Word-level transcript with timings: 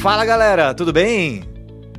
Fala 0.00 0.24
galera, 0.24 0.72
tudo 0.72 0.92
bem? 0.92 1.42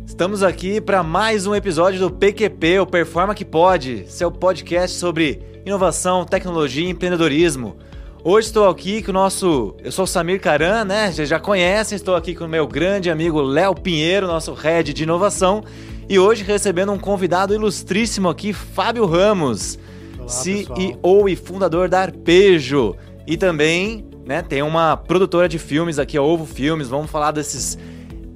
Estamos 0.07 0.41
aqui 0.41 0.79
para 0.79 1.03
mais 1.03 1.45
um 1.45 1.53
episódio 1.53 1.99
do 1.99 2.09
PQP, 2.09 2.79
o 2.79 2.85
Performa 2.85 3.35
que 3.35 3.43
Pode, 3.43 4.05
seu 4.07 4.31
podcast 4.31 4.97
sobre 4.97 5.41
inovação, 5.65 6.23
tecnologia 6.23 6.85
e 6.85 6.89
empreendedorismo. 6.89 7.75
Hoje 8.23 8.47
estou 8.47 8.69
aqui 8.69 9.03
com 9.03 9.11
o 9.11 9.13
nosso. 9.13 9.75
Eu 9.83 9.91
sou 9.91 10.05
o 10.05 10.07
Samir 10.07 10.39
Caran, 10.39 10.85
né? 10.85 11.11
Vocês 11.11 11.27
já 11.27 11.41
conhecem, 11.41 11.97
estou 11.97 12.15
aqui 12.15 12.33
com 12.33 12.45
o 12.45 12.49
meu 12.49 12.65
grande 12.65 13.09
amigo 13.09 13.41
Léo 13.41 13.75
Pinheiro, 13.75 14.27
nosso 14.27 14.53
head 14.53 14.93
de 14.93 15.03
inovação. 15.03 15.61
E 16.07 16.17
hoje 16.17 16.45
recebendo 16.45 16.93
um 16.93 16.97
convidado 16.97 17.53
ilustríssimo 17.53 18.29
aqui, 18.29 18.53
Fábio 18.53 19.05
Ramos, 19.05 19.77
Olá, 20.17 20.29
CEO 20.29 20.73
pessoal. 20.73 21.29
e 21.29 21.35
fundador 21.35 21.89
da 21.89 21.99
Arpejo. 21.99 22.95
E 23.27 23.35
também 23.35 24.08
né, 24.29 24.43
tem 24.43 24.61
uma 24.61 24.95
produtora 24.95 25.49
de 25.49 25.57
filmes 25.57 25.97
aqui, 25.97 26.15
a 26.15 26.21
Ovo 26.21 26.45
Filmes. 26.45 26.87
Vamos 26.87 27.09
falar 27.09 27.31
desses 27.31 27.79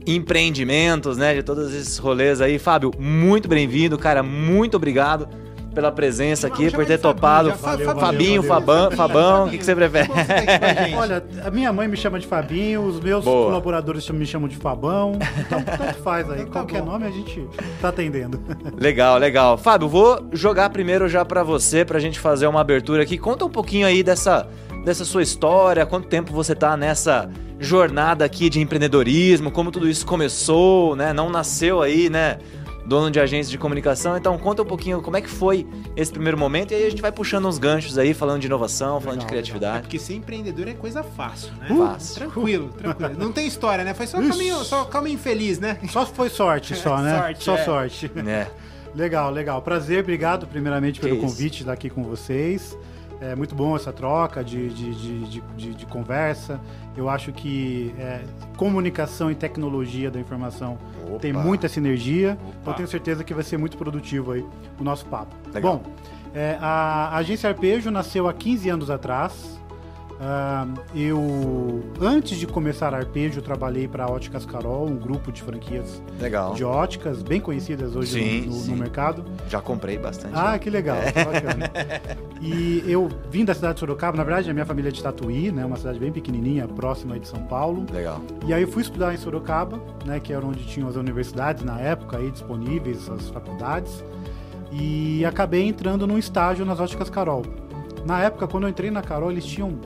empreendimentos, 0.08 1.18
né? 1.18 1.36
De 1.36 1.44
todos 1.44 1.72
esses 1.72 2.00
rolês 2.00 2.42
aí. 2.42 2.58
Fábio, 2.58 2.90
muito 2.98 3.48
bem-vindo, 3.48 3.96
cara. 3.96 4.24
Muito 4.24 4.76
obrigado 4.76 5.30
pela 5.74 5.92
presença 5.92 6.48
aqui, 6.48 6.72
por 6.72 6.84
ter 6.84 6.98
topado. 6.98 7.50
Valeu, 7.50 7.60
Fabinho, 7.60 7.86
valeu, 7.86 8.02
Fabinho, 8.02 8.42
valeu. 8.42 8.66
Fabão, 8.66 8.92
Fabão, 8.92 9.46
o 9.46 9.50
que, 9.52 9.58
que 9.60 9.66
você 9.66 9.76
prefere? 9.76 10.10
Olha, 10.98 11.24
a 11.46 11.52
minha 11.52 11.72
mãe 11.72 11.88
me 11.88 11.96
chama 11.96 12.20
de 12.20 12.26
Fabinho, 12.26 12.82
os 12.82 13.00
meus 13.00 13.24
Boa. 13.24 13.46
colaboradores 13.46 14.10
me 14.10 14.26
chamam 14.26 14.48
de 14.48 14.56
Fabão. 14.56 15.20
Então, 15.40 15.62
tanto 15.62 16.02
faz 16.02 16.28
aí. 16.28 16.42
Então 16.42 16.46
tá 16.48 16.60
Qualquer 16.60 16.82
bom. 16.82 16.92
nome 16.92 17.06
a 17.06 17.12
gente 17.12 17.48
tá 17.80 17.90
atendendo. 17.90 18.40
Legal, 18.80 19.20
legal. 19.20 19.60
Fábio, 19.60 19.88
vou 19.88 20.28
jogar 20.32 20.72
primeiro 20.72 21.08
já 21.08 21.24
pra 21.24 21.44
você, 21.44 21.86
pra 21.86 22.00
gente 22.00 22.20
fazer 22.20 22.48
uma 22.48 22.62
abertura 22.62 23.04
aqui. 23.04 23.16
Conta 23.18 23.46
um 23.46 23.50
pouquinho 23.50 23.86
aí 23.86 24.02
dessa, 24.02 24.48
dessa 24.84 25.06
sua 25.06 25.22
história, 25.24 25.86
quanto 25.86 26.08
tempo 26.08 26.32
você 26.34 26.54
tá 26.56 26.76
nessa 26.78 27.30
jornada 27.60 28.26
aqui 28.26 28.50
de 28.50 28.60
empreendedorismo, 28.60 29.50
como 29.52 29.72
tudo 29.72 29.90
isso 29.90 30.06
começou, 30.06 30.96
né? 30.96 31.14
Não 31.14 31.30
nasceu 31.30 31.82
aí, 31.82 32.10
né? 32.10 32.38
Dono 32.86 33.10
de 33.10 33.18
agência 33.18 33.50
de 33.50 33.58
comunicação. 33.58 34.18
Então, 34.18 34.38
conta 34.38 34.62
um 34.62 34.66
pouquinho 34.66 35.02
como 35.02 35.16
é 35.16 35.22
que 35.22 35.30
foi 35.30 35.66
esse 35.96 36.12
primeiro 36.12 36.38
momento 36.38 36.72
e 36.74 36.76
aí 36.76 36.86
a 36.86 36.90
gente 36.90 37.02
vai 37.02 37.14
puxando 37.14 37.48
uns 37.48 37.58
ganchos 37.58 37.98
aí, 37.98 38.14
falando 38.14 38.42
de 38.42 38.48
inovação, 38.48 39.00
falando 39.00 39.20
de 39.20 39.26
Legal, 39.26 39.28
É 39.28 39.30
criatividade. 39.30 39.82
porque 39.84 39.98
ser 39.98 40.16
empreendedor 40.16 40.68
é 40.68 40.74
coisa 40.74 41.02
fácil, 41.02 41.54
né? 41.62 41.68
Fácil. 41.70 42.16
Tranquilo, 42.16 42.70
tranquilo. 42.78 43.14
Não 43.18 43.32
tem 43.32 43.48
história, 43.48 43.86
né? 43.86 43.94
Foi 43.94 44.06
só 44.06 44.18
caminho, 44.22 44.58
só 44.66 44.84
caminho 44.84 45.16
infeliz, 45.16 45.60
né? 45.60 45.78
Só 45.90 46.06
foi 46.06 46.28
sorte, 46.28 46.76
só, 46.76 46.98
né? 47.02 47.18
Sorte, 47.18 47.44
só 47.46 47.56
é. 47.56 47.64
sorte. 47.64 48.12
É. 48.28 48.48
Legal, 48.94 49.32
legal. 49.32 49.62
Prazer, 49.62 50.02
obrigado 50.02 50.46
primeiramente 50.46 51.00
Que 51.00 51.06
pelo 51.08 51.18
isso. 51.20 51.26
convite 51.26 51.56
de 51.56 51.62
estar 51.62 51.72
aqui 51.74 51.90
com 51.90 52.04
vocês. 52.04 52.78
É 53.32 53.36
muito 53.36 53.56
bom 53.56 53.74
essa 53.74 53.94
troca 53.94 54.44
de, 54.44 54.68
de, 54.70 55.42
de, 55.56 55.74
de, 55.74 55.86
conversa. 55.86 56.60
Eu 56.96 57.08
acho 57.08 57.32
que 57.32 57.96
é, 57.98 58.22
comunicação 58.58 59.32
e 59.32 59.36
tecnologia 59.36 60.12
da 60.12 60.20
informação 60.20 60.78
Opa. 61.08 61.20
tem 61.20 61.32
muita 61.32 61.70
sinergia. 61.70 62.34
Opa. 62.34 62.60
Então 62.62 62.74
tenho 62.74 62.88
certeza 62.88 63.24
que 63.24 63.34
vai 63.34 63.44
ser 63.44 63.58
muito 63.58 63.78
produtivo 63.78 64.34
aí 64.34 64.46
o 64.78 64.84
nosso 64.84 65.06
papo. 65.06 65.34
Legal. 65.54 65.78
Bom, 65.78 65.92
é, 66.34 66.58
a 66.60 67.16
agência 67.16 67.50
Arpejo 67.50 67.90
nasceu 67.90 68.28
há 68.28 68.34
15 68.34 68.70
anos 68.70 68.90
atrás. 68.90 69.58
Ah, 70.26 70.66
eu, 70.96 71.84
antes 72.00 72.38
de 72.38 72.48
começar 72.48 72.94
a 72.94 72.98
Arpejo, 72.98 73.42
trabalhei 73.42 73.90
para 73.90 74.06
a 74.06 74.10
Óticas 74.10 74.46
Carol, 74.46 74.88
um 74.88 74.96
grupo 74.96 75.34
de 75.34 75.42
franquias 75.44 76.02
Legal. 76.18 76.54
de 76.54 76.64
óticas 76.64 77.22
bem 77.22 77.42
conhecidas 77.42 77.94
hoje 77.94 78.14
Sim, 78.14 78.42
no, 78.42 78.46
no- 78.56 78.62
sim. 78.62 78.72
no 78.72 78.78
mercado. 78.78 79.26
Já 79.50 79.60
comprei 79.60 79.98
bastante. 79.98 80.34
Ah, 80.34 80.58
que 80.58 80.70
legal, 80.70 80.96
bacana. 81.14 81.70
E 82.42 82.84
eu 82.88 83.10
vim 83.30 83.44
da 83.44 83.54
cidade 83.54 83.74
de 83.74 83.80
Sorocaba, 83.82 84.16
na 84.16 84.24
verdade 84.24 84.50
a 84.50 84.54
minha 84.54 84.66
família 84.66 84.88
é 84.90 84.92
de 84.94 85.04
Tatuí, 85.04 85.52
né, 85.52 85.66
uma 85.66 85.76
cidade 85.76 86.00
bem 86.00 86.12
pequenininha, 86.12 86.68
próxima 86.70 87.20
de 87.20 87.28
São 87.28 87.44
Paulo. 87.44 87.86
Legal. 87.92 88.22
E 88.46 88.54
aí 88.54 88.62
eu 88.62 88.68
fui 88.70 88.82
estudar 88.82 89.14
em 89.14 89.18
Sorocaba, 89.18 89.78
né, 90.06 90.22
que 90.22 90.32
era 90.32 90.46
onde 90.46 90.64
tinham 90.66 90.88
as 90.88 90.96
universidades 90.96 91.64
na 91.66 91.82
época 91.82 92.18
aí 92.18 92.32
disponíveis, 92.32 93.10
as 93.10 93.28
faculdades. 93.28 94.04
E 94.72 95.26
acabei 95.26 95.68
entrando 95.68 96.08
num 96.08 96.18
estágio 96.18 96.66
nas 96.66 96.80
Óticas 96.80 97.10
Carol. 97.10 97.44
Na 98.06 98.22
época, 98.22 98.48
quando 98.48 98.64
eu 98.64 98.70
entrei 98.70 98.90
na 98.90 99.02
Carol, 99.02 99.32
eles 99.32 99.46
tinham 99.46 99.78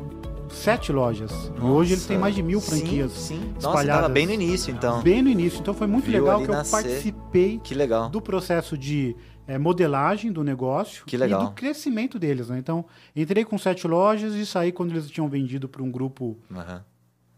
sete 0.50 0.91
lojas. 0.91 1.31
E 1.58 1.62
hoje 1.62 1.94
eles 1.94 2.06
têm 2.06 2.18
mais 2.18 2.34
de 2.35 2.41
mil 2.44 2.59
Sim, 2.62 2.69
franquias 2.81 3.12
Sim, 3.12 3.40
Nossa, 3.56 3.58
espalhadas. 3.68 4.02
tava 4.02 4.09
bem 4.13 4.25
no 4.25 4.34
início, 4.34 4.72
então. 4.74 5.02
Bem 5.02 5.22
no 5.22 5.30
início. 5.30 5.59
Então 5.59 5.74
foi 5.74 5.88
muito 5.88 6.06
Viu 6.09 6.19
legal 6.22 6.41
que 6.44 6.50
eu 6.50 6.53
nascer. 6.56 6.72
participei 6.72 7.59
Que 7.63 7.74
legal. 7.75 8.09
do 8.09 8.22
processo 8.22 8.78
de 8.78 9.16
eh, 9.47 9.57
modelagem 9.57 10.31
do 10.31 10.44
negócio 10.44 11.06
Que 11.06 11.16
legal. 11.18 11.41
e 11.41 11.46
do 11.46 11.52
crescimento 11.52 12.18
deles. 12.19 12.50
Né? 12.50 12.57
Então, 12.59 12.86
entrei 13.16 13.44
com 13.46 13.57
sete 13.57 13.88
lojas 13.88 14.34
e 14.36 14.46
saí 14.46 14.72
quando 14.72 14.91
eles 14.91 15.09
tinham 15.09 15.28
vendido 15.30 15.68
para 15.69 15.81
um 15.84 15.91
grupo 15.91 16.38
Aham. 16.53 16.84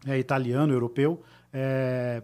eh, 0.08 0.18
italiano, 0.20 0.74
europeu, 0.74 1.22
eh, 1.54 2.24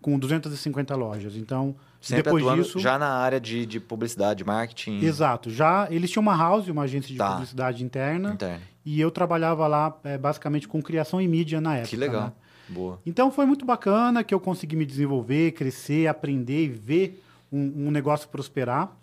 com 0.00 0.18
250 0.18 0.94
lojas. 0.96 1.36
Então, 1.36 1.74
Sempre 2.00 2.22
depois 2.24 2.44
atuando 2.44 2.62
disso... 2.62 2.78
já 2.78 2.98
na 2.98 3.08
área 3.08 3.40
de, 3.40 3.66
de 3.66 3.80
publicidade, 3.80 4.44
marketing 4.44 5.00
Exato. 5.04 5.50
Já 5.50 5.88
eles 5.90 6.10
tinham 6.10 6.22
uma 6.22 6.36
house, 6.36 6.68
uma 6.68 6.82
agência 6.82 7.10
de 7.10 7.16
Tá. 7.18 7.32
publicidade 7.32 7.82
interna, 7.84 8.32
interno. 8.34 8.62
E 8.86 8.98
eu 9.00 9.10
trabalhava 9.10 9.66
lá 9.66 9.94
eh, 10.04 10.16
basicamente 10.16 10.66
com 10.68 10.80
criação 10.80 11.20
e 11.20 11.26
mídia 11.28 11.60
na 11.60 11.74
época. 11.74 11.88
Que 11.90 11.96
legal. 11.96 12.22
né? 12.26 12.32
Boa. 12.68 13.00
Então 13.04 13.30
foi 13.30 13.44
muito 13.44 13.64
bacana 13.66 14.24
que 14.24 14.32
eu 14.32 14.40
consegui 14.40 14.76
me 14.76 14.86
desenvolver, 14.86 15.52
crescer, 15.52 16.06
aprender 16.06 16.64
e 16.64 16.68
ver 16.68 17.22
um, 17.52 17.88
um 17.88 17.90
negócio 17.90 18.28
prosperar. 18.28 18.96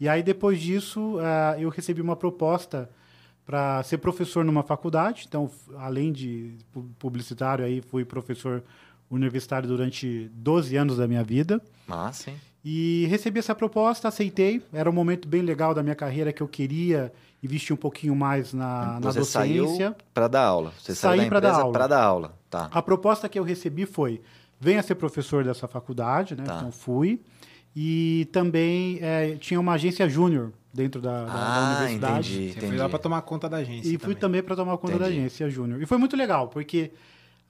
E 0.00 0.08
aí 0.08 0.22
depois 0.22 0.60
disso 0.60 1.16
ah, 1.20 1.56
eu 1.58 1.68
recebi 1.70 2.00
uma 2.00 2.16
proposta 2.16 2.90
para 3.46 3.82
ser 3.82 3.98
professor 3.98 4.44
numa 4.44 4.62
faculdade. 4.62 5.24
Então, 5.28 5.50
além 5.78 6.12
de 6.12 6.54
pu- 6.72 6.88
publicitário, 6.98 7.64
aí 7.64 7.80
fui 7.80 8.04
professor 8.04 8.62
universitário 9.10 9.68
durante 9.68 10.30
12 10.34 10.76
anos 10.76 10.96
da 10.98 11.08
minha 11.08 11.24
vida. 11.24 11.60
Massa, 11.86 12.30
hein? 12.30 12.36
E 12.64 13.06
recebi 13.08 13.38
essa 13.40 13.54
proposta, 13.54 14.06
aceitei. 14.06 14.62
Era 14.72 14.88
um 14.88 14.92
momento 14.92 15.26
bem 15.26 15.42
legal 15.42 15.74
da 15.74 15.82
minha 15.82 15.94
carreira 15.96 16.32
que 16.32 16.42
eu 16.42 16.46
queria 16.48 17.12
investir 17.42 17.72
um 17.74 17.76
pouquinho 17.76 18.14
mais 18.14 18.52
na, 18.52 19.00
na 19.00 19.10
Você 19.12 19.20
docência. 19.20 19.96
pra 20.12 20.28
dar 20.28 20.44
aula. 20.44 20.72
Você 20.78 20.94
saiu 20.94 21.22
da 21.22 21.28
pra 21.28 21.40
dar 21.40 21.54
aula. 21.54 21.72
pra 21.72 21.86
dar 21.86 22.02
aula. 22.02 22.38
Tá. 22.50 22.68
A 22.72 22.82
proposta 22.82 23.28
que 23.28 23.38
eu 23.38 23.42
recebi 23.44 23.86
foi: 23.86 24.20
venha 24.58 24.82
ser 24.82 24.94
professor 24.96 25.42
dessa 25.44 25.66
faculdade, 25.68 26.34
né? 26.36 26.44
Tá. 26.44 26.56
Então 26.58 26.70
fui. 26.72 27.20
E 27.74 28.28
também 28.32 28.98
eh, 29.00 29.36
tinha 29.40 29.60
uma 29.60 29.74
agência 29.74 30.08
júnior 30.08 30.52
dentro 30.74 31.00
da, 31.00 31.24
da- 31.24 31.32
da 31.32 31.32
Ah, 31.34 31.76
universidade. 31.78 32.18
entendi, 32.34 32.34
Você 32.52 32.58
entendi. 32.58 32.66
foi 32.66 32.76
lá 32.76 32.88
pra 32.88 32.98
tomar 32.98 33.22
conta 33.22 33.48
da 33.48 33.58
agência. 33.58 33.88
E 33.94 33.96
fui 33.98 34.14
também 34.14 34.42
para 34.42 34.56
tomar 34.56 34.76
conta 34.78 34.98
da 34.98 35.06
Entendi. 35.06 35.20
agência 35.20 35.48
júnior. 35.48 35.80
E 35.80 35.86
foi 35.86 35.96
muito 35.98 36.16
legal, 36.16 36.48
porque 36.48 36.90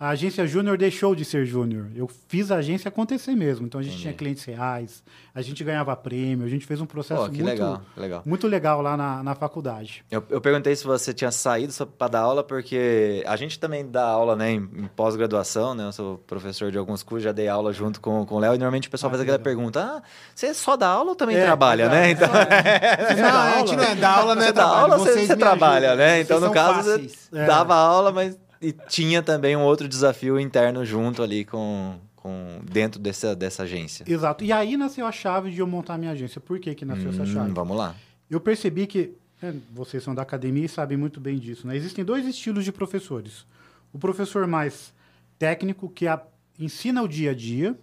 a 0.00 0.08
agência 0.08 0.46
júnior 0.46 0.78
deixou 0.78 1.14
de 1.14 1.26
ser 1.26 1.44
júnior. 1.44 1.88
Eu 1.94 2.08
fiz 2.26 2.50
a 2.50 2.56
agência 2.56 2.88
acontecer 2.88 3.36
mesmo. 3.36 3.66
Então 3.66 3.78
a 3.78 3.82
gente 3.82 3.90
Entendi. 3.92 4.02
tinha 4.04 4.14
clientes 4.14 4.42
reais, 4.44 5.02
a 5.34 5.42
gente 5.42 5.62
ganhava 5.62 5.94
prêmio, 5.94 6.46
a 6.46 6.48
gente 6.48 6.64
fez 6.64 6.80
um 6.80 6.86
processo 6.86 7.20
Pô, 7.24 7.28
que 7.28 7.42
muito, 7.42 7.46
legal, 7.46 7.82
legal. 7.94 8.22
muito 8.24 8.46
legal 8.48 8.80
lá 8.80 8.96
na, 8.96 9.22
na 9.22 9.34
faculdade. 9.34 10.02
Eu, 10.10 10.24
eu 10.30 10.40
perguntei 10.40 10.74
se 10.74 10.84
você 10.84 11.12
tinha 11.12 11.30
saído 11.30 11.70
só 11.70 11.84
pra 11.84 12.08
dar 12.08 12.20
aula, 12.20 12.42
porque 12.42 13.22
a 13.26 13.36
gente 13.36 13.58
também 13.60 13.86
dá 13.90 14.02
aula, 14.04 14.34
né, 14.34 14.52
em, 14.52 14.56
em 14.56 14.88
pós-graduação, 14.96 15.74
né? 15.74 15.84
Eu 15.84 15.92
sou 15.92 16.16
professor 16.26 16.72
de 16.72 16.78
alguns 16.78 17.02
cursos, 17.02 17.24
já 17.24 17.32
dei 17.32 17.48
aula 17.48 17.70
junto 17.70 18.00
com, 18.00 18.24
com 18.24 18.36
o 18.36 18.38
Léo, 18.38 18.54
e 18.54 18.58
normalmente 18.58 18.88
o 18.88 18.90
pessoal 18.90 19.08
Ah, 19.08 19.16
faz 19.16 19.20
que 19.22 19.30
aquela 19.30 19.36
legal. 19.36 19.44
pergunta: 19.54 19.80
ah, 19.98 20.02
você 20.34 20.54
só 20.54 20.76
dá 20.78 20.88
aula 20.88 21.10
ou 21.10 21.14
também 21.14 21.36
É, 21.36 21.44
trabalha, 21.44 21.82
exato. 21.82 21.94
né? 21.96 22.10
Então, 22.10 22.28
Não, 23.20 23.38
a 23.38 23.58
gente 23.58 23.76
não 23.76 23.84
é 23.84 23.94
da 23.94 24.10
aula, 24.10 24.34
não 24.34 24.42
é 24.42 24.46
você 24.46 24.52
dá 24.52 24.62
trabalho. 24.62 24.82
aula, 24.92 24.98
você, 24.98 25.26
você 25.26 25.36
trabalha, 25.36 25.88
ajudam. 25.90 26.06
né? 26.06 26.20
Então, 26.20 26.38
Vocês 26.38 26.48
no 26.48 26.54
caso, 26.54 26.90
fáceis. 26.90 27.28
você 27.30 27.38
É. 27.38 27.46
dava 27.46 27.74
aula, 27.74 28.10
mas 28.12 28.38
e 28.60 28.72
tinha 28.72 29.22
também 29.22 29.56
um 29.56 29.62
outro 29.62 29.88
desafio 29.88 30.38
interno 30.38 30.84
junto 30.84 31.22
ali 31.22 31.44
com, 31.44 31.98
com 32.16 32.60
dentro 32.70 33.00
dessa, 33.00 33.34
dessa 33.34 33.62
agência. 33.62 34.04
Exato. 34.08 34.44
E 34.44 34.52
aí 34.52 34.76
nasceu 34.76 35.06
a 35.06 35.12
chave 35.12 35.50
de 35.50 35.60
eu 35.60 35.66
montar 35.66 35.94
a 35.94 35.98
minha 35.98 36.12
agência. 36.12 36.40
Por 36.40 36.58
que, 36.60 36.74
que 36.74 36.84
nasceu 36.84 37.10
essa 37.10 37.22
Hum, 37.22 37.26
chave? 37.26 37.52
vamos 37.52 37.76
lá. 37.76 37.94
Eu 38.30 38.40
percebi 38.40 38.86
que, 38.86 39.12
né, 39.42 39.54
vocês 39.72 40.02
são 40.02 40.14
da 40.14 40.22
academia 40.22 40.64
e 40.66 40.68
sabem 40.68 40.96
muito 40.98 41.18
bem 41.20 41.38
disso, 41.38 41.66
né? 41.66 41.74
Existem 41.76 42.04
dois 42.04 42.26
estilos 42.26 42.64
de 42.64 42.70
professores. 42.72 43.44
O 43.92 43.98
professor 43.98 44.46
mais 44.46 44.92
técnico, 45.38 45.88
que 45.88 46.06
a- 46.06 46.22
ensina 46.58 47.02
o 47.02 47.08
dia 47.08 47.30
a 47.30 47.34
dia, 47.34 47.76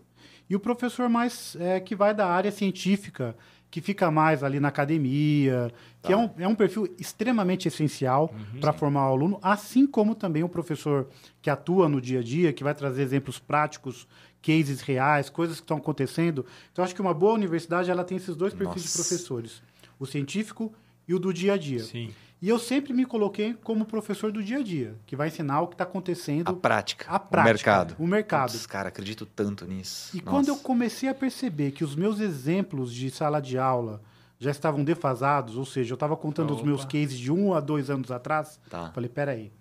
e 0.49 0.55
o 0.55 0.59
professor 0.59 1.09
mais 1.09 1.57
é, 1.59 1.79
que 1.79 1.95
vai 1.95 2.13
da 2.13 2.27
área 2.27 2.51
científica, 2.51 3.35
que 3.69 3.81
fica 3.81 4.09
mais 4.09 4.43
ali 4.43 4.59
na 4.59 4.69
academia, 4.69 5.71
que 6.01 6.07
Tá. 6.07 6.13
é, 6.13 6.17
um, 6.17 6.29
é 6.37 6.47
um 6.47 6.55
perfil 6.55 6.87
extremamente 6.97 7.67
essencial 7.67 8.33
para 8.61 8.71
formar 8.71 9.09
o 9.09 9.11
aluno, 9.13 9.39
assim 9.41 9.85
como 9.85 10.15
também 10.15 10.43
o 10.43 10.49
professor 10.49 11.07
que 11.41 11.49
atua 11.49 11.89
no 11.89 11.99
dia 11.99 12.19
a 12.19 12.23
dia, 12.23 12.53
que 12.53 12.63
vai 12.63 12.73
trazer 12.73 13.01
exemplos 13.01 13.39
práticos, 13.39 14.07
cases 14.41 14.79
reais, 14.81 15.29
coisas 15.29 15.57
que 15.57 15.63
estão 15.63 15.77
acontecendo. 15.77 16.45
Então, 16.71 16.83
acho 16.85 16.95
que 16.95 17.01
uma 17.01 17.13
boa 17.13 17.33
universidade 17.33 17.91
ela 17.91 18.03
tem 18.03 18.17
esses 18.17 18.35
dois 18.35 18.53
perfis 18.53 18.83
de 18.83 18.89
Nossa. 18.89 19.03
professores, 19.03 19.61
o 19.99 20.05
científico 20.05 20.73
e 21.07 21.13
o 21.13 21.19
do 21.19 21.33
dia 21.33 21.53
a 21.53 21.57
dia. 21.57 21.79
Sim. 21.83 22.11
E 22.39 22.47
eu 22.49 22.59
sempre 22.59 22.93
me 22.93 23.03
coloquei 23.03 23.55
como 23.63 23.83
professor 23.85 24.31
do 24.31 24.43
dia 24.43 24.59
a 24.59 24.63
dia, 24.63 24.95
que 25.07 25.15
vai 25.15 25.27
ensinar 25.29 25.61
o 25.61 25.67
que 25.67 25.73
está 25.73 25.83
acontecendo, 25.85 26.47
A 26.49 26.53
prática. 26.53 27.05
a 27.09 27.17
prática, 27.17 27.41
O 27.41 27.45
mercado. 27.53 27.95
o 27.99 28.07
mercado. 28.07 28.51
Putz, 28.51 28.67
cara, 28.67 28.89
acredito 28.89 29.25
tanto 29.25 29.65
nisso. 29.65 30.15
E 30.15 30.19
Nossa. 30.19 30.29
quando 30.29 30.47
eu 30.49 30.57
comecei 30.57 31.09
a 31.09 31.15
perceber 31.15 31.71
que 31.71 31.83
os 31.83 31.95
meus 31.95 32.19
exemplos 32.19 32.93
de 32.93 33.09
sala 33.09 33.41
de 33.41 33.57
aula 33.57 34.01
já 34.39 34.51
estavam 34.51 34.83
defasados, 34.83 35.57
ou 35.57 35.65
seja, 35.65 35.93
eu 35.93 35.95
estava 35.95 36.15
contando 36.15 36.51
os 36.51 36.57
Opa. 36.59 36.67
meus 36.67 36.85
cases 36.85 37.17
de 37.17 37.31
um 37.31 37.55
a 37.55 37.59
dois 37.59 37.89
anos 37.89 38.11
atrás, 38.11 38.59
Tá. 38.69 38.91
falei, 38.93 39.09
peraí, 39.09 39.51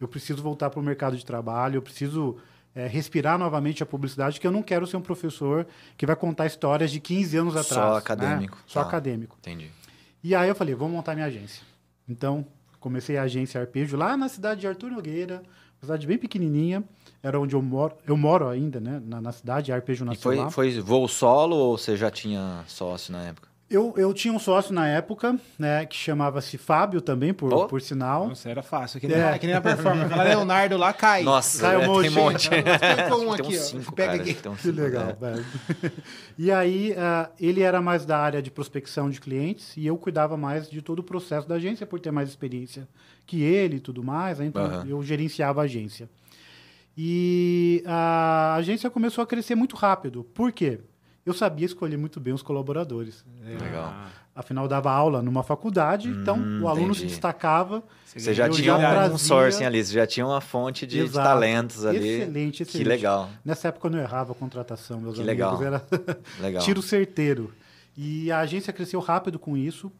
eu 0.00 0.08
preciso 0.08 0.42
voltar 0.42 0.70
para 0.70 0.80
o 0.80 0.82
mercado 0.82 1.16
de 1.16 1.24
trabalho, 1.24 1.76
eu 1.76 1.82
preciso 1.82 2.36
é, 2.74 2.88
respirar 2.88 3.38
novamente 3.38 3.80
a 3.84 3.86
publicidade, 3.86 4.40
que 4.40 4.46
eu 4.46 4.50
não 4.50 4.60
quero 4.60 4.84
ser 4.88 4.96
um 4.96 5.00
professor 5.00 5.64
que 5.96 6.04
vai 6.04 6.16
contar 6.16 6.46
histórias 6.46 6.90
de 6.90 6.98
15 6.98 7.36
anos 7.36 7.54
atrás. 7.54 7.68
Só 7.84 7.92
né? 7.92 7.98
acadêmico. 7.98 8.58
Só 8.66 8.80
Tá. 8.82 8.88
acadêmico. 8.88 9.36
Entendi. 9.38 9.70
E 10.24 10.34
aí 10.34 10.48
eu 10.48 10.54
falei, 10.56 10.74
vou 10.74 10.88
montar 10.88 11.14
minha 11.14 11.26
agência. 11.28 11.62
Então, 12.08 12.46
comecei 12.80 13.16
a 13.16 13.22
agência 13.22 13.60
Arpejo 13.60 13.96
lá 13.96 14.16
na 14.16 14.28
cidade 14.28 14.60
de 14.60 14.66
Arthur 14.66 14.90
Nogueira, 14.90 15.36
uma 15.36 15.80
cidade 15.82 16.06
bem 16.06 16.18
pequenininha, 16.18 16.84
era 17.22 17.38
onde 17.40 17.54
eu 17.54 17.62
moro, 17.62 17.96
eu 18.06 18.16
moro 18.16 18.48
ainda, 18.48 18.80
né, 18.80 19.00
na, 19.04 19.20
na 19.20 19.32
cidade, 19.32 19.72
Arpejo 19.72 20.04
E 20.04 20.08
nasceu 20.08 20.22
foi, 20.22 20.50
foi 20.50 20.80
voo 20.80 21.08
solo 21.08 21.56
ou 21.56 21.78
você 21.78 21.96
já 21.96 22.10
tinha 22.10 22.64
sócio 22.66 23.12
na 23.12 23.22
época? 23.24 23.53
Eu, 23.74 23.92
eu 23.96 24.14
tinha 24.14 24.32
um 24.32 24.38
sócio 24.38 24.72
na 24.72 24.86
época, 24.86 25.38
né, 25.58 25.84
que 25.84 25.96
chamava-se 25.96 26.56
Fábio 26.56 27.00
também, 27.00 27.34
por, 27.34 27.52
Oh. 27.52 27.66
por 27.66 27.80
sinal. 27.80 28.28
Nossa, 28.28 28.48
era 28.48 28.62
fácil. 28.62 29.00
Que 29.00 29.08
nem, 29.08 29.16
É. 29.16 29.32
a- 29.32 29.38
que 29.38 29.46
nem 29.46 29.56
a 29.56 29.60
performance. 29.60 30.06
Aquela 30.06 30.22
Leonardo 30.22 30.76
lá 30.76 30.92
cai. 30.92 31.22
Nossa, 31.24 31.60
Cai 31.60 31.76
um 31.76 31.80
é, 31.80 31.84
tem 32.02 32.10
monte. 32.10 32.18
um 32.18 32.22
monte. 32.24 32.48
Pega 32.50 33.16
um 33.16 33.20
tem 33.36 33.46
aqui, 33.46 33.56
cinco, 33.58 33.92
Pega 33.92 34.10
cara. 34.12 34.22
aqui. 34.22 34.34
Tem 34.34 34.52
uns 34.52 34.56
Que 34.56 34.62
cinco, 34.68 34.80
legal, 34.80 35.08
é. 35.08 35.12
velho. 35.14 35.44
E 36.38 36.50
aí, 36.52 36.94
ah, 36.98 37.30
ele 37.40 37.62
era 37.62 37.80
mais 37.80 38.04
da 38.06 38.18
área 38.18 38.40
de 38.42 38.50
prospecção 38.50 39.08
de 39.10 39.20
clientes 39.20 39.76
e 39.76 39.86
eu 39.86 39.96
cuidava 39.96 40.36
mais 40.36 40.68
de 40.70 40.80
todo 40.82 40.98
o 41.00 41.02
processo 41.02 41.48
da 41.48 41.56
agência 41.56 41.86
por 41.86 41.98
ter 42.00 42.10
mais 42.10 42.28
experiência 42.28 42.88
que 43.26 43.42
ele 43.42 43.76
e 43.76 43.80
tudo 43.80 44.02
mais. 44.04 44.38
né? 44.38 44.46
Então, 44.46 44.64
Aham. 44.64 44.86
eu 44.88 45.02
gerenciava 45.02 45.60
a 45.62 45.64
agência. 45.64 46.08
E 46.96 47.82
a 47.86 48.54
agência 48.56 48.88
começou 48.88 49.22
a 49.22 49.26
crescer 49.26 49.54
muito 49.54 49.74
rápido. 49.74 50.22
Por 50.32 50.52
quê? 50.52 50.78
Eu 51.24 51.32
sabia 51.32 51.64
escolher 51.66 51.96
muito 51.96 52.20
bem 52.20 52.34
os 52.34 52.42
colaboradores. 52.42 53.24
Legal. 53.42 53.94
Afinal, 54.34 54.64
eu 54.64 54.68
dava 54.68 54.90
aula 54.90 55.22
numa 55.22 55.42
faculdade, 55.42 56.08
então 56.08 56.36
o 56.60 56.68
aluno 56.68 56.92
se 56.92 57.00
entendi. 57.02 57.12
destacava. 57.14 57.82
Você 58.04 58.34
já 58.34 58.48
tinha 58.48 58.66
já 58.66 58.76
um 58.76 58.80
trazia- 58.80 59.18
sourcing 59.18 59.64
ali, 59.64 59.82
você 59.84 59.92
já 59.94 60.06
tinha 60.06 60.26
uma 60.26 60.40
fonte 60.40 60.86
de, 60.86 61.04
de 61.04 61.10
talentos 61.12 61.84
ali. 61.86 61.98
Excelente, 61.98 62.62
excelente. 62.64 62.78
Que 62.84 62.88
legal, 62.88 63.30
Nessa 63.44 63.68
época 63.68 63.86
eu 63.86 63.92
não 63.92 63.98
errava 64.00 64.32
a 64.32 64.34
contratação, 64.34 65.00
meus 65.00 65.14
Que 65.14 65.20
amigos. 65.22 65.60
legal. 65.60 65.62
Era 65.62 65.86
legal. 66.40 66.62
tiro 66.64 66.82
certeiro. 66.82 67.52
E 67.96 68.30
a 68.32 68.40
agência 68.40 68.72
cresceu 68.72 68.98
rápido 69.00 69.38
com 69.38 69.56
isso. 69.56 69.90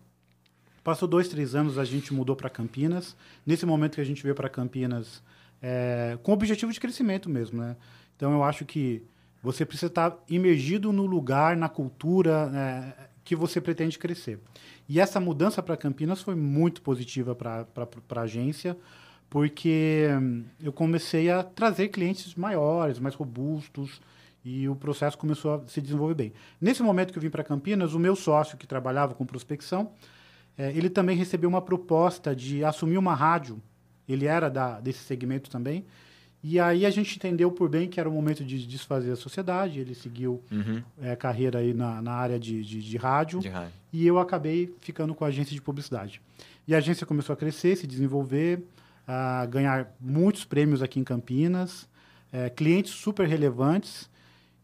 Passou 0.82 1.08
dois, 1.08 1.28
três 1.28 1.54
anos, 1.54 1.78
a 1.78 1.84
gente 1.84 2.12
mudou 2.12 2.34
para 2.36 2.50
Campinas. 2.50 3.16
Nesse 3.46 3.64
momento 3.64 3.94
que 3.94 4.00
a 4.00 4.04
gente 4.04 4.22
veio 4.22 4.34
para 4.34 4.48
Campinas, 4.48 5.22
é, 5.62 6.18
com 6.22 6.32
o 6.32 6.34
objetivo 6.34 6.72
de 6.72 6.78
crescimento 6.80 7.30
mesmo, 7.30 7.62
né? 7.62 7.76
Então 8.16 8.32
eu 8.32 8.42
acho 8.44 8.64
que 8.64 9.02
você 9.44 9.67
precisa 9.67 9.88
estar 9.88 10.17
imergido 10.26 10.91
no 10.91 11.05
lugar, 11.05 11.55
na 11.55 11.69
cultura 11.69 12.50
é, 12.55 13.08
que 13.23 13.37
você 13.37 13.61
pretende 13.61 13.99
crescer. 13.99 14.41
E 14.88 14.99
essa 14.99 15.20
mudança 15.20 15.62
para 15.62 15.76
Campinas 15.76 16.23
foi 16.23 16.35
muito 16.35 16.81
positiva 16.81 17.35
para 17.35 17.67
a 18.17 18.20
agência, 18.20 18.75
porque 19.29 20.08
hum, 20.19 20.44
eu 20.58 20.73
comecei 20.73 21.31
a 21.31 21.43
trazer 21.43 21.88
clientes 21.88 22.35
maiores, 22.35 22.99
mais 22.99 23.14
robustos, 23.14 24.00
e 24.43 24.67
o 24.67 24.75
processo 24.75 25.19
começou 25.19 25.55
a 25.55 25.69
se 25.69 25.81
desenvolver 25.81 26.14
bem. 26.14 26.32
Nesse 26.58 26.82
momento 26.82 27.12
que 27.12 27.19
eu 27.19 27.23
vim 27.23 27.31
para 27.31 27.44
Campinas, 27.44 27.93
o 27.93 27.99
meu 27.99 28.17
sócio 28.17 28.56
que 28.56 28.67
trabalhava 28.67 29.14
com 29.14 29.26
prospecção, 29.26 29.93
eh, 30.56 30.73
ele 30.75 30.88
também 30.88 31.17
recebeu 31.17 31.50
uma 31.50 31.62
proposta 31.62 32.35
de 32.35 32.64
assumir 32.64 32.96
uma 32.96 33.14
rádio. 33.14 33.61
Ele 34.08 34.26
era 34.26 34.49
da, 34.50 34.81
desse 34.81 35.00
segmento 35.00 35.50
também. 35.50 35.85
E 36.46 36.61
aí 36.61 36.85
a 36.85 36.91
gente 36.91 37.17
entendeu 37.17 37.50
por 37.50 37.70
bem 37.70 37.88
que 37.88 37.99
era 37.99 38.06
o 38.06 38.12
momento 38.12 38.44
de 38.44 38.67
desfazer 38.67 39.11
a 39.12 39.17
sociedade. 39.17 39.81
Ele 39.81 39.94
seguiu 39.94 40.43
Uhum, 40.52 40.82
eh, 41.00 41.17
carreira 41.17 41.61
aí 41.61 41.73
na, 41.73 42.02
na 42.02 42.12
área 42.12 42.38
de, 42.38 42.62
de, 42.62 42.82
de 42.82 42.96
rádio 42.99 43.41
de 43.41 43.49
rádio. 43.49 43.73
e 43.91 44.06
eu 44.06 44.19
acabei 44.19 44.75
ficando 44.82 45.14
com 45.14 45.25
a 45.25 45.29
agência 45.29 45.55
de 45.55 45.62
publicidade. 45.62 46.20
E 46.69 46.75
a 46.75 46.79
agência 46.79 47.06
começou 47.06 47.32
a 47.32 47.37
crescer, 47.37 47.76
se 47.76 47.87
desenvolver, 47.87 48.62
a 49.08 49.46
ganhar 49.46 49.94
muitos 49.99 50.44
prêmios 50.44 50.82
aqui 50.82 51.00
em 51.00 51.05
Campinas, 51.05 51.88
eh, 52.31 52.50
clientes 52.50 52.93
super 52.93 53.26
relevantes. 53.26 54.11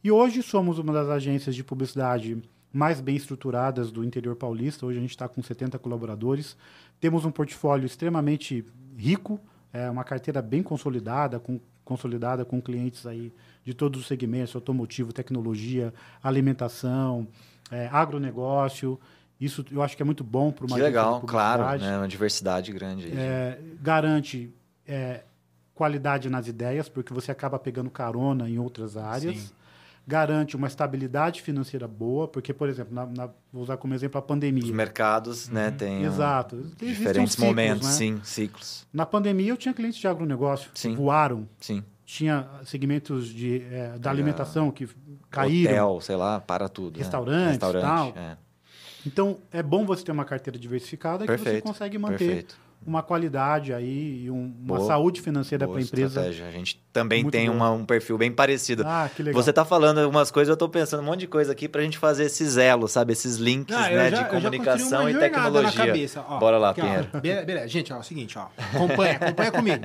E 0.04 0.10
hoje 0.10 0.42
somos 0.42 0.78
uma 0.78 0.92
das 0.92 1.08
agências 1.08 1.54
de 1.56 1.64
publicidade 1.64 2.36
mais 2.70 3.00
bem 3.00 3.16
estruturadas 3.16 3.90
do 3.90 4.04
interior 4.04 4.36
paulista. 4.36 4.84
Hoje 4.84 4.98
a 4.98 5.00
gente 5.00 5.10
está 5.10 5.26
com 5.28 5.42
70 5.42 5.78
colaboradores. 5.78 6.56
Temos 7.00 7.24
um 7.24 7.30
portfólio 7.30 7.86
extremamente 7.86 8.64
rico, 8.96 9.40
é, 9.72 9.88
uma 9.90 10.04
carteira 10.04 10.40
bem 10.42 10.62
consolidada, 10.62 11.38
com, 11.38 11.60
consolidada 11.84 12.44
com 12.44 12.60
clientes 12.60 13.06
aí 13.06 13.32
de 13.64 13.74
todos 13.74 14.00
os 14.00 14.06
segmentos, 14.06 14.54
automotivo, 14.54 15.12
tecnologia, 15.12 15.92
alimentação, 16.22 17.26
é, 17.70 17.88
agronegócio. 17.92 18.98
Isso 19.40 19.64
eu 19.70 19.82
acho 19.82 19.96
que 19.96 20.02
é 20.02 20.04
muito 20.04 20.22
bom 20.22 20.52
para 20.52 20.66
uma 20.66 20.76
Que 20.76 20.82
legal, 20.82 21.20
claro, 21.22 21.78
né? 21.78 21.96
Uma 21.96 22.08
diversidade 22.08 22.72
grande. 22.72 23.06
aí. 23.06 23.12
É, 23.16 23.58
garante 23.80 24.52
é, 24.86 25.22
qualidade 25.74 26.28
nas 26.28 26.46
ideias, 26.46 26.88
porque 26.88 27.14
você 27.14 27.30
acaba 27.30 27.58
pegando 27.58 27.90
carona 27.90 28.48
em 28.48 28.58
outras 28.58 28.96
áreas. 28.96 29.38
Sim. 29.38 29.50
Garante 30.10 30.56
uma 30.56 30.66
estabilidade 30.66 31.40
financeira 31.40 31.86
boa, 31.86 32.26
porque, 32.26 32.52
por 32.52 32.68
exemplo, 32.68 32.92
na- 32.92 33.06
na- 33.06 33.30
vou 33.52 33.62
usar 33.62 33.76
como 33.76 33.94
exemplo 33.94 34.18
a 34.18 34.20
Os 34.20 34.26
pandemia. 34.26 34.74
mercados, 34.74 35.48
né, 35.48 35.70
tem 35.70 36.02
Exato. 36.02 36.56
um, 36.56 36.60
Existem 36.62 36.88
diferentes 36.88 37.32
ciclos, 37.34 37.48
momentos, 37.48 37.86
né? 37.86 37.92
sim, 37.92 38.20
ciclos. 38.24 38.86
Na 38.92 39.06
pandemia, 39.06 39.50
eu 39.52 39.56
tinha 39.56 39.72
clientes 39.72 40.00
de 40.00 40.08
agronegócio 40.08 40.68
Sim. 40.74 40.90
que 40.90 40.96
voaram. 40.96 41.48
Sim. 41.60 41.84
Tinha 42.04 42.44
segmentos 42.64 43.28
de, 43.28 43.62
é, 43.70 43.96
da 44.00 44.10
É, 44.10 44.12
alimentação 44.12 44.68
que 44.72 44.88
caíram. 45.30 45.70
Hotel, 45.72 46.00
sei 46.00 46.16
lá, 46.16 46.40
para 46.40 46.68
tudo. 46.68 46.96
né? 46.98 47.04
Restaurantes, 47.04 47.50
Restaurante, 47.52 47.84
tal. 48.14 48.20
é. 48.20 48.36
Então, 49.06 49.38
é 49.52 49.62
bom 49.62 49.86
você 49.86 50.02
ter 50.04 50.10
uma 50.10 50.24
carteira 50.24 50.58
diversificada 50.58 51.24
que 51.24 51.30
você 51.32 51.42
Perfeito, 51.44 51.62
consegue 51.64 51.96
manter 51.98 52.18
Perfeito. 52.18 52.58
Uma 52.86 53.02
qualidade 53.02 53.72
aí 53.74 54.24
e 54.24 54.30
um- 54.30 54.54
uma 54.60 54.76
Boa- 54.76 54.86
saúde 54.86 55.20
financeira 55.20 55.68
para 55.68 55.78
a 55.78 55.82
empresa. 55.82 56.06
estratégia. 56.20 56.46
A 56.48 56.50
gente 56.50 56.82
também 56.92 57.22
Muito 57.22 57.32
tem 57.32 57.48
uma- 57.48 57.70
um 57.70 57.84
perfil 57.84 58.16
bem 58.16 58.32
parecido. 58.32 58.82
Ah, 58.86 59.08
que 59.14 59.22
legal. 59.22 59.40
Você 59.42 59.52
tá 59.52 59.64
falando 59.64 59.98
algumas 59.98 60.30
coisas, 60.30 60.48
eu 60.50 60.56
tô 60.56 60.68
pensando 60.68 61.00
um 61.00 61.06
monte 61.06 61.20
de 61.20 61.26
coisa 61.26 61.52
aqui 61.52 61.68
pra 61.68 61.82
gente 61.82 61.98
fazer 61.98 62.24
esses 62.24 62.56
elos, 62.56 62.92
sabe? 62.92 63.12
Esses 63.12 63.36
links, 63.36 63.76
Ah, 63.76 63.88
né, 63.90 64.10
já- 64.10 64.22
de 64.22 64.30
comunicação 64.30 65.02
uma 65.02 65.10
e 65.10 65.18
tecnologia. 65.18 65.86
Cabeça. 65.86 66.24
Ó, 66.26 66.38
Bora 66.38 66.58
lá, 66.58 66.70
aqui, 66.70 66.80
ó. 66.80 66.84
Pinheiro. 66.84 67.08
Be- 67.20 67.44
Beleza, 67.44 67.68
gente, 67.68 67.92
ó, 67.92 67.96
é 67.96 68.00
o 68.00 68.02
seguinte, 68.02 68.38
ó. 68.38 68.46
Acompanha, 68.74 69.12
acompanha 69.16 69.52
comigo. 69.52 69.82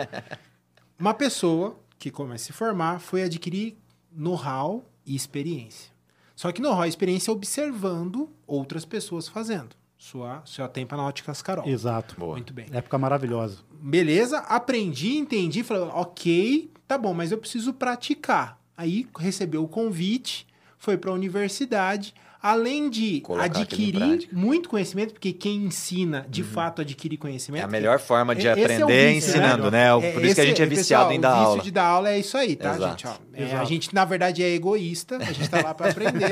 Uma 0.98 1.14
pessoa 1.14 1.78
que 2.00 2.10
começa 2.10 2.44
a 2.44 2.46
se 2.48 2.54
formar 2.54 3.00
foi 3.00 3.24
adquirir 3.24 3.78
know-how 4.12 4.84
e 5.06 5.16
experiência. 5.16 5.92
Só 6.36 6.52
que 6.52 6.62
know-how 6.62 6.86
e 6.86 6.90
experiência 6.90 7.32
observando 7.32 8.30
outras 8.48 8.86
pessoas 8.86 9.28
fazendo. 9.28 9.76
Sua, 10.06 10.44
sua 10.46 10.68
tempo 10.68 10.96
na 10.96 11.04
óticas 11.04 11.42
Carol. 11.42 11.68
Exato. 11.68 12.16
Boa. 12.20 12.34
Muito 12.34 12.54
bem. 12.54 12.68
Época 12.72 12.96
maravilhosa. 12.96 13.58
Beleza, 13.72 14.38
aprendi, 14.38 15.18
entendi, 15.18 15.64
falei, 15.64 15.82
ok, 15.92 16.72
tá 16.88 16.96
bom, 16.96 17.12
mas 17.12 17.32
eu 17.32 17.40
preciso 17.40 17.74
praticar. 17.74 18.62
Aí 18.78 19.08
recebeu 19.18 19.64
o 19.64 19.68
convite, 19.68 20.46
foi 20.78 20.96
para 20.96 21.10
a 21.10 21.14
universidade, 21.16 22.14
além 22.46 22.90
de 22.90 23.22
Colocar 23.22 23.46
adquirir 23.46 24.30
muito 24.32 24.70
conhecimento, 24.70 25.14
porque 25.14 25.34
quem 25.34 25.64
ensina, 25.66 26.26
de 26.30 26.44
fato, 26.44 26.82
adquire 26.82 27.18
conhecimento. 27.18 27.62
É 27.62 27.66
a 27.66 27.68
melhor 27.68 28.00
forma 28.00 28.36
de 28.36 28.48
é 28.48 28.52
o 28.52 28.54
aprender 28.54 28.94
é 28.94 29.14
vício, 29.14 29.30
ensinando, 29.32 29.72
né? 29.72 29.96
né? 30.00 30.08
É, 30.10 30.12
Por 30.12 30.24
isso 30.24 30.36
que 30.36 30.42
a 30.42 30.46
gente 30.46 30.62
é 30.62 30.66
viciado 30.66 31.06
pessoal, 31.10 31.12
em 31.18 31.20
dar 31.20 31.30
o 31.32 31.34
vício 31.38 31.50
aula. 31.50 31.64
de 31.64 31.72
dar 31.72 31.86
aula 31.86 32.10
é 32.12 32.20
isso 32.20 32.38
aí, 32.38 32.56
tá, 32.56 32.76
Exato. 32.76 32.90
gente? 32.92 33.08
Ó, 33.08 33.14
é, 33.34 33.56
a 33.56 33.66
gente, 33.66 33.94
na 33.96 34.06
verdade, 34.06 34.44
é 34.44 34.54
egoísta, 34.54 35.18
a 35.18 35.24
gente 35.32 35.50
tá 35.50 35.62
lá 35.62 35.74
para 35.74 35.90
aprender. 35.90 36.30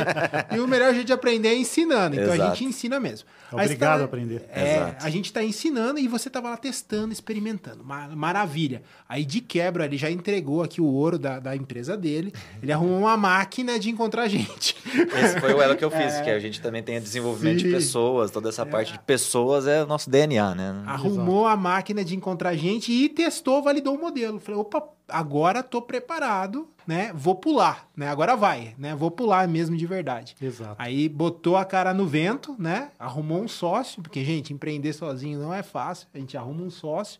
e 0.56 0.60
o 0.60 0.68
melhor 0.68 0.94
jeito 0.94 1.08
de 1.08 1.14
aprender 1.14 1.50
é 1.50 1.56
ensinando. 1.56 2.16
Então 2.16 2.32
a 2.32 2.36
Exato. 2.36 2.56
gente 2.58 2.66
ensina 2.70 3.00
mesmo. 3.00 3.28
É 3.52 3.56
obrigado 3.56 3.98
tá- 3.98 4.04
a 4.04 4.06
aprender. 4.06 4.46
É, 4.52 4.76
Exato. 4.76 5.06
a 5.06 5.10
gente 5.10 5.26
está 5.26 5.44
ensinando 5.44 6.00
e 6.00 6.08
você 6.08 6.30
tava 6.30 6.50
lá 6.50 6.58
testando, 6.58 7.12
experimentando. 7.12 7.84
Ma- 7.84 8.08
Maravilha. 8.16 8.84
Aí 9.08 9.26
de 9.26 9.42
quebra, 9.42 9.86
ele 9.86 9.98
já 9.98 10.10
entregou 10.12 10.62
aqui 10.64 10.80
o 10.80 10.86
ouro 10.86 11.18
da, 11.20 11.40
da 11.40 11.56
empresa 11.56 11.98
dele. 11.98 12.34
Ele 12.62 12.72
arrumou 12.72 13.00
uma 13.00 13.18
máquina 13.18 13.78
de 13.80 13.90
encontrar 13.90 14.28
gente. 14.28 14.76
Esse 15.24 15.40
foi 15.40 15.54
o 15.54 15.62
elo 15.62 15.76
que 15.76 15.84
eu 15.84 15.92
fiz, 15.92 16.03
que 16.24 16.30
a 16.30 16.40
gente 16.40 16.62
também 16.62 16.82
tem 16.84 17.00
desenvolvimento 17.00 17.58
de 17.58 17.66
Sim. 17.66 17.72
pessoas, 17.72 18.32
toda 18.32 18.50
essa 18.50 18.66
parte 18.66 18.94
de 18.94 19.00
pessoas 19.00 19.68
é 19.68 19.84
o 19.84 19.88
nosso 19.88 20.10
DNA, 20.10 20.56
né? 20.56 20.84
Arrumou 20.86 21.48
a 21.48 21.56
máquina 21.56 22.04
de 22.04 22.16
encontrar 22.16 22.56
gente 22.56 22.92
e 22.92 23.10
testou, 23.10 23.62
validou 23.62 23.96
o 23.96 24.00
modelo. 24.00 24.40
Falei, 24.40 24.60
opa, 24.60 24.84
agora 25.08 25.62
tô 25.62 25.82
preparado, 25.82 26.68
né? 26.88 27.12
Vou 27.14 27.36
pular, 27.36 27.88
né? 27.96 28.10
Agora 28.10 28.36
vai, 28.36 28.76
né? 28.78 28.96
Vou 28.96 29.12
pular 29.12 29.48
mesmo 29.48 29.76
de 29.76 29.86
verdade. 29.86 30.36
Exato. 30.42 30.76
Aí 30.78 31.08
botou 31.08 31.58
a 31.58 31.66
cara 31.66 31.94
no 31.94 32.06
vento, 32.06 32.56
né? 32.58 32.90
Arrumou 32.98 33.42
um 33.42 33.48
sócio, 33.48 34.02
porque, 34.02 34.24
gente, 34.24 34.54
empreender 34.54 34.94
sozinho 34.94 35.40
não 35.40 35.54
é 35.54 35.64
fácil. 35.64 36.08
A 36.14 36.18
gente 36.18 36.38
arruma 36.38 36.64
um 36.64 36.70
sócio 36.70 37.20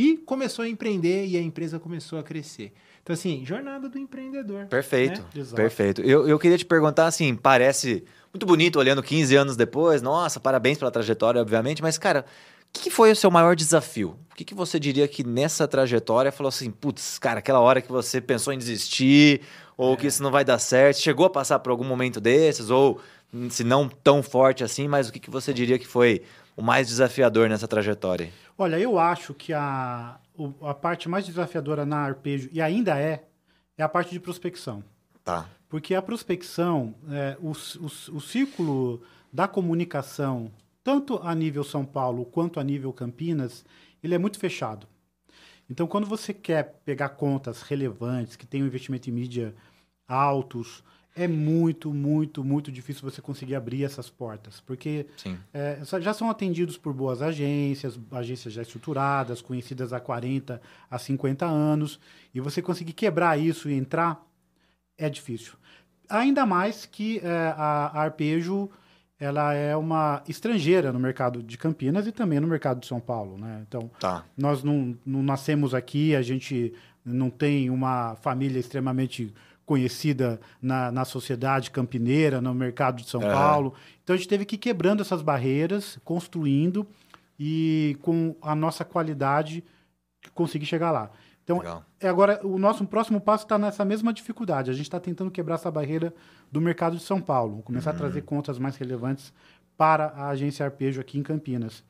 e 0.00 0.16
começou 0.16 0.64
a 0.64 0.68
empreender 0.68 1.26
e 1.26 1.36
a 1.36 1.42
empresa 1.42 1.78
começou 1.78 2.18
a 2.18 2.22
crescer. 2.22 2.72
Então, 3.02 3.12
assim, 3.12 3.44
jornada 3.44 3.86
do 3.86 3.98
empreendedor. 3.98 4.64
Perfeito, 4.66 5.20
né? 5.34 5.44
Perfeito. 5.54 6.00
Eu, 6.00 6.26
eu 6.26 6.38
queria 6.38 6.56
te 6.56 6.64
perguntar 6.64 7.06
assim, 7.06 7.34
parece 7.34 8.02
muito 8.32 8.46
bonito 8.46 8.78
olhando 8.78 9.02
15 9.02 9.36
anos 9.36 9.56
depois, 9.56 10.00
nossa, 10.00 10.40
parabéns 10.40 10.78
pela 10.78 10.90
trajetória, 10.90 11.38
obviamente, 11.38 11.82
mas, 11.82 11.98
cara, 11.98 12.24
o 12.60 12.72
que, 12.72 12.84
que 12.84 12.90
foi 12.90 13.12
o 13.12 13.16
seu 13.16 13.30
maior 13.30 13.54
desafio? 13.54 14.16
O 14.30 14.34
que, 14.34 14.44
que 14.44 14.54
você 14.54 14.80
diria 14.80 15.06
que 15.06 15.22
nessa 15.22 15.68
trajetória 15.68 16.32
falou 16.32 16.48
assim, 16.48 16.70
putz, 16.70 17.18
cara, 17.18 17.40
aquela 17.40 17.60
hora 17.60 17.82
que 17.82 17.92
você 17.92 18.22
pensou 18.22 18.54
em 18.54 18.58
desistir, 18.58 19.42
ou 19.76 19.98
que 19.98 20.06
isso 20.06 20.22
não 20.22 20.30
vai 20.30 20.46
dar 20.46 20.58
certo, 20.58 20.98
chegou 20.98 21.26
a 21.26 21.30
passar 21.30 21.58
por 21.58 21.70
algum 21.70 21.84
momento 21.84 22.20
desses, 22.20 22.70
ou 22.70 23.00
se 23.50 23.64
não 23.64 23.86
tão 23.86 24.22
forte 24.22 24.64
assim, 24.64 24.88
mas 24.88 25.08
o 25.08 25.12
que, 25.12 25.20
que 25.20 25.30
você 25.30 25.52
diria 25.52 25.78
que 25.78 25.86
foi 25.86 26.22
o 26.56 26.62
mais 26.62 26.88
desafiador 26.88 27.48
nessa 27.48 27.68
trajetória? 27.68 28.30
Olha, 28.56 28.78
eu 28.78 28.98
acho 28.98 29.32
que 29.34 29.52
a, 29.52 30.18
a 30.62 30.74
parte 30.74 31.08
mais 31.08 31.26
desafiadora 31.26 31.86
na 31.86 31.98
arpejo, 31.98 32.48
e 32.52 32.60
ainda 32.60 32.98
é, 32.98 33.24
é 33.76 33.82
a 33.82 33.88
parte 33.88 34.10
de 34.10 34.20
prospecção. 34.20 34.84
Tá. 35.24 35.48
Porque 35.68 35.94
a 35.94 36.02
prospecção, 36.02 36.94
é, 37.10 37.36
o, 37.40 37.52
o, 37.52 38.16
o 38.16 38.20
círculo 38.20 39.02
da 39.32 39.46
comunicação, 39.46 40.50
tanto 40.82 41.20
a 41.22 41.34
nível 41.34 41.62
São 41.62 41.84
Paulo 41.84 42.24
quanto 42.24 42.58
a 42.58 42.64
nível 42.64 42.92
Campinas, 42.92 43.64
ele 44.02 44.14
é 44.14 44.18
muito 44.18 44.38
fechado. 44.38 44.86
Então, 45.70 45.86
quando 45.86 46.06
você 46.06 46.34
quer 46.34 46.80
pegar 46.84 47.10
contas 47.10 47.62
relevantes, 47.62 48.34
que 48.34 48.44
têm 48.44 48.62
um 48.62 48.66
investimento 48.66 49.08
em 49.08 49.12
mídia 49.12 49.54
altos, 50.08 50.82
é 51.20 51.28
muito, 51.28 51.92
muito, 51.92 52.42
muito 52.42 52.72
difícil 52.72 53.02
você 53.02 53.20
conseguir 53.20 53.54
abrir 53.54 53.84
essas 53.84 54.08
portas, 54.08 54.58
porque 54.60 55.04
é, 55.52 55.78
já 56.00 56.14
são 56.14 56.30
atendidos 56.30 56.78
por 56.78 56.94
boas 56.94 57.20
agências, 57.20 58.00
agências 58.10 58.54
já 58.54 58.62
estruturadas, 58.62 59.42
conhecidas 59.42 59.92
há 59.92 60.00
40, 60.00 60.62
a 60.90 60.98
50 60.98 61.44
anos, 61.44 62.00
e 62.34 62.40
você 62.40 62.62
conseguir 62.62 62.94
quebrar 62.94 63.38
isso 63.38 63.68
e 63.68 63.74
entrar 63.74 64.26
é 64.96 65.10
difícil. 65.10 65.52
Ainda 66.08 66.46
mais 66.46 66.86
que 66.86 67.18
é, 67.18 67.54
a, 67.54 67.90
a 67.92 68.00
Arpejo 68.00 68.70
ela 69.18 69.52
é 69.52 69.76
uma 69.76 70.22
estrangeira 70.26 70.90
no 70.90 70.98
mercado 70.98 71.42
de 71.42 71.58
Campinas 71.58 72.06
e 72.06 72.12
também 72.12 72.40
no 72.40 72.46
mercado 72.46 72.80
de 72.80 72.86
São 72.86 72.98
Paulo, 72.98 73.36
né? 73.36 73.62
Então, 73.68 73.90
tá. 74.00 74.24
nós 74.34 74.64
não, 74.64 74.96
não 75.04 75.22
nascemos 75.22 75.74
aqui, 75.74 76.16
a 76.16 76.22
gente 76.22 76.72
não 77.04 77.28
tem 77.28 77.68
uma 77.68 78.16
família 78.16 78.58
extremamente 78.58 79.34
conhecida 79.70 80.40
na, 80.60 80.90
na 80.90 81.04
sociedade 81.04 81.70
campineira, 81.70 82.40
no 82.40 82.52
mercado 82.52 83.00
de 83.00 83.08
São 83.08 83.22
é. 83.22 83.32
Paulo. 83.32 83.72
Então 84.02 84.14
a 84.14 84.16
gente 84.16 84.26
teve 84.26 84.44
que 84.44 84.56
ir 84.56 84.58
quebrando 84.58 85.00
essas 85.00 85.22
barreiras, 85.22 85.96
construindo 86.04 86.84
e 87.38 87.96
com 88.02 88.34
a 88.42 88.52
nossa 88.52 88.84
qualidade 88.84 89.62
conseguir 90.34 90.66
chegar 90.66 90.90
lá. 90.90 91.12
Então, 91.44 91.58
Legal. 91.58 91.84
é 92.00 92.08
agora 92.08 92.40
o 92.44 92.58
nosso 92.58 92.84
próximo 92.84 93.20
passo 93.20 93.44
está 93.44 93.56
nessa 93.56 93.84
mesma 93.84 94.12
dificuldade. 94.12 94.72
A 94.72 94.74
gente 94.74 94.86
está 94.86 94.98
tentando 94.98 95.30
quebrar 95.30 95.54
essa 95.54 95.70
barreira 95.70 96.12
do 96.50 96.60
mercado 96.60 96.96
de 96.96 97.04
São 97.04 97.20
Paulo, 97.20 97.62
começar 97.62 97.90
uhum. 97.90 97.96
a 97.96 97.98
trazer 98.00 98.22
contas 98.22 98.58
mais 98.58 98.74
relevantes 98.74 99.32
para 99.76 100.06
a 100.06 100.30
agência 100.30 100.66
Arpejo 100.66 101.00
aqui 101.00 101.16
em 101.16 101.22
Campinas. 101.22 101.84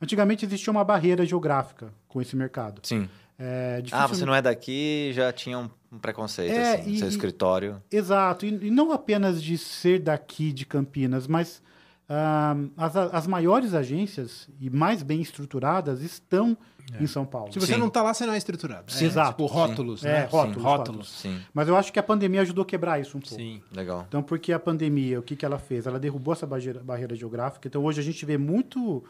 Antigamente 0.00 0.46
existia 0.46 0.70
uma 0.70 0.84
barreira 0.84 1.26
geográfica 1.26 1.92
com 2.06 2.22
esse 2.22 2.36
mercado. 2.36 2.82
Sim. 2.84 3.08
É, 3.38 3.82
ah, 3.92 4.06
você 4.06 4.24
não 4.24 4.34
é 4.34 4.40
daqui, 4.40 5.10
já 5.12 5.30
tinha 5.30 5.58
um 5.58 5.98
preconceito, 5.98 6.52
é, 6.52 6.76
assim, 6.76 6.92
e, 6.92 6.98
seu 6.98 7.08
escritório. 7.08 7.82
Exato, 7.90 8.46
e, 8.46 8.48
e, 8.48 8.70
não 8.70 8.92
apenas 8.92 9.42
de 9.42 9.58
ser 9.58 10.00
daqui 10.00 10.52
de 10.52 10.64
Campinas, 10.64 11.26
mas 11.26 11.62
uh, 12.08 12.70
as, 12.76 12.96
as 12.96 13.26
maiores 13.26 13.74
agências 13.74 14.48
e 14.58 14.70
mais 14.70 15.02
bem 15.02 15.20
estruturadas 15.20 16.00
estão 16.00 16.56
é. 16.94 17.02
em 17.02 17.06
São 17.06 17.26
Paulo. 17.26 17.52
Se 17.52 17.58
você 17.58 17.74
Sim. 17.74 17.78
não 17.78 17.88
está 17.88 18.02
lá, 18.02 18.14
você 18.14 18.24
não 18.24 18.32
é 18.32 18.38
estruturado. 18.38 18.90
É, 18.94 19.04
Exato. 19.04 19.32
Tipo 19.32 19.46
rótulos, 19.46 20.00
Sim. 20.00 20.06
né? 20.06 20.20
É, 20.20 20.24
rótulos, 20.24 20.56
Sim. 20.56 20.62
rótulos. 20.62 21.08
Sim. 21.10 21.40
Mas 21.52 21.68
eu 21.68 21.76
acho 21.76 21.92
que 21.92 21.98
a 21.98 22.02
pandemia 22.02 22.40
ajudou 22.40 22.62
a 22.62 22.66
quebrar 22.66 23.00
isso 23.00 23.18
um 23.18 23.20
pouco. 23.20 23.36
Sim. 23.36 23.62
Legal. 23.70 24.06
Então, 24.08 24.22
porque 24.22 24.50
a 24.50 24.58
pandemia, 24.58 25.20
o 25.20 25.22
que, 25.22 25.36
que 25.36 25.44
ela 25.44 25.58
fez? 25.58 25.86
Ela 25.86 25.98
derrubou 25.98 26.32
essa 26.32 26.46
barreira, 26.46 26.82
barreira 26.82 27.14
geográfica. 27.14 27.68
Então, 27.68 27.84
hoje 27.84 28.00
a 28.00 28.04
gente 28.04 28.24
vê 28.24 28.38
muito 28.38 29.04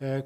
é, 0.00 0.24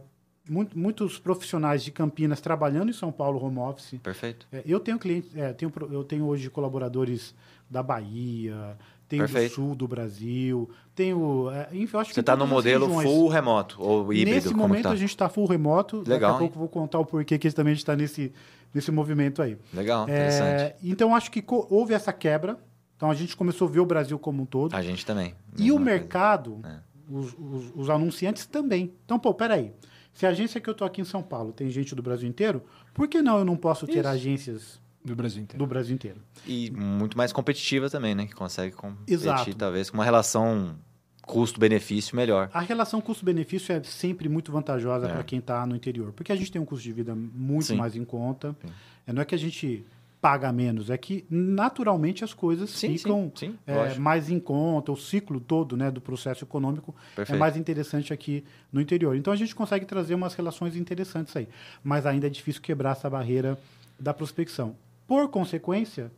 muito, 0.48 0.78
muitos 0.78 1.18
profissionais 1.18 1.82
de 1.82 1.90
Campinas 1.90 2.40
trabalhando 2.40 2.90
em 2.90 2.92
São 2.92 3.10
Paulo 3.10 3.42
home 3.44 3.58
office. 3.58 3.98
Perfeito. 4.02 4.46
É, 4.52 4.62
eu 4.66 4.80
tenho 4.80 4.98
clientes, 4.98 5.34
é, 5.36 5.52
tenho, 5.52 5.72
eu 5.90 6.04
tenho 6.04 6.24
hoje 6.24 6.48
colaboradores 6.48 7.34
da 7.68 7.82
Bahia, 7.82 8.76
tenho 9.08 9.22
Perfeito. 9.22 9.50
do 9.50 9.54
sul 9.54 9.74
do 9.74 9.88
Brasil, 9.88 10.70
tenho. 10.94 11.50
É, 11.50 11.68
enfim, 11.72 11.96
acho 11.96 12.14
Você 12.14 12.20
está 12.20 12.36
no 12.36 12.46
modelo 12.46 12.86
regiões. 12.86 13.08
full 13.08 13.28
remoto 13.28 13.76
ou 13.80 14.12
híbrido? 14.12 14.34
Nesse 14.34 14.54
momento 14.54 14.84
tá? 14.84 14.90
a 14.90 14.96
gente 14.96 15.10
está 15.10 15.28
full 15.28 15.46
remoto. 15.46 15.98
Legal. 16.06 16.18
Daqui 16.18 16.24
a 16.24 16.38
pouco 16.38 16.58
vou 16.58 16.68
contar 16.68 16.98
o 16.98 17.04
porquê 17.04 17.38
que 17.38 17.50
também 17.50 17.74
está 17.74 17.96
nesse, 17.96 18.32
nesse 18.72 18.90
movimento 18.90 19.42
aí. 19.42 19.56
Legal, 19.72 20.08
é, 20.08 20.12
interessante. 20.12 20.76
Então 20.84 21.14
acho 21.14 21.30
que 21.30 21.44
houve 21.48 21.94
essa 21.94 22.12
quebra. 22.12 22.58
Então 22.96 23.10
a 23.10 23.14
gente 23.14 23.36
começou 23.36 23.68
a 23.68 23.70
ver 23.70 23.80
o 23.80 23.86
Brasil 23.86 24.18
como 24.18 24.42
um 24.42 24.46
todo. 24.46 24.74
A 24.74 24.82
gente 24.82 25.04
também. 25.04 25.34
E 25.58 25.70
o 25.70 25.78
mercado, 25.78 26.60
é. 26.64 26.78
os, 27.10 27.34
os, 27.38 27.72
os, 27.74 27.90
anunciantes 27.90 28.46
também. 28.46 28.94
Então, 29.04 29.18
pô, 29.18 29.34
peraí. 29.34 29.60
aí 29.60 29.72
se 30.16 30.24
a 30.24 30.30
agência 30.30 30.58
que 30.58 30.66
eu 30.66 30.72
estou 30.72 30.86
aqui 30.86 31.02
em 31.02 31.04
São 31.04 31.22
Paulo 31.22 31.52
tem 31.52 31.68
gente 31.68 31.94
do 31.94 32.02
Brasil 32.02 32.26
inteiro, 32.26 32.62
por 32.94 33.06
que 33.06 33.20
não 33.20 33.38
eu 33.38 33.44
não 33.44 33.54
posso 33.54 33.86
ter 33.86 33.98
Isso. 33.98 34.08
agências 34.08 34.80
do 35.04 35.14
Brasil 35.14 35.42
inteiro? 35.42 35.62
Do 35.62 35.68
Brasil 35.68 35.94
inteiro. 35.94 36.22
E 36.46 36.70
muito 36.70 37.18
mais 37.18 37.34
competitiva 37.34 37.90
também, 37.90 38.14
né? 38.14 38.26
Que 38.26 38.34
consegue 38.34 38.74
competir, 38.74 39.12
Exato. 39.12 39.54
talvez, 39.54 39.90
com 39.90 39.98
uma 39.98 40.04
relação 40.04 40.74
custo-benefício 41.20 42.16
melhor. 42.16 42.48
A 42.54 42.60
relação 42.60 42.98
custo-benefício 43.02 43.74
é 43.74 43.82
sempre 43.82 44.26
muito 44.26 44.50
vantajosa 44.50 45.06
é. 45.06 45.12
para 45.12 45.22
quem 45.22 45.38
está 45.38 45.66
no 45.66 45.76
interior, 45.76 46.14
porque 46.14 46.32
a 46.32 46.36
gente 46.36 46.50
tem 46.50 46.62
um 46.62 46.64
custo 46.64 46.82
de 46.82 46.92
vida 46.94 47.14
muito 47.14 47.66
Sim. 47.66 47.76
mais 47.76 47.94
em 47.94 48.04
conta. 48.04 48.56
Sim. 48.62 48.72
É, 49.06 49.12
não 49.12 49.20
é 49.20 49.24
que 49.26 49.34
a 49.34 49.38
gente 49.38 49.84
paga 50.26 50.52
menos. 50.52 50.90
É 50.90 50.98
que, 50.98 51.24
naturalmente, 51.30 52.24
as 52.24 52.34
coisas 52.34 52.70
sim, 52.70 52.98
ficam 52.98 53.30
sim, 53.36 53.50
sim, 53.50 53.58
é, 53.64 53.94
mais 53.96 54.28
em 54.28 54.40
conta, 54.40 54.90
o 54.90 54.96
ciclo 54.96 55.38
todo 55.38 55.76
né, 55.76 55.88
do 55.88 56.00
processo 56.00 56.42
econômico 56.42 56.92
é 57.12 57.16
Perfeito. 57.16 57.36
é 57.36 57.38
mais 57.38 57.56
interessante 57.56 58.12
aqui 58.12 58.42
no 58.72 58.80
interior. 58.80 59.14
Então, 59.14 59.32
a 59.32 59.36
gente 59.36 59.54
consegue 59.54 59.86
trazer 59.86 60.16
umas 60.16 60.34
relações 60.34 60.74
interessantes 60.74 61.36
aí. 61.36 61.46
Mas 61.82 62.06
ainda 62.06 62.26
é 62.26 62.30
difícil 62.30 62.60
quebrar 62.60 62.90
essa 62.90 63.08
barreira 63.08 63.56
da 64.00 64.12
prospecção. 64.12 64.74
Por 65.06 65.28
consequência, 65.28 66.10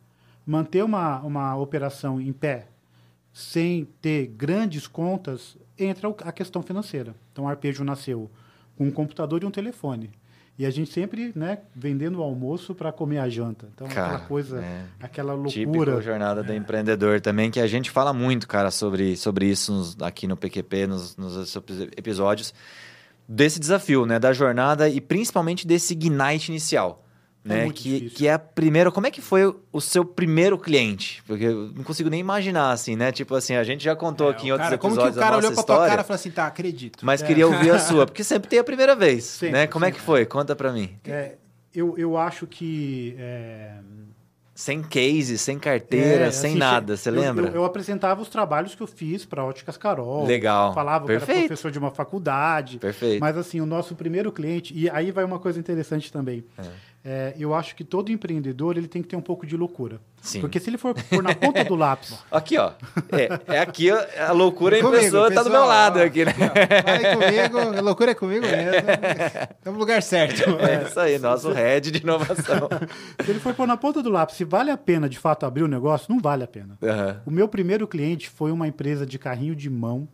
manter 0.43 0.83
uma, 0.83 1.19
uma 1.19 1.55
operação 1.55 2.19
em 2.19 2.33
pé 2.33 2.65
sem 3.31 3.85
ter 4.01 4.25
grandes 4.25 4.87
contas, 4.87 5.55
entra 5.77 6.09
a 6.25 6.31
questão 6.31 6.63
financeira. 6.63 7.13
Então, 7.31 7.45
o 7.45 7.47
Arpejo 7.47 7.83
nasceu 7.83 8.27
com 8.75 8.85
um 8.85 8.91
computador 8.91 9.43
e 9.43 9.45
um 9.45 9.51
telefone. 9.51 10.09
E 10.59 10.65
a 10.65 10.69
gente 10.69 10.91
sempre, 10.91 11.31
né, 11.33 11.59
vendendo 11.73 12.19
o 12.19 12.21
almoço 12.21 12.75
para 12.75 12.91
comer 12.91 13.19
a 13.19 13.29
janta. 13.29 13.65
Então, 13.73 13.87
cara, 13.87 14.07
aquela 14.07 14.27
coisa, 14.27 14.59
é, 14.61 14.83
aquela 14.99 15.33
loucura. 15.33 15.53
Típico 15.53 16.01
jornada 16.01 16.41
é. 16.41 16.43
do 16.43 16.53
empreendedor 16.53 17.21
também, 17.21 17.49
que 17.49 17.61
a 17.61 17.65
gente 17.65 17.89
fala 17.89 18.11
muito, 18.11 18.45
cara, 18.45 18.69
sobre, 18.69 19.15
sobre 19.15 19.45
isso 19.45 19.71
nos, 19.71 19.95
aqui 20.01 20.27
no 20.27 20.35
PQP, 20.35 20.85
nos, 20.85 21.15
nos 21.15 21.55
episódios, 21.95 22.53
desse 23.25 23.57
desafio, 23.57 24.05
né, 24.05 24.19
da 24.19 24.33
jornada 24.33 24.89
e 24.89 24.99
principalmente 24.99 25.65
desse 25.65 25.93
ignite 25.93 26.51
inicial. 26.51 27.05
É 27.45 27.65
né? 27.65 27.71
que, 27.73 28.09
que 28.09 28.27
é 28.27 28.33
a 28.33 28.39
primeira. 28.39 28.91
Como 28.91 29.07
é 29.07 29.11
que 29.11 29.21
foi 29.21 29.55
o 29.71 29.79
seu 29.79 30.03
primeiro 30.03 30.57
cliente? 30.57 31.23
Porque 31.25 31.45
eu 31.45 31.71
não 31.73 31.83
consigo 31.83 32.09
nem 32.09 32.19
imaginar, 32.19 32.71
assim, 32.71 32.95
né? 32.95 33.11
Tipo 33.11 33.33
assim, 33.35 33.55
a 33.55 33.63
gente 33.63 33.83
já 33.83 33.95
contou 33.95 34.27
é, 34.27 34.31
aqui 34.31 34.47
em 34.47 34.51
outros 34.51 34.65
cara, 34.69 34.75
episódios. 34.75 34.97
Como 34.99 35.13
que 35.13 35.17
o 35.17 35.21
cara 35.21 35.37
olhou 35.37 35.51
pra 35.51 35.59
história, 35.61 35.81
tua 35.81 35.89
cara 35.89 36.01
e 36.01 36.03
falou 36.03 36.15
assim, 36.15 36.31
tá, 36.31 36.47
acredito. 36.47 37.05
Mas 37.05 37.21
é. 37.21 37.25
queria 37.25 37.47
ouvir 37.47 37.71
a 37.71 37.79
sua, 37.79 38.05
porque 38.05 38.23
sempre 38.23 38.49
tem 38.49 38.59
a 38.59 38.63
primeira 38.63 38.95
vez. 38.95 39.23
Sim, 39.23 39.51
né? 39.51 39.67
Como 39.67 39.85
é 39.85 39.87
sim, 39.87 39.93
é 39.93 39.95
que 39.95 40.01
foi? 40.01 40.25
Conta 40.25 40.55
pra 40.55 40.73
mim. 40.73 40.97
É, 41.05 41.35
eu, 41.73 41.97
eu 41.97 42.17
acho 42.17 42.45
que. 42.45 43.15
É, 43.17 43.71
sem 44.53 44.83
case, 44.83 45.37
sem 45.37 45.57
carteira, 45.57 46.25
é, 46.25 46.31
sem 46.31 46.51
assim, 46.51 46.59
nada, 46.59 46.97
você 46.97 47.09
lembra? 47.09 47.47
Eu, 47.47 47.55
eu, 47.55 47.63
apresentava 47.63 48.21
os 48.21 48.27
trabalhos 48.27 48.75
que 48.75 48.83
eu 48.83 48.87
fiz 48.87 49.23
para 49.23 49.45
Óticas 49.45 49.77
Carol. 49.77 50.25
Legal. 50.25 50.73
Falava 50.73 51.05
Perfeito. 51.05 51.25
que 51.25 51.31
era 51.31 51.47
professor 51.47 51.71
de 51.71 51.79
uma 51.79 51.91
faculdade. 51.91 52.77
Perfeito. 52.77 53.21
Mas 53.21 53.37
assim, 53.37 53.61
o 53.61 53.65
nosso 53.65 53.95
primeiro 53.95 54.29
cliente, 54.33 54.77
e 54.77 54.89
aí 54.89 55.11
vai 55.11 55.23
uma 55.23 55.39
coisa 55.39 55.57
interessante 55.57 56.11
também. 56.11 56.43
É 56.57 56.88
é, 57.03 57.33
eu 57.39 57.53
acho 57.53 57.75
que 57.75 57.83
todo 57.83 58.11
empreendedor 58.11 58.77
ele 58.77 58.87
tem 58.87 59.01
que 59.01 59.07
ter 59.07 59.15
um 59.15 59.21
pouco 59.21 59.45
de 59.45 59.55
loucura. 59.55 60.01
Sim. 60.21 60.41
Porque 60.41 60.59
se 60.59 60.69
ele 60.69 60.77
for 60.77 60.93
pôr 60.93 61.23
na 61.23 61.33
ponta 61.33 61.63
do 61.63 61.75
lápis. 61.75 62.13
Aqui, 62.29 62.57
ó. 62.57 62.73
É, 63.11 63.55
é 63.55 63.59
aqui 63.59 63.89
a 63.89 64.31
loucura 64.33 64.77
em 64.77 64.91
pessoa 64.91 65.29
está 65.29 65.41
do 65.41 65.49
meu 65.49 65.63
lado 65.65 65.99
ó, 65.99 66.03
aqui, 66.03 66.25
né? 66.25 66.33
Vai 66.33 67.15
comigo, 67.15 67.77
a 67.77 67.81
loucura 67.81 68.11
é 68.11 68.13
comigo 68.13 68.45
mesmo. 68.45 68.67
Estamos 69.57 69.77
no 69.77 69.79
lugar 69.79 70.03
certo. 70.03 70.43
É 70.59 70.83
isso 70.83 70.99
aí, 70.99 71.17
nosso 71.17 71.51
head 71.53 71.89
de 71.89 71.99
inovação. 71.99 72.67
se 73.23 73.31
ele 73.31 73.39
for 73.39 73.53
pôr 73.53 73.65
na 73.65 73.77
ponta 73.77 74.03
do 74.03 74.09
lápis, 74.09 74.35
se 74.35 74.43
vale 74.43 74.69
a 74.69 74.77
pena 74.77 75.07
de 75.07 75.17
fato 75.17 75.45
abrir 75.45 75.63
o 75.63 75.65
um 75.65 75.69
negócio, 75.69 76.13
não 76.13 76.19
vale 76.19 76.43
a 76.43 76.47
pena. 76.47 76.77
Uhum. 76.81 77.21
O 77.27 77.31
meu 77.31 77.47
primeiro 77.47 77.87
cliente 77.87 78.29
foi 78.29 78.51
uma 78.51 78.67
empresa 78.67 79.05
de 79.05 79.17
carrinho 79.17 79.55
de 79.55 79.69
mão 79.69 80.07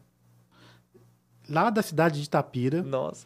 lá 1.49 1.69
da 1.69 1.81
cidade 1.81 2.19
de 2.19 2.25
Itapira. 2.25 2.83
Nossa. 2.83 3.25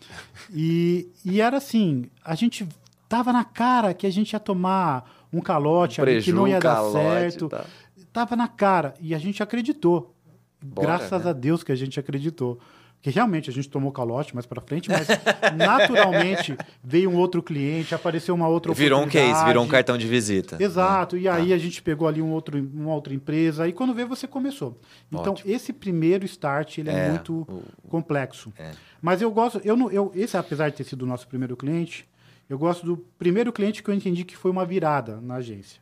E, 0.52 1.10
e 1.26 1.42
era 1.42 1.58
assim, 1.58 2.06
a 2.24 2.36
gente 2.36 2.68
Tava 3.10 3.34
na 3.34 3.44
cara 3.44 3.92
que 3.92 4.06
a 4.06 4.12
gente 4.12 4.34
ia 4.34 4.40
tomar 4.40 5.28
um 5.34 5.42
calote 5.42 6.00
um 6.00 6.04
ali, 6.04 6.22
que 6.22 6.32
não 6.32 6.48
ia 6.48 6.60
dar 6.60 6.84
certo. 6.92 7.50
Tá. 7.50 7.66
Tava 8.14 8.36
na 8.36 8.48
cara. 8.48 8.94
E 9.02 9.16
a 9.16 9.18
gente 9.18 9.42
acreditou. 9.42 10.16
Bora, 10.62 10.88
Graças 10.88 11.24
né? 11.24 11.32
a 11.32 11.34
Deus 11.34 11.64
que 11.64 11.72
a 11.72 11.76
gente 11.76 12.00
acreditou. 12.00 12.60
Que 13.02 13.10
realmente 13.10 13.50
a 13.50 13.54
gente 13.54 13.70
tomou 13.70 13.94
calote 13.94 14.36
mais 14.36 14.46
para 14.46 14.62
frente, 14.62 14.90
mas 14.90 15.08
naturalmente 15.56 16.56
veio 16.84 17.10
um 17.10 17.16
outro 17.16 17.42
cliente, 17.42 17.96
apareceu 17.96 18.36
uma 18.36 18.48
outra 18.48 18.74
Virou 18.74 19.02
um 19.02 19.08
case, 19.08 19.46
virou 19.46 19.64
um 19.64 19.70
cartão 19.70 19.98
de 19.98 20.06
visita. 20.06 20.62
Exato. 20.62 21.16
Né? 21.16 21.22
E 21.24 21.28
aí 21.30 21.54
ah. 21.54 21.56
a 21.56 21.58
gente 21.58 21.82
pegou 21.82 22.08
ali 22.08 22.22
um 22.22 22.32
outro, 22.32 22.60
uma 22.60 22.94
outra 22.94 23.14
empresa. 23.14 23.68
E 23.68 23.74
quando 23.74 23.94
veio, 23.94 24.08
você 24.08 24.28
começou. 24.28 24.78
Então, 25.10 25.32
Ótimo. 25.32 25.50
esse 25.50 25.72
primeiro 25.72 26.26
start 26.26 26.78
ele 26.78 26.90
é, 26.90 27.08
é 27.08 27.10
muito 27.10 27.48
o... 27.50 27.64
complexo. 27.88 28.52
É. 28.60 28.72
Mas 29.02 29.22
eu 29.22 29.32
gosto, 29.32 29.62
eu 29.64 29.78
não, 29.78 29.90
eu, 29.90 30.12
esse 30.14 30.36
apesar 30.36 30.70
de 30.70 30.76
ter 30.76 30.84
sido 30.84 31.04
o 31.04 31.08
nosso 31.08 31.26
primeiro 31.26 31.56
cliente, 31.56 32.06
eu 32.50 32.58
gosto 32.58 32.86
do 32.86 32.98
primeiro 32.98 33.54
cliente 33.54 33.84
que 33.84 33.90
eu 33.90 33.94
entendi 33.94 34.26
que 34.26 34.36
foi 34.36 34.50
uma 34.50 34.66
virada 34.66 35.22
na 35.22 35.36
agência. 35.36 35.80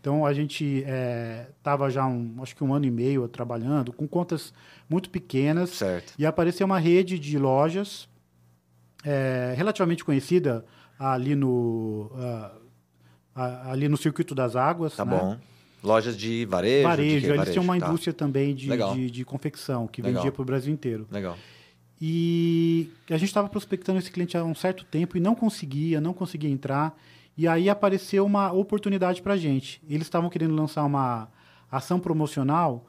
Então 0.00 0.26
a 0.26 0.32
gente 0.34 0.84
estava 1.56 1.86
é, 1.86 1.90
já 1.90 2.06
um, 2.06 2.36
acho 2.42 2.54
que 2.54 2.62
um 2.62 2.74
ano 2.74 2.84
e 2.84 2.90
meio 2.90 3.26
trabalhando 3.28 3.92
com 3.92 4.06
contas 4.06 4.52
muito 4.88 5.08
pequenas 5.08 5.70
certo. 5.70 6.12
e 6.18 6.26
apareceu 6.26 6.66
uma 6.66 6.78
rede 6.78 7.18
de 7.18 7.38
lojas 7.38 8.08
é, 9.02 9.54
relativamente 9.56 10.04
conhecida 10.04 10.64
ali 10.98 11.34
no 11.34 12.10
uh, 12.14 12.64
ali 13.34 13.88
no 13.88 13.96
circuito 13.96 14.34
das 14.34 14.56
águas. 14.56 14.96
Tá 14.96 15.04
né? 15.04 15.18
bom. 15.18 15.38
Lojas 15.82 16.16
de 16.16 16.46
varejo? 16.46 16.78
de 16.78 16.84
Varejo, 16.84 17.26
quê? 17.26 17.32
eles 17.32 17.50
tinham 17.50 17.64
uma 17.64 17.78
tá. 17.78 17.86
indústria 17.86 18.12
também 18.14 18.54
de, 18.54 18.68
de, 18.94 19.10
de 19.10 19.24
confecção, 19.24 19.86
que 19.86 20.00
Legal. 20.00 20.22
vendia 20.22 20.32
para 20.32 20.42
o 20.42 20.44
Brasil 20.44 20.72
inteiro. 20.72 21.06
Legal. 21.10 21.36
E 22.00 22.90
a 23.08 23.16
gente 23.16 23.28
estava 23.28 23.48
prospectando 23.48 23.98
esse 23.98 24.10
cliente 24.10 24.36
há 24.36 24.44
um 24.44 24.54
certo 24.54 24.84
tempo 24.84 25.16
e 25.16 25.20
não 25.20 25.34
conseguia, 25.34 26.00
não 26.00 26.12
conseguia 26.12 26.50
entrar. 26.50 26.98
E 27.36 27.48
aí 27.48 27.68
apareceu 27.68 28.24
uma 28.24 28.52
oportunidade 28.52 29.22
para 29.22 29.34
a 29.34 29.36
gente. 29.36 29.80
Eles 29.88 30.06
estavam 30.06 30.30
querendo 30.30 30.54
lançar 30.54 30.84
uma 30.84 31.28
ação 31.70 31.98
promocional 31.98 32.86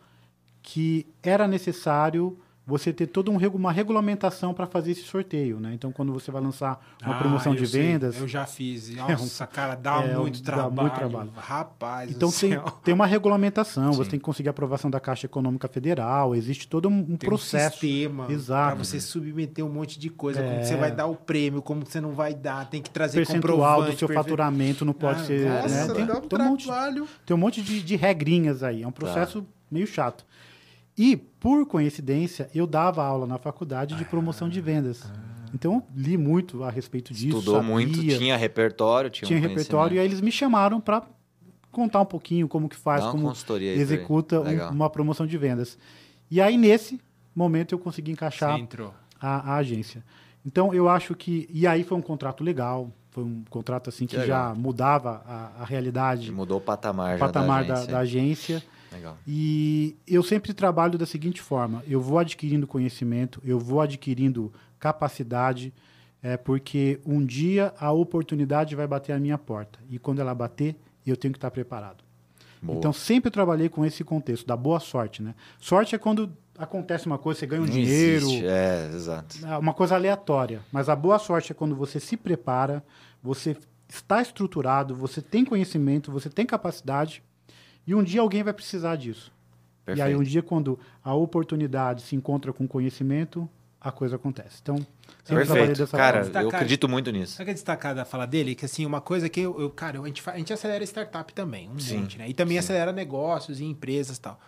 que 0.62 1.06
era 1.22 1.48
necessário 1.48 2.38
você 2.68 2.92
ter 2.92 3.06
toda 3.08 3.30
um 3.30 3.38
uma 3.54 3.72
regulamentação 3.72 4.52
para 4.54 4.66
fazer 4.66 4.92
esse 4.92 5.04
sorteio, 5.04 5.60
né? 5.60 5.72
Então, 5.76 5.92
quando 5.92 6.12
você 6.12 6.32
vai 6.32 6.42
lançar 6.42 6.84
uma 7.04 7.16
Ah, 7.16 7.20
promoção 7.20 7.54
de 7.54 7.68
sei, 7.68 7.82
vendas, 7.84 8.20
Eu 8.20 8.28
já 8.28 8.46
fiz. 8.48 8.90
Nossa, 8.96 9.46
cara, 9.46 9.76
dá, 9.76 10.02
é, 10.02 10.16
muito, 10.18 10.42
dá 10.42 10.54
trabalho, 10.54 10.74
muito 10.90 10.96
trabalho. 10.96 11.32
Rapaz, 11.36 12.10
então 12.10 12.30
tem, 12.32 12.52
céu. 12.54 12.64
tem 12.84 12.94
uma 12.94 13.06
regulamentação, 13.06 13.92
Sim. 13.94 13.98
você 14.00 14.10
tem 14.10 14.20
que 14.20 14.26
conseguir 14.26 14.50
aprovação 14.50 14.90
da 14.90 15.00
Caixa 15.00 15.28
Econômica 15.28 15.68
Federal, 15.68 16.36
existe 16.36 16.68
todo 16.68 16.90
um, 16.90 16.98
um 17.10 17.18
processo. 17.18 17.68
um 17.78 17.80
sistema 17.80 18.32
Exato. 18.32 18.76
pra 18.76 18.84
você 18.84 19.00
submeter 19.00 19.64
um 19.64 19.70
monte 19.70 20.00
de 20.00 20.10
coisa, 20.10 20.42
como 20.42 20.56
É. 20.56 20.60
que 20.62 20.66
você 20.68 20.76
vai 20.76 20.92
dar 20.92 21.06
o 21.06 21.16
prêmio, 21.16 21.62
como 21.62 21.86
você 21.86 22.02
não 22.02 22.14
vai 22.14 22.34
dar, 22.34 22.68
tem 22.68 22.82
que 22.82 22.90
trazer 22.90 23.18
percentual 23.18 23.84
do 23.84 23.96
seu 23.96 24.08
perfe- 24.08 24.24
faturamento 24.24 24.84
não 24.84 24.94
pode 24.94 25.22
Ah, 25.22 25.26
ser. 25.26 25.48
Nossa, 25.50 25.88
né? 25.88 25.94
Tem, 25.94 26.06
dá 26.06 26.18
um 26.18 26.22
tem 26.22 26.40
um 26.40 26.46
monte, 26.50 26.66
trabalho. 26.66 27.08
tem 27.26 27.36
um 27.36 27.40
monte 27.40 27.62
de, 27.62 27.84
de 27.84 27.96
regrinhas 27.96 28.64
aí. 28.64 28.82
É 28.82 28.88
um 28.88 28.92
processo 28.92 29.46
meio 29.70 29.86
chato. 29.86 30.26
E, 30.98 31.18
por 31.18 31.66
coincidência, 31.66 32.50
eu 32.56 32.66
dava 32.66 33.04
aula 33.04 33.28
na 33.28 33.38
faculdade 33.38 33.96
de 33.96 34.06
promoção 34.06 34.48
de 34.48 34.62
vendas. 34.62 35.04
Então, 35.54 35.74
eu 35.76 35.84
li 35.96 36.18
muito 36.18 36.64
a 36.64 36.70
respeito 36.70 37.14
disso. 37.14 37.38
Estudou 37.38 37.56
sabia, 37.56 37.70
muito, 37.72 38.00
tinha 38.18 38.36
repertório, 38.38 39.10
tinha, 39.10 39.28
tinha 39.28 39.40
um 39.40 39.42
repertório. 39.42 39.96
E 39.96 40.00
aí 40.00 40.06
eles 40.06 40.22
me 40.22 40.32
chamaram 40.32 40.80
para 40.82 41.04
contar 41.72 42.02
um 42.02 42.06
pouquinho 42.06 42.48
como 42.48 42.70
que 42.70 42.76
faz, 42.76 43.04
como 43.12 43.28
aí 43.30 43.82
executa 43.82 44.40
um- 44.40 44.70
uma 44.72 44.90
promoção 44.90 45.28
de 45.28 45.38
vendas. 45.38 45.78
E 46.32 46.42
aí, 46.42 46.58
nesse 46.58 47.00
momento, 47.36 47.74
eu 47.76 47.80
consegui 47.80 48.12
encaixar 48.12 48.52
a, 49.20 49.54
a 49.54 49.56
agência. 49.58 50.04
Então, 50.46 50.74
eu 50.74 50.88
acho 50.90 51.14
que. 51.16 51.48
E 51.52 51.66
aí 51.68 51.84
foi 51.84 51.98
um 51.98 52.02
contrato 52.02 52.44
legal, 52.44 52.90
foi 53.12 53.24
um 53.24 53.44
contrato 53.50 53.90
assim 53.90 54.06
que, 54.06 54.16
Que 54.18 54.26
já 54.28 54.54
mudava 54.56 55.22
a, 55.26 55.62
a 55.62 55.66
realidade, 55.66 56.32
Mudou 56.32 56.58
o 56.58 56.62
patamar, 56.62 57.16
o 57.16 57.18
já 57.18 57.26
patamar 57.26 57.64
da 57.66 57.74
da, 57.74 57.74
agência. 57.80 57.92
da 57.92 58.00
agência. 58.00 58.64
Legal. 58.96 59.18
E 59.28 59.96
eu 60.08 60.24
sempre 60.24 60.54
trabalho 60.54 60.98
da 60.98 61.06
seguinte 61.06 61.42
forma: 61.42 61.84
eu 61.88 62.02
vou 62.02 62.18
adquirindo 62.20 62.66
conhecimento, 62.68 63.42
eu 63.46 63.60
vou 63.60 63.82
adquirindo 63.82 64.52
capacidade, 64.80 65.74
é, 66.22 66.38
porque 66.38 67.00
um 67.06 67.24
dia 67.26 67.74
a 67.80 67.92
oportunidade 67.92 68.76
vai 68.76 68.88
bater 68.88 69.14
à 69.14 69.20
minha 69.20 69.38
porta. 69.38 69.80
E 69.90 70.00
quando 70.00 70.20
ela 70.20 70.34
bater, 70.34 70.76
eu 71.06 71.16
tenho 71.16 71.32
que 71.32 71.38
estar 71.38 71.52
preparado. 71.52 72.04
Boa. 72.62 72.78
Então, 72.80 72.92
sempre 72.92 73.30
trabalhei 73.30 73.70
com 73.70 73.86
esse 73.86 74.04
contexto, 74.04 74.46
da 74.48 74.58
boa 74.58 74.80
sorte. 74.80 75.22
Né? 75.22 75.36
Sorte 75.60 75.94
é 75.94 75.98
quando 76.00 76.32
acontece 76.58 77.06
uma 77.06 77.18
coisa, 77.18 77.42
você 77.42 77.46
ganha 77.46 77.62
um 77.62 77.66
Não 77.66 77.72
dinheiro, 77.72 78.26
existe, 78.26 78.46
É, 78.46 78.90
exato. 78.94 79.46
é 79.46 79.58
uma 79.58 79.74
coisa 79.74 79.94
aleatória. 79.96 80.62
Mas 80.72 80.90
a 80.90 80.96
boa 80.96 81.20
sorte 81.20 81.52
é 81.52 81.56
quando 81.56 81.76
você 81.76 82.00
se 82.00 82.18
prepara, 82.18 82.84
você 83.22 83.56
está 83.88 84.22
estruturado, 84.22 84.96
você 84.96 85.22
tem 85.22 85.46
conhecimento, 85.46 86.12
você 86.12 86.30
tem 86.30 86.46
capacidade, 86.46 87.22
e 87.88 87.94
um 87.96 88.04
dia 88.04 88.22
alguém 88.22 88.44
vai 88.44 88.54
precisar 88.54 88.96
disso. 88.96 89.32
Perfeito. 89.86 90.08
E 90.08 90.10
aí, 90.10 90.16
um 90.16 90.24
dia, 90.24 90.42
quando 90.42 90.80
a 91.04 91.14
oportunidade 91.14 92.02
se 92.02 92.16
encontra 92.16 92.52
com 92.52 92.68
conhecimento, 92.68 93.48
a 93.80 93.92
coisa 93.92 94.16
acontece. 94.16 94.58
Então, 94.64 94.78
sempre 95.24 95.46
Perfeito. 95.46 95.78
dessa 95.78 95.96
Cara, 95.96 96.24
forma. 96.24 96.42
Eu 96.42 96.48
acredito 96.50 96.90
muito 96.90 97.12
nisso. 97.12 97.34
Sabe 97.34 97.46
que 97.46 97.52
é 97.52 97.54
destacar 97.54 97.94
da 97.94 98.04
fala 98.04 98.26
dele? 98.26 98.56
Que 98.56 98.66
assim, 98.66 98.84
uma 98.84 99.00
coisa 99.00 99.30
que 99.30 99.42
eu, 99.42 99.62
eu- 99.62 99.70
cara, 99.70 100.02
a 100.02 100.08
gente, 100.08 100.28
a 100.28 100.38
gente 100.38 100.52
acelera 100.52 100.84
startup 100.84 101.32
também, 101.34 101.70
um 101.70 101.78
Sim, 101.78 102.00
monte, 102.00 102.18
né? 102.18 102.28
E 102.28 102.34
também 102.34 102.56
sim. 102.56 102.60
acelera 102.60 102.92
negócios 102.92 103.60
e 103.60 103.64
empresas 103.66 104.18
e 104.18 104.22
tal. 104.22 104.40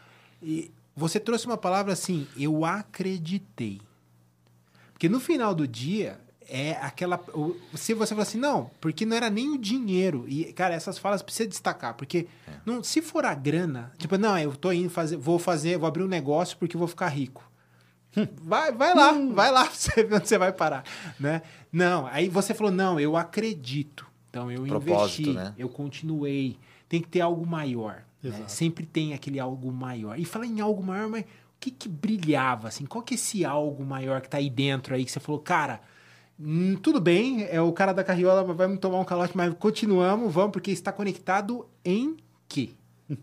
E 0.42 0.72
você 0.96 1.20
trouxe 1.20 1.46
uma 1.46 1.58
palavra 1.58 1.94
assim, 1.94 2.26
eu 2.36 2.66
acreditei. 2.66 3.80
Porque 4.92 5.08
no 5.08 5.20
final 5.20 5.54
do 5.54 5.68
dia, 5.68 6.20
é 6.50 6.72
aquela. 6.82 7.20
Se 7.76 7.94
você 7.94 8.14
fala 8.14 8.24
assim, 8.24 8.38
não, 8.38 8.70
porque 8.82 9.06
não 9.06 9.16
era 9.16 9.30
nem 9.30 9.50
o 9.50 9.58
dinheiro. 9.58 10.26
E, 10.28 10.52
cara, 10.54 10.74
essas 10.74 10.98
falas 10.98 11.22
precisa 11.22 11.48
destacar, 11.50 11.94
porque 11.96 12.28
É. 12.48 12.52
não, 12.66 12.84
se 12.84 13.02
for 13.02 13.26
a 13.26 13.34
grana, 13.34 13.92
tipo, 13.98 14.18
não, 14.18 14.38
eu 14.38 14.56
tô 14.56 14.72
indo 14.72 14.90
fazer, 14.90 15.18
vou 15.18 15.38
fazer, 15.40 15.78
vou 15.78 15.88
abrir 15.88 16.04
um 16.04 16.08
negócio 16.08 16.58
porque 16.58 16.78
vou 16.78 16.88
ficar 16.88 17.08
rico. 17.10 17.44
Vai, 18.42 18.72
vai 18.72 18.96
lá, 18.96 19.12
vai 19.34 19.52
lá 19.52 19.66
pra 19.68 19.74
você 19.76 20.04
ver 20.04 20.16
onde 20.16 20.28
você 20.28 20.38
vai 20.40 20.52
parar, 20.52 20.84
né? 21.20 21.42
Não, 21.72 22.08
aí 22.08 22.30
você 22.30 22.54
falou, 22.54 22.72
não, 22.72 23.00
eu 23.00 23.16
acredito. 23.16 24.08
Então 24.30 24.52
eu 24.52 24.64
Propósito, 24.64 25.22
investi, 25.22 25.34
né? 25.34 25.54
eu 25.58 25.70
continuei. 25.70 26.58
Tem 26.90 27.02
que 27.02 27.08
ter 27.08 27.22
algo 27.22 27.46
maior. 27.46 28.04
né? 28.24 28.44
Sempre 28.48 28.86
tem 28.86 29.14
aquele 29.14 29.40
algo 29.40 29.72
maior. 29.72 30.18
E 30.18 30.26
falar 30.26 30.46
em 30.48 30.60
algo 30.62 30.82
maior, 30.82 31.08
mas 31.10 31.24
o 31.24 31.26
que 31.60 31.70
que 31.70 31.88
brilhava, 31.90 32.70
assim? 32.70 32.86
Qual 32.86 33.04
que 33.04 33.14
é 33.14 33.16
esse 33.16 33.46
algo 33.46 33.86
maior 33.86 34.22
que 34.22 34.30
tá 34.30 34.38
aí 34.38 34.50
dentro 34.50 34.96
aí 34.96 35.06
que 35.06 35.12
você 35.12 35.20
falou, 35.20 35.40
cara, 35.42 35.82
hum, 36.40 36.76
tudo 36.82 37.00
bem, 37.02 37.46
é 37.50 37.62
o 37.62 37.72
cara 37.72 37.94
da 37.94 38.04
carriola 38.04 38.44
vai 38.54 38.68
me 38.68 38.78
tomar 38.78 39.00
um 39.00 39.06
calote, 39.06 39.36
mas 39.36 39.54
continuamos, 39.60 40.34
vamos, 40.34 40.52
porque 40.52 40.72
está 40.72 40.92
conectado 40.92 41.68
em 41.84 42.18
quê? 42.48 42.72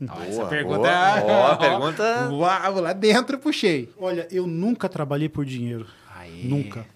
Ó, 0.09 0.23
essa 0.23 0.39
Boa, 0.39 0.49
pergunta 0.49 0.79
boa. 0.79 0.89
é... 0.91 1.25
Ó, 1.53 1.57
pergunta- 1.57 2.31
Uau, 2.33 2.81
lá 2.81 2.93
dentro 2.95 3.37
eu 3.37 3.41
puxei. 3.41 3.93
Olha, 3.99 4.27
eu 4.31 4.47
nunca 4.47 4.89
trabalhei 4.89 5.29
por 5.29 5.45
dinheiro. 5.45 5.87
Aê. 6.17 6.45
Nunca. 6.45 6.87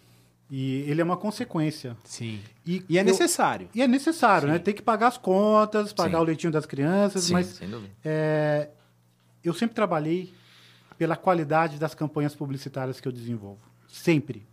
E 0.50 0.84
ele 0.90 1.02
é 1.02 1.04
uma 1.04 1.18
consequência. 1.18 1.94
Sim. 2.02 2.40
E, 2.66 2.82
E 2.88 2.96
é 2.96 3.02
eu- 3.02 3.04
necessário. 3.04 3.68
E 3.74 3.82
é 3.82 3.86
necessário, 3.86 4.48
Sim. 4.48 4.52
né? 4.54 4.58
Tem 4.58 4.72
que 4.72 4.80
pagar 4.80 5.08
as 5.08 5.18
contas, 5.18 5.92
pagar 5.92 6.16
Sim. 6.16 6.22
o 6.22 6.26
leitinho 6.26 6.50
das 6.50 6.64
crianças, 6.64 7.24
Sim, 7.24 7.34
mas 7.34 7.46
sem 7.48 7.68
dúvida. 7.68 7.92
É, 8.02 8.70
eu 9.44 9.52
sempre 9.52 9.74
trabalhei 9.74 10.32
pela 10.96 11.14
qualidade 11.14 11.78
das 11.78 11.94
campanhas 11.94 12.34
publicitárias 12.34 12.98
que 12.98 13.06
eu 13.06 13.12
desenvolvo. 13.12 13.60
Sempre. 13.86 14.46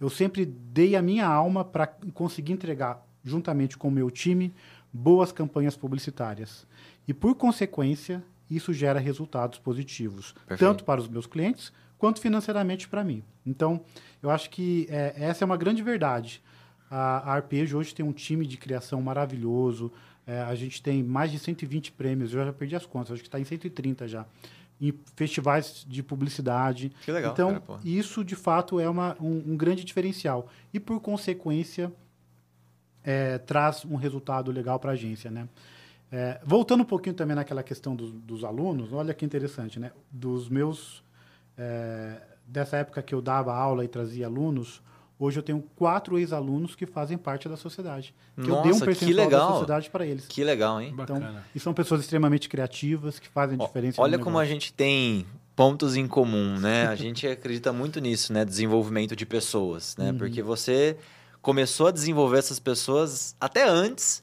Eu 0.00 0.10
sempre 0.10 0.44
dei 0.44 0.96
a 0.96 1.02
minha 1.02 1.26
alma 1.26 1.64
para 1.64 1.86
conseguir 2.12 2.52
entregar, 2.52 3.06
juntamente 3.22 3.76
com 3.76 3.88
o 3.88 3.90
meu 3.90 4.10
time, 4.10 4.52
boas 4.92 5.32
campanhas 5.32 5.76
publicitárias. 5.76 6.66
E, 7.06 7.14
por 7.14 7.34
consequência, 7.34 8.22
isso 8.50 8.72
gera 8.72 8.98
resultados 8.98 9.58
positivos, 9.58 10.32
Perfeito. 10.46 10.60
tanto 10.60 10.84
para 10.84 11.00
os 11.00 11.08
meus 11.08 11.26
clientes 11.26 11.72
quanto 11.98 12.20
financeiramente 12.20 12.88
para 12.88 13.02
mim. 13.02 13.22
Então, 13.46 13.82
eu 14.22 14.30
acho 14.30 14.50
que 14.50 14.86
é, 14.90 15.14
essa 15.16 15.44
é 15.44 15.46
uma 15.46 15.56
grande 15.56 15.82
verdade. 15.82 16.42
A, 16.90 17.30
a 17.30 17.34
Arpejo 17.34 17.78
hoje 17.78 17.94
tem 17.94 18.04
um 18.04 18.12
time 18.12 18.46
de 18.46 18.56
criação 18.56 19.00
maravilhoso. 19.00 19.90
É, 20.26 20.40
a 20.42 20.54
gente 20.54 20.82
tem 20.82 21.02
mais 21.02 21.30
de 21.30 21.38
120 21.38 21.92
prêmios, 21.92 22.32
eu 22.32 22.44
já 22.44 22.52
perdi 22.52 22.76
as 22.76 22.86
contas, 22.86 23.12
acho 23.12 23.22
que 23.22 23.28
está 23.28 23.40
em 23.40 23.44
130 23.44 24.06
já. 24.08 24.26
Em 24.80 24.92
festivais 25.14 25.84
de 25.88 26.02
publicidade. 26.02 26.92
Que 27.04 27.12
legal, 27.12 27.32
Então, 27.32 27.60
cara, 27.60 27.80
isso 27.84 28.24
de 28.24 28.34
fato 28.34 28.80
é 28.80 28.88
uma, 28.88 29.16
um, 29.20 29.52
um 29.52 29.56
grande 29.56 29.84
diferencial. 29.84 30.48
E, 30.72 30.80
por 30.80 31.00
consequência, 31.00 31.92
é, 33.02 33.38
traz 33.38 33.84
um 33.84 33.96
resultado 33.96 34.50
legal 34.50 34.78
para 34.78 34.90
a 34.90 34.94
agência. 34.94 35.30
Né? 35.30 35.48
É, 36.10 36.40
voltando 36.44 36.82
um 36.82 36.86
pouquinho 36.86 37.14
também 37.14 37.36
naquela 37.36 37.62
questão 37.62 37.94
dos, 37.94 38.10
dos 38.12 38.44
alunos, 38.44 38.92
olha 38.92 39.14
que 39.14 39.24
interessante, 39.24 39.78
né? 39.78 39.92
Dos 40.10 40.48
meus. 40.48 41.02
é, 41.56 42.20
dessa 42.46 42.76
época 42.76 43.02
que 43.02 43.14
eu 43.14 43.22
dava 43.22 43.54
aula 43.54 43.84
e 43.84 43.88
trazia 43.88 44.26
alunos, 44.26 44.82
hoje 45.24 45.38
eu 45.38 45.42
tenho 45.42 45.62
quatro 45.76 46.18
ex-alunos 46.18 46.74
que 46.76 46.86
fazem 46.86 47.16
parte 47.18 47.48
da 47.48 47.56
sociedade. 47.56 48.14
Que 48.34 48.42
eu 48.42 48.44
dei 48.44 48.54
um 48.54 48.66
Nossa, 48.66 48.80
que 48.80 48.84
percentual 48.86 49.16
da 49.16 49.22
legal. 49.24 49.52
sociedade 49.52 49.90
para 49.90 50.06
eles. 50.06 50.26
Que 50.26 50.44
legal, 50.44 50.80
hein? 50.80 50.90
Então, 50.98 51.18
Bacana. 51.18 51.44
e 51.54 51.58
são 51.60 51.72
pessoas 51.74 52.00
extremamente 52.02 52.48
criativas 52.48 53.18
que 53.18 53.28
fazem 53.28 53.56
Ó, 53.60 53.66
diferença. 53.66 54.00
Olha 54.00 54.18
como 54.18 54.38
a 54.38 54.44
gente 54.44 54.72
tem 54.72 55.26
pontos 55.56 55.96
em 55.96 56.06
comum, 56.06 56.58
né? 56.58 56.86
A 56.88 56.94
gente 56.96 57.26
acredita 57.26 57.72
muito 57.72 58.00
nisso, 58.00 58.32
né? 58.32 58.44
Desenvolvimento 58.44 59.14
de 59.16 59.24
pessoas, 59.26 59.94
Uhum. 59.98 60.04
né? 60.04 60.14
Porque 60.18 60.42
você 60.42 60.96
começou 61.42 61.88
a 61.88 61.90
desenvolver 61.90 62.38
essas 62.38 62.58
pessoas 62.58 63.36
até 63.40 63.68
antes, 63.68 64.22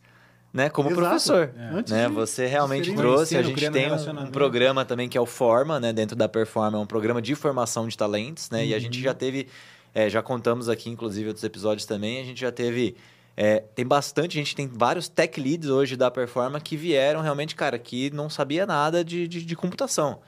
né? 0.54 0.70
Como 0.70 0.90
Exato. 0.90 1.02
professor. 1.08 1.52
É. 1.58 1.70
Antes 1.72 1.94
Né? 1.94 2.08
de- 2.08 2.14
Você 2.14 2.46
realmente 2.48 2.94
trouxe, 2.94 3.38
a 3.38 3.42
conhecendo, 3.44 3.60
gente 3.60 3.72
tem 3.72 3.92
um, 4.14 4.24
um 4.24 4.32
programa 4.32 4.84
também 4.84 5.08
que 5.08 5.18
é 5.18 5.22
o 5.22 5.26
Forma, 5.26 5.80
né? 5.80 5.94
Dentro 5.94 6.16
da 6.16 6.28
Performa, 6.28 6.78
é 6.78 6.82
um 6.82 6.86
programa 6.86 7.22
de 7.22 7.34
formação 7.36 7.88
de 7.88 7.96
talentos, 7.98 8.50
né? 8.50 8.66
E 8.66 8.74
a 8.74 8.80
gente 8.80 8.98
Uhum. 8.98 9.04
já 9.06 9.14
teve, 9.14 9.48
é, 9.94 10.10
já 10.10 10.22
contamos 10.22 10.70
aqui, 10.70 10.90
inclusive, 10.90 11.28
outros 11.28 11.44
episódios 11.44 11.86
também, 11.86 12.22
a 12.22 12.24
gente 12.24 12.42
já 12.42 12.52
teve... 12.52 12.96
é, 13.36 13.60
tem 13.76 13.86
bastante, 13.86 14.38
a 14.38 14.42
gente 14.42 14.56
tem 14.56 14.68
vários 14.68 15.08
tech 15.08 15.40
leads 15.40 15.70
hoje 15.70 15.96
da 15.96 16.10
Performa 16.10 16.60
que 16.60 16.78
vieram 16.78 17.22
realmente, 17.22 17.56
cara, 17.56 17.78
que 17.78 18.10
não 18.12 18.30
sabia 18.30 18.66
nada 18.66 19.04
de, 19.04 19.28
de, 19.28 19.44
de 19.44 19.56
computação. 19.56 20.20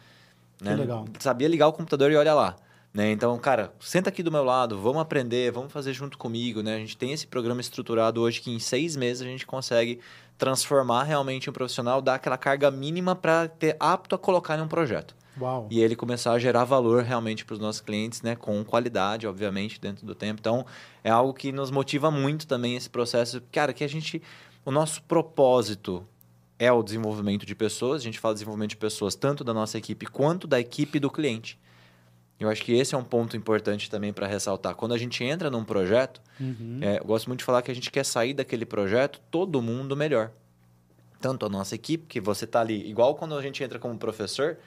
Que 0.58 0.66
né? 0.66 0.76
legal. 0.76 1.06
Sabia 1.20 1.48
ligar 1.48 1.68
o 1.68 1.74
computador 1.74 2.12
e 2.12 2.16
olha 2.16 2.34
lá. 2.34 2.56
Né? 2.94 3.12
Então, 3.12 3.38
cara, 3.40 3.74
senta 3.80 4.10
aqui 4.10 4.22
do 4.22 4.32
meu 4.32 4.44
lado, 4.44 4.80
vamos 4.80 5.02
aprender, 5.02 5.52
vamos 5.52 5.74
fazer 5.74 5.94
junto 5.94 6.16
comigo. 6.18 6.62
Né? 6.62 6.76
A 6.76 6.80
gente 6.80 6.96
tem 6.96 7.12
esse 7.12 7.26
programa 7.26 7.60
estruturado 7.60 8.22
hoje 8.22 8.40
que 8.40 8.52
em 8.52 8.60
seis 8.60 8.96
meses 8.96 9.22
a 9.24 9.26
gente 9.26 9.48
consegue 9.48 10.00
transformar 10.38 11.04
realmente 11.04 11.50
um 11.50 11.54
profissional, 11.54 12.02
dar 12.02 12.16
aquela 12.16 12.38
carga 12.38 12.70
mínima 12.70 13.16
para 13.16 13.48
ter 13.48 13.76
apto 13.80 14.14
a 14.14 14.20
colocar 14.20 14.60
em 14.60 14.62
um 14.62 14.68
projeto. 14.68 15.16
Uau. 15.40 15.68
e 15.72 15.80
ele 15.82 15.96
começar 15.96 16.32
a 16.34 16.40
gerar 16.40 16.64
valor 16.64 17.04
realmente 17.04 17.44
para 17.46 17.54
os 17.54 17.60
nossos 17.60 17.82
clientes, 17.82 18.22
né, 18.22 18.36
com 18.36 18.64
qualidade, 18.64 19.26
obviamente, 19.28 19.80
dentro 19.80 20.06
do 20.06 20.14
tempo. 20.14 20.40
Então, 20.40 20.66
é 21.04 21.10
algo 21.10 21.34
que 21.34 21.52
nos 21.52 21.72
motiva 21.72 22.12
muito 22.12 22.46
também 22.48 22.76
esse 22.76 22.90
processo, 22.90 23.42
cara, 23.52 23.74
que 23.74 23.84
a 23.84 23.88
gente 23.90 24.22
o 24.66 24.72
nosso 24.72 25.02
propósito 25.04 26.06
é 26.58 26.72
o 26.72 26.82
desenvolvimento 26.82 27.46
de 27.46 27.54
pessoas, 27.56 28.02
a 28.02 28.04
gente 28.06 28.20
fala 28.20 28.34
desenvolvimento 28.34 28.70
de 28.72 28.78
pessoas 28.78 29.16
tanto 29.16 29.44
da 29.44 29.54
nossa 29.54 29.78
equipe 29.78 30.06
quanto 30.06 30.48
da 30.48 30.60
equipe 30.60 31.00
do 31.00 31.10
cliente. 31.12 31.60
Eu 32.40 32.50
acho 32.50 32.64
que 32.64 32.74
esse 32.74 32.94
é 32.96 32.98
um 32.98 33.04
ponto 33.04 33.36
importante 33.38 33.90
também 33.90 34.12
para 34.14 34.28
ressaltar. 34.28 34.76
Quando 34.76 34.94
a 34.94 34.98
gente 34.98 35.24
entra 35.24 35.50
num 35.50 35.64
projeto, 35.64 36.22
Uhum. 36.40 36.80
é, 36.82 37.00
eu 37.00 37.06
gosto 37.06 37.28
muito 37.28 37.40
de 37.40 37.46
falar 37.46 37.62
que 37.62 37.72
a 37.72 37.74
gente 37.76 37.90
quer 37.92 38.04
sair 38.06 38.34
daquele 38.34 38.66
projeto 38.66 39.20
todo 39.32 39.62
mundo 39.62 39.96
melhor. 39.96 40.32
Tanto 41.22 41.46
a 41.46 41.50
nossa 41.50 41.76
equipe, 41.76 42.06
que 42.08 42.20
você 42.20 42.46
tá 42.46 42.60
ali, 42.62 42.90
igual 42.90 43.16
quando 43.16 43.36
a 43.36 43.42
gente 43.42 43.64
entra 43.64 43.80
como 43.80 43.98
professor, 43.98 44.58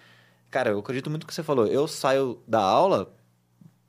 cara, 0.51 0.71
eu 0.71 0.79
acredito 0.79 1.11
muito 1.11 1.23
no 1.23 1.27
que 1.29 1.35
você 1.35 1.43
falou. 1.43 1.67
Eu 1.67 1.87
saio 1.89 2.41
da 2.47 2.61
aula 2.61 3.13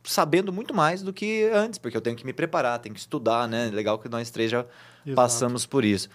sabendo 0.04 0.54
muito 0.54 0.74
mais 0.74 1.02
do 1.02 1.12
que 1.12 1.50
antes, 1.54 1.78
porque 1.78 1.98
eu 1.98 2.02
tenho 2.02 2.16
que 2.16 2.26
me 2.26 2.34
preparar, 2.34 2.80
tenho 2.80 2.96
que 2.96 3.02
estudar, 3.02 3.48
né? 3.48 3.70
Legal 3.74 4.00
que 4.00 4.08
nós 4.08 4.32
três 4.32 4.50
já 4.50 4.60
Exato. 5.06 5.16
passamos 5.16 5.66
por 5.66 5.84
isso. 5.84 6.08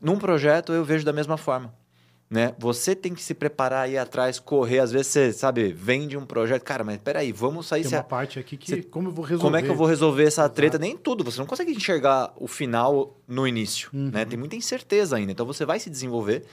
Num 0.00 0.18
projeto 0.18 0.72
eu 0.72 0.84
vejo 0.84 1.04
da 1.04 1.12
mesma 1.12 1.36
forma. 1.36 1.72
Né? 2.30 2.54
Você 2.58 2.94
tem 2.94 3.14
que 3.14 3.22
se 3.22 3.32
preparar, 3.32 3.88
ir 3.90 3.96
atrás, 3.96 4.38
correr. 4.38 4.80
Às 4.80 4.92
vezes 4.92 5.06
você, 5.06 5.32
sabe, 5.32 5.72
vende 5.72 6.14
um 6.14 6.26
projeto. 6.26 6.62
Cara, 6.62 6.84
mas 6.84 6.98
peraí, 6.98 7.32
vamos 7.32 7.66
sair. 7.66 7.84
Tem 7.84 7.92
uma 7.92 8.00
a- 8.00 8.04
parte 8.04 8.38
aqui 8.38 8.54
que 8.58 8.70
Cê- 8.70 8.82
como 8.82 9.08
eu 9.08 9.12
vou 9.12 9.24
resolver? 9.24 9.42
como 9.44 9.56
é 9.56 9.62
que 9.62 9.68
eu 9.70 9.74
vou 9.74 9.86
resolver 9.86 10.24
essa 10.24 10.42
Exato. 10.42 10.54
treta? 10.54 10.78
Nem 10.78 10.94
tudo. 10.94 11.24
Você 11.24 11.38
não 11.38 11.46
consegue 11.46 11.72
enxergar 11.72 12.30
o 12.36 12.46
final 12.46 13.16
no 13.26 13.48
início. 13.48 13.88
Uhum. 13.94 14.10
Né? 14.12 14.26
Tem 14.26 14.38
muita 14.38 14.54
incerteza 14.56 15.16
ainda. 15.16 15.32
Então 15.32 15.46
você 15.46 15.64
vai 15.64 15.80
se 15.80 15.88
desenvolver. 15.88 16.44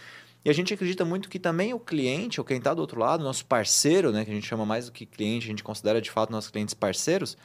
E 0.45 0.49
a 0.49 0.53
gente 0.53 0.71
acredita 0.71 1.03
muito 1.03 1.27
que 1.27 1.39
também 1.39 1.73
o 1.73 1.79
cliente, 1.79 2.39
ou 2.39 2.45
quem 2.45 2.57
está 2.57 2.71
do 2.71 2.79
outro 2.79 2.99
lado, 2.99 3.23
nosso 3.23 3.43
parceiro, 3.47 4.11
né? 4.11 4.23
que 4.23 4.29
a 4.29 4.33
gente 4.33 4.45
chama 4.45 4.63
mais 4.63 4.85
do 4.85 4.91
que 4.91 5.03
cliente, 5.03 5.47
a 5.47 5.49
gente 5.49 5.63
considera 5.63 5.99
de 5.99 6.11
fato 6.11 6.31
nossos 6.31 6.51
clientes 6.51 6.75
parceiros, 6.75 7.35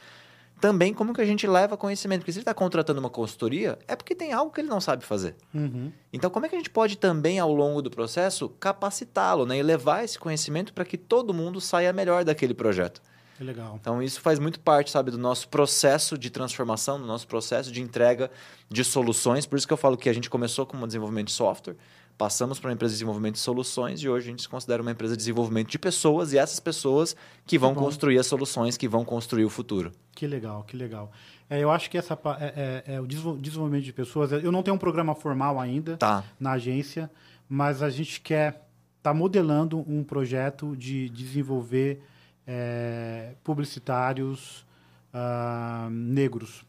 também 0.61 0.93
como 0.93 1.11
que 1.11 1.19
a 1.19 1.25
gente 1.25 1.47
leva 1.47 1.75
conhecimento. 1.75 2.19
Porque 2.19 2.31
se 2.31 2.37
ele 2.37 2.43
está 2.43 2.53
contratando 2.53 2.99
uma 2.99 3.09
consultoria, 3.09 3.79
é 3.87 3.95
porque 3.95 4.13
tem 4.13 4.31
algo 4.31 4.53
que 4.53 4.61
ele 4.61 4.67
não 4.67 4.79
sabe 4.79 5.03
fazer. 5.03 5.35
Uhum. 5.51 5.91
Então, 6.13 6.29
como 6.29 6.45
é 6.45 6.49
que 6.49 6.53
a 6.53 6.59
gente 6.59 6.69
pode 6.69 6.95
também, 6.95 7.39
ao 7.39 7.51
longo 7.51 7.81
do 7.81 7.89
processo, 7.89 8.47
capacitá-lo 8.59 9.47
né? 9.47 9.57
e 9.57 9.63
levar 9.63 10.03
esse 10.03 10.19
conhecimento 10.19 10.71
para 10.71 10.85
que 10.85 10.95
todo 10.95 11.33
mundo 11.33 11.59
saia 11.59 11.91
melhor 11.91 12.23
daquele 12.23 12.53
projeto? 12.53 13.01
É 13.39 13.43
legal. 13.43 13.79
Então, 13.81 14.03
isso 14.03 14.21
faz 14.21 14.37
muito 14.37 14.59
parte, 14.59 14.91
sabe, 14.91 15.09
do 15.09 15.17
nosso 15.17 15.49
processo 15.49 16.15
de 16.15 16.29
transformação, 16.29 17.01
do 17.01 17.07
nosso 17.07 17.27
processo 17.27 17.71
de 17.71 17.81
entrega 17.81 18.29
de 18.69 18.83
soluções. 18.83 19.47
Por 19.47 19.57
isso 19.57 19.65
que 19.65 19.73
eu 19.73 19.77
falo 19.77 19.97
que 19.97 20.07
a 20.07 20.13
gente 20.13 20.29
começou 20.29 20.67
com 20.67 20.77
um 20.77 20.85
desenvolvimento 20.85 21.27
de 21.27 21.33
software, 21.33 21.75
passamos 22.21 22.59
para 22.59 22.69
uma 22.69 22.73
empresa 22.75 22.91
de 22.93 22.97
desenvolvimento 22.97 23.33
de 23.33 23.39
soluções 23.39 23.99
e 24.03 24.07
hoje 24.07 24.27
a 24.27 24.29
gente 24.29 24.43
se 24.43 24.47
considera 24.47 24.79
uma 24.83 24.91
empresa 24.91 25.13
de 25.13 25.17
desenvolvimento 25.17 25.69
de 25.71 25.79
pessoas 25.79 26.33
e 26.33 26.37
essas 26.37 26.59
pessoas 26.59 27.15
que 27.47 27.57
vão 27.57 27.73
bom. 27.73 27.81
construir 27.81 28.19
as 28.19 28.27
soluções 28.27 28.77
que 28.77 28.87
vão 28.87 29.03
construir 29.03 29.43
o 29.43 29.49
futuro. 29.49 29.91
Que 30.13 30.27
legal, 30.27 30.63
que 30.63 30.77
legal. 30.77 31.11
É, 31.49 31.59
eu 31.63 31.71
acho 31.71 31.89
que 31.89 31.97
essa 31.97 32.13
é, 32.39 32.83
é- 32.85 32.93
é 32.93 33.01
o 33.01 33.07
desenvol- 33.07 33.37
desenvolvimento 33.39 33.85
de 33.85 33.91
pessoas. 33.91 34.31
Eu 34.31 34.51
não 34.51 34.61
tenho 34.61 34.75
um 34.75 34.77
programa 34.77 35.15
formal 35.15 35.59
ainda 35.59 35.97
Tá. 35.97 36.23
na 36.39 36.51
agência, 36.51 37.09
mas 37.49 37.81
a 37.81 37.89
gente 37.89 38.21
quer 38.21 38.67
tá 39.01 39.11
modelando 39.15 39.79
um 39.91 40.03
projeto 40.03 40.75
de 40.77 41.09
desenvolver 41.09 42.03
é, 42.45 43.33
publicitários 43.43 44.63
ah, 45.11 45.87
negros. 45.91 46.63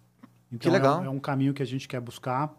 Então, 0.50 0.70
é 0.70 0.72
um- 0.72 0.76
legal. 0.78 1.04
É, 1.04 1.08
um 1.10 1.20
caminho 1.20 1.52
que 1.52 1.62
a 1.62 1.66
gente 1.66 1.86
quer 1.86 2.00
buscar. 2.00 2.50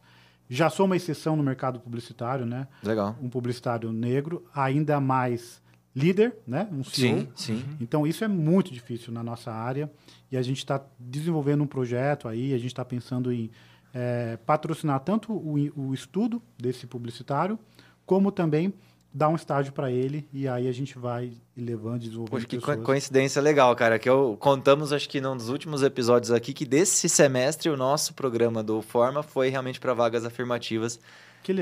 Já 0.50 0.70
sou 0.70 0.86
uma 0.86 0.96
exceção 0.96 1.36
no 1.36 1.44
mercado 1.44 1.80
publicitário, 1.80 2.46
né? 2.46 2.68
Legal. 2.84 3.16
Um 3.22 3.30
publicitário 3.30 3.92
negro, 3.92 4.46
ainda 4.54 5.00
mais 5.00 5.62
líder, 5.96 6.36
né? 6.46 6.68
Um 6.72 6.84
CEO. 6.84 7.20
Sim, 7.20 7.28
sim. 7.36 7.66
Então, 7.80 8.06
isso 8.06 8.24
é 8.24 8.28
muito 8.28 8.74
difícil 8.74 9.14
na 9.14 9.24
nossa 9.24 9.52
área 9.52 9.92
e 10.32 10.38
a 10.38 10.42
gente 10.42 10.58
está 10.58 10.84
desenvolvendo 11.00 11.64
um 11.64 11.68
projeto 11.68 12.28
aí, 12.28 12.54
a 12.54 12.58
gente 12.58 12.68
está 12.68 12.84
pensando 12.84 13.32
em 13.32 13.52
eh, 13.94 14.38
patrocinar 14.46 15.00
tanto 15.02 15.32
o, 15.32 15.56
o 15.76 15.94
estudo 15.94 16.42
desse 16.58 16.88
publicitário, 16.88 17.60
como 18.06 18.32
também 18.32 18.74
dar 19.14 19.30
um 19.30 19.36
estágio 19.36 19.72
para 19.74 19.92
ele 19.92 20.28
e 20.34 20.48
aí 20.48 20.68
a 20.68 20.72
gente 20.72 20.98
vai 20.98 21.32
levando, 21.56 22.00
desenvolvendo 22.00 22.32
Poxa, 22.32 22.48
que 22.48 22.58
pessoas. 22.58 22.80
coincidência 22.84 23.42
legal, 23.42 23.76
cara. 23.76 24.00
Que 24.00 24.10
eu 24.10 24.36
contamos, 24.40 24.92
acho 24.92 25.08
que 25.08 25.22
num 25.22 25.38
dos 25.38 25.50
últimos 25.50 25.84
episódios 25.84 26.32
aqui, 26.32 26.52
que 26.54 26.66
desse 26.66 27.08
semestre 27.08 27.70
o 27.70 27.78
nosso 27.78 28.14
programa 28.16 28.64
do 28.64 28.82
Forma 28.82 29.22
foi 29.22 29.50
realmente 29.50 29.80
para 29.80 29.94
vagas 29.94 30.26
afirmativas 30.26 31.00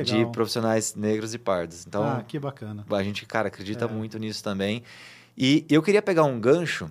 de 0.05 0.25
profissionais 0.31 0.95
negros 0.95 1.33
e 1.33 1.37
pardos. 1.39 1.85
Então, 1.85 2.03
ah, 2.03 2.23
que 2.25 2.39
bacana. 2.39 2.85
a 2.89 3.03
gente, 3.03 3.25
cara, 3.25 3.47
acredita 3.49 3.85
É. 3.85 3.87
muito 3.87 4.17
nisso 4.17 4.43
também. 4.43 4.83
E 5.37 5.65
eu 5.69 5.81
queria 5.81 6.01
pegar 6.01 6.23
um 6.23 6.39
gancho 6.39 6.89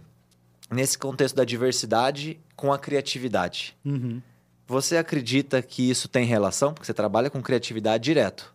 nesse 0.71 0.99
contexto 0.99 1.37
da 1.37 1.45
diversidade 1.45 2.39
com 2.57 2.73
a 2.73 2.79
criatividade. 2.79 3.77
Uhum. 3.85 4.21
Você 4.67 4.97
acredita 4.97 5.63
que 5.63 5.89
isso 5.89 6.07
tem 6.09 6.25
relação? 6.27 6.73
Porque 6.75 6.87
você 6.87 6.95
trabalha 6.95 7.31
com 7.31 7.41
criatividade 7.43 8.05
direto. 8.05 8.53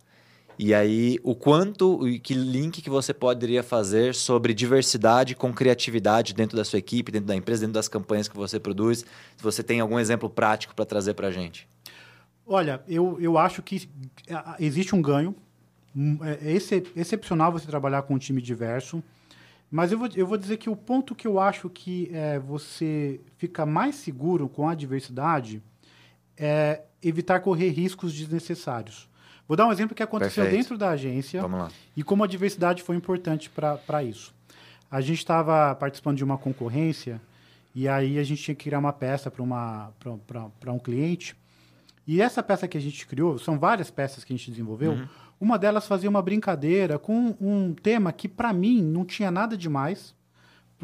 E 0.57 0.73
aí, 0.73 1.19
o 1.21 1.35
quanto 1.35 2.07
e 2.07 2.17
que 2.17 2.33
link 2.33 2.81
que 2.81 2.89
você 2.89 3.13
poderia 3.13 3.61
fazer 3.61 4.15
sobre 4.15 4.53
diversidade 4.53 5.35
com 5.35 5.53
criatividade 5.53 6.33
dentro 6.33 6.55
da 6.55 6.63
sua 6.63 6.79
equipe, 6.79 7.11
dentro 7.11 7.27
da 7.27 7.35
empresa, 7.35 7.61
dentro 7.61 7.73
das 7.73 7.89
campanhas 7.89 8.27
que 8.27 8.35
você 8.37 8.57
produz? 8.59 8.99
Se 9.35 9.43
você 9.43 9.61
tem 9.61 9.81
algum 9.81 9.99
exemplo 9.99 10.29
prático 10.29 10.73
para 10.73 10.85
trazer 10.85 11.13
para 11.13 11.27
a 11.27 11.31
gente. 11.31 11.67
Olha, 12.47 12.81
eu, 12.87 13.17
eu 13.19 13.37
acho 13.37 13.61
que 13.61 13.89
ah, 14.29 14.55
existe 14.59 14.95
um 14.95 15.01
ganho. 15.01 15.35
Hum, 15.95 16.19
É 16.21 16.53
excep- 16.53 16.91
excepcional 16.95 17.51
você 17.51 17.67
trabalhar 17.67 18.03
com 18.03 18.13
um 18.15 18.17
time 18.17 18.41
diverso. 18.41 19.03
Mas 19.69 19.91
eu 19.91 19.97
vou, 19.97 20.07
eu 20.15 20.27
vou 20.27 20.37
dizer 20.37 20.55
que 20.57 20.69
o 20.69 20.75
ponto 20.75 21.13
que 21.15 21.27
eu 21.27 21.37
acho 21.39 21.69
que 21.69 22.09
é, 22.13 22.39
você 22.39 23.19
fica 23.37 23.65
mais 23.65 23.95
seguro 23.95 24.47
com 24.47 24.69
a 24.69 24.75
diversidade 24.75 25.61
é 26.37 26.81
evitar 27.01 27.39
correr 27.41 27.69
riscos 27.69 28.13
desnecessários. 28.13 29.09
Vou 29.47 29.55
dar 29.55 29.67
um 29.67 29.71
exemplo 29.71 29.95
que 29.95 30.01
aconteceu 30.01 30.43
Perfeito. 30.43 30.61
dentro 30.63 30.77
da 30.77 30.89
agência 30.89 31.41
e 31.95 32.03
como 32.03 32.23
a 32.23 32.27
diversidade 32.27 32.81
foi 32.81 32.95
importante 32.95 33.49
para 33.49 34.03
isso. 34.03 34.33
A 34.89 35.01
gente 35.01 35.19
estava 35.19 35.75
participando 35.75 36.17
de 36.17 36.23
uma 36.23 36.37
concorrência 36.37 37.21
e 37.73 37.87
aí 37.87 38.17
a 38.17 38.23
gente 38.23 38.41
tinha 38.41 38.55
que 38.55 38.63
criar 38.63 38.79
uma 38.79 38.93
peça 38.93 39.29
para 39.29 40.71
um 40.71 40.79
cliente. 40.79 41.35
E 42.07 42.21
essa 42.21 42.41
peça 42.41 42.67
que 42.67 42.77
a 42.77 42.81
gente 42.81 43.05
criou, 43.05 43.37
são 43.37 43.57
várias 43.59 43.89
peças 43.91 44.23
que 44.23 44.31
a 44.33 44.35
gente 44.37 44.49
desenvolveu. 44.51 44.91
Uhum. 44.93 45.07
Uma 45.39 45.57
delas 45.59 45.85
fazia 45.87 46.09
uma 46.09 46.21
brincadeira 46.21 46.97
com 46.97 47.35
um 47.41 47.73
tema 47.73 48.11
que, 48.13 48.27
para 48.29 48.53
mim, 48.53 48.81
não 48.81 49.03
tinha 49.03 49.29
nada 49.29 49.57
demais. 49.57 50.15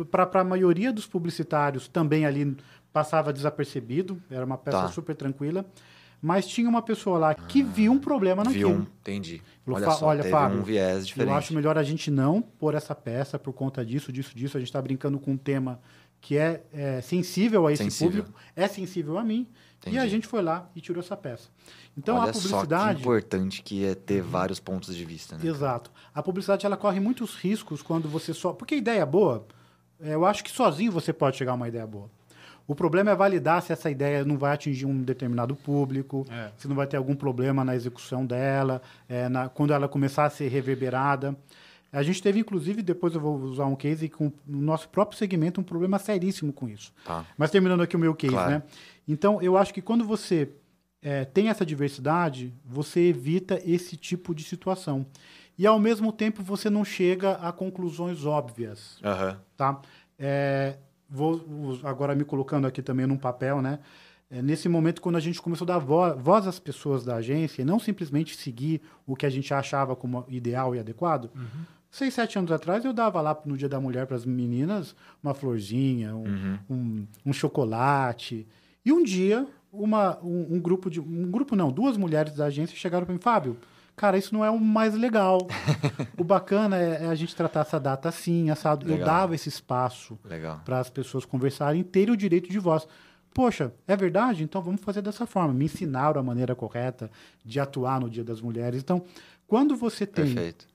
Para 0.09 0.41
a 0.41 0.43
maioria 0.43 0.91
dos 0.91 1.05
publicitários, 1.05 1.87
também 1.87 2.25
ali 2.25 2.57
passava 2.91 3.31
desapercebido. 3.31 4.21
Era 4.29 4.45
uma 4.45 4.57
peça 4.57 4.81
Tá. 4.81 4.87
super 4.89 5.15
tranquila. 5.15 5.65
Mas 6.21 6.45
tinha 6.47 6.69
uma 6.69 6.81
pessoa 6.83 7.17
lá 7.17 7.33
que 7.33 7.63
viu 7.63 7.91
um 7.91 7.97
problema 7.99 8.43
naquilo. 8.43 8.69
Viu 8.69 8.79
um, 8.79 8.85
entendi. 9.01 9.41
Olha 9.65 9.85
"Fa- 9.87 9.91
só, 9.93 10.05
olha, 10.07 10.21
teve 10.21 10.31
Fábio, 10.31 10.59
um 10.59 10.63
viés 10.63 11.07
diferente. 11.07 11.29
Eu 11.31 11.35
acho 11.35 11.53
melhor 11.53 11.77
a 11.77 11.83
gente 11.83 12.11
não 12.11 12.41
pôr 12.41 12.75
essa 12.75 12.93
peça 12.93 13.39
por 13.39 13.53
conta 13.53 13.83
disso, 13.83 14.11
disso, 14.11 14.35
disso. 14.35 14.55
A 14.55 14.59
gente 14.59 14.69
está 14.69 14.81
brincando 14.81 15.19
com 15.19 15.31
um 15.31 15.37
tema 15.37 15.79
que 16.19 16.37
é, 16.37 16.61
é, 16.71 17.01
sensível 17.01 17.65
a 17.65 17.73
esse 17.73 17.83
Sensível. 17.83 18.23
público, 18.23 18.39
é 18.55 18.67
sensível 18.67 19.17
a 19.17 19.23
mim. 19.23 19.47
Entendi. 19.79 19.95
E 19.95 19.99
a 19.99 20.07
gente 20.07 20.27
foi 20.27 20.43
lá 20.43 20.69
e 20.75 20.81
tirou 20.81 21.01
essa 21.01 21.17
peça. 21.17 21.49
Então 21.97 22.15
Olha 22.17 22.29
a 22.29 22.33
só 22.33 22.39
que 22.39 22.47
publicidade. 22.49 23.01
importante 23.01 23.63
que 23.63 23.83
é 23.83 23.95
ter 23.95 24.21
vários 24.21 24.59
pontos 24.59 24.95
de 24.95 25.03
vista, 25.03 25.35
né? 25.35 25.47
Exato. 25.47 25.91
A 26.13 26.21
publicidade 26.21 26.63
ela 26.67 26.77
corre 26.77 26.99
muitos 26.99 27.33
riscos 27.35 27.81
quando 27.81 28.07
você 28.07 28.31
só. 28.31 28.53
Porque 28.53 28.75
a 28.75 28.77
ideia 28.77 29.03
boa, 29.07 29.47
é, 29.99 30.13
eu 30.13 30.23
acho 30.23 30.43
que 30.43 30.51
sozinho 30.51 30.91
você 30.91 31.11
pode 31.11 31.35
chegar 31.37 31.53
a 31.53 31.55
uma 31.55 31.67
ideia 31.67 31.87
boa. 31.87 32.11
O 32.71 32.75
problema 32.75 33.11
é 33.11 33.15
validar 33.15 33.61
se 33.61 33.73
essa 33.73 33.91
ideia 33.91 34.23
não 34.23 34.37
vai 34.37 34.53
atingir 34.53 34.85
um 34.85 35.01
determinado 35.03 35.57
público, 35.57 36.25
É. 36.29 36.51
se 36.57 36.69
não 36.69 36.75
vai 36.75 36.87
ter 36.87 36.95
algum 36.95 37.13
problema 37.13 37.65
na 37.65 37.75
execução 37.75 38.25
dela, 38.25 38.81
é, 39.09 39.27
na- 39.27 39.49
quando 39.49 39.73
ela 39.73 39.89
começar 39.89 40.23
a 40.23 40.29
ser 40.29 40.47
reverberada. 40.47 41.35
A 41.91 42.01
gente 42.01 42.23
teve, 42.23 42.39
inclusive, 42.39 42.81
depois 42.81 43.13
eu 43.13 43.19
vou 43.19 43.37
usar 43.41 43.65
um 43.65 43.75
case 43.75 44.07
com 44.07 44.31
no 44.47 44.61
nosso 44.61 44.87
próprio 44.87 45.17
segmento, 45.19 45.59
um 45.59 45.63
problema 45.65 45.99
seríssimo 45.99 46.53
com 46.53 46.69
isso. 46.69 46.93
Tá. 47.03 47.25
Mas 47.37 47.51
terminando 47.51 47.81
aqui 47.81 47.97
o 47.97 47.99
meu 47.99 48.15
case, 48.15 48.31
Claro. 48.33 48.49
né? 48.51 48.63
Então, 49.05 49.41
eu 49.41 49.57
acho 49.57 49.73
que 49.73 49.81
quando 49.81 50.05
você 50.05 50.49
é, 51.03 51.25
tem 51.25 51.49
essa 51.49 51.65
diversidade, 51.65 52.53
você 52.63 53.01
evita 53.01 53.59
esse 53.65 53.97
tipo 53.97 54.33
de 54.33 54.43
situação. 54.45 55.05
E, 55.57 55.67
ao 55.67 55.77
mesmo 55.77 56.13
tempo, 56.13 56.41
você 56.41 56.69
não 56.69 56.85
chega 56.85 57.31
a 57.33 57.51
conclusões 57.51 58.23
óbvias, 58.23 58.97
Aham. 59.03 59.37
tá? 59.57 59.81
É, 60.17 60.77
vou 61.11 61.77
agora 61.83 62.15
me 62.15 62.23
colocando 62.23 62.65
aqui 62.65 62.81
também 62.81 63.05
num 63.05 63.17
papel, 63.17 63.61
né? 63.61 63.79
É, 64.29 64.41
nesse 64.41 64.69
momento, 64.69 65.01
quando 65.01 65.17
a 65.17 65.19
gente 65.19 65.41
começou 65.41 65.65
a 65.65 65.73
dar 65.73 65.77
vo- 65.79 66.15
voz 66.15 66.47
às 66.47 66.57
pessoas 66.57 67.03
da 67.03 67.15
agência, 67.17 67.61
e 67.61 67.65
não 67.65 67.77
simplesmente 67.79 68.35
seguir 68.37 68.81
o 69.05 69.13
que 69.13 69.25
a 69.25 69.29
gente 69.29 69.53
achava 69.53 69.93
como 69.93 70.23
ideal 70.29 70.73
e 70.73 70.79
adequado, 70.79 71.29
seis, 71.89 72.13
sete 72.13 72.39
anos 72.39 72.49
atrás, 72.49 72.85
eu 72.85 72.93
dava 72.93 73.19
lá 73.19 73.37
no 73.45 73.57
Dia 73.57 73.67
da 73.67 73.77
Mulher 73.81 74.07
para 74.07 74.15
as 74.15 74.25
meninas 74.25 74.95
uma 75.21 75.33
florzinha, 75.33 76.15
um, 76.15 76.23
Uhum. 76.23 76.57
um, 76.69 77.07
um 77.25 77.33
chocolate. 77.33 78.47
E 78.85 78.91
um 78.93 79.03
dia, 79.03 79.45
uma, 79.71 80.17
um, 80.23 80.55
um 80.55 80.59
grupo 80.61 80.89
de. 80.89 80.99
Um 81.01 81.29
grupo 81.29 81.55
não, 81.55 81.69
duas 81.71 81.97
mulheres 81.97 82.33
da 82.33 82.45
agência 82.45 82.75
chegaram 82.75 83.05
para 83.05 83.13
mim, 83.13 83.19
Fábio, 83.19 83.57
Cara, 84.01 84.17
isso 84.17 84.33
não 84.33 84.43
é 84.43 84.49
o 84.49 84.59
mais 84.59 84.95
legal. 84.95 85.47
o 86.17 86.23
bacana 86.23 86.75
é, 86.75 87.03
é 87.03 87.05
a 87.05 87.13
gente 87.13 87.35
tratar 87.35 87.59
essa 87.59 87.79
data 87.79 88.09
assim, 88.09 88.49
assado. 88.49 88.87
Eu 88.87 88.93
Legal. 88.93 89.05
dava 89.05 89.35
esse 89.35 89.47
espaço 89.47 90.17
para 90.65 90.79
as 90.79 90.89
pessoas 90.89 91.23
conversarem, 91.23 91.83
terem 91.83 92.11
o 92.11 92.17
direito 92.17 92.49
de 92.49 92.57
voz. 92.57 92.87
Poxa, 93.31 93.71
é 93.87 93.95
verdade? 93.95 94.43
Então 94.43 94.59
vamos 94.59 94.81
fazer 94.81 95.03
dessa 95.03 95.27
forma. 95.27 95.53
Me 95.53 95.65
ensinaram 95.65 96.19
a 96.19 96.23
maneira 96.23 96.55
correta 96.55 97.11
de 97.45 97.59
atuar 97.59 97.99
no 97.99 98.09
Dia 98.09 98.23
das 98.23 98.41
Mulheres. 98.41 98.81
Então, 98.81 99.03
quando 99.45 99.75
você 99.75 100.07
tem 100.07 100.33
Perfeito. 100.33 100.67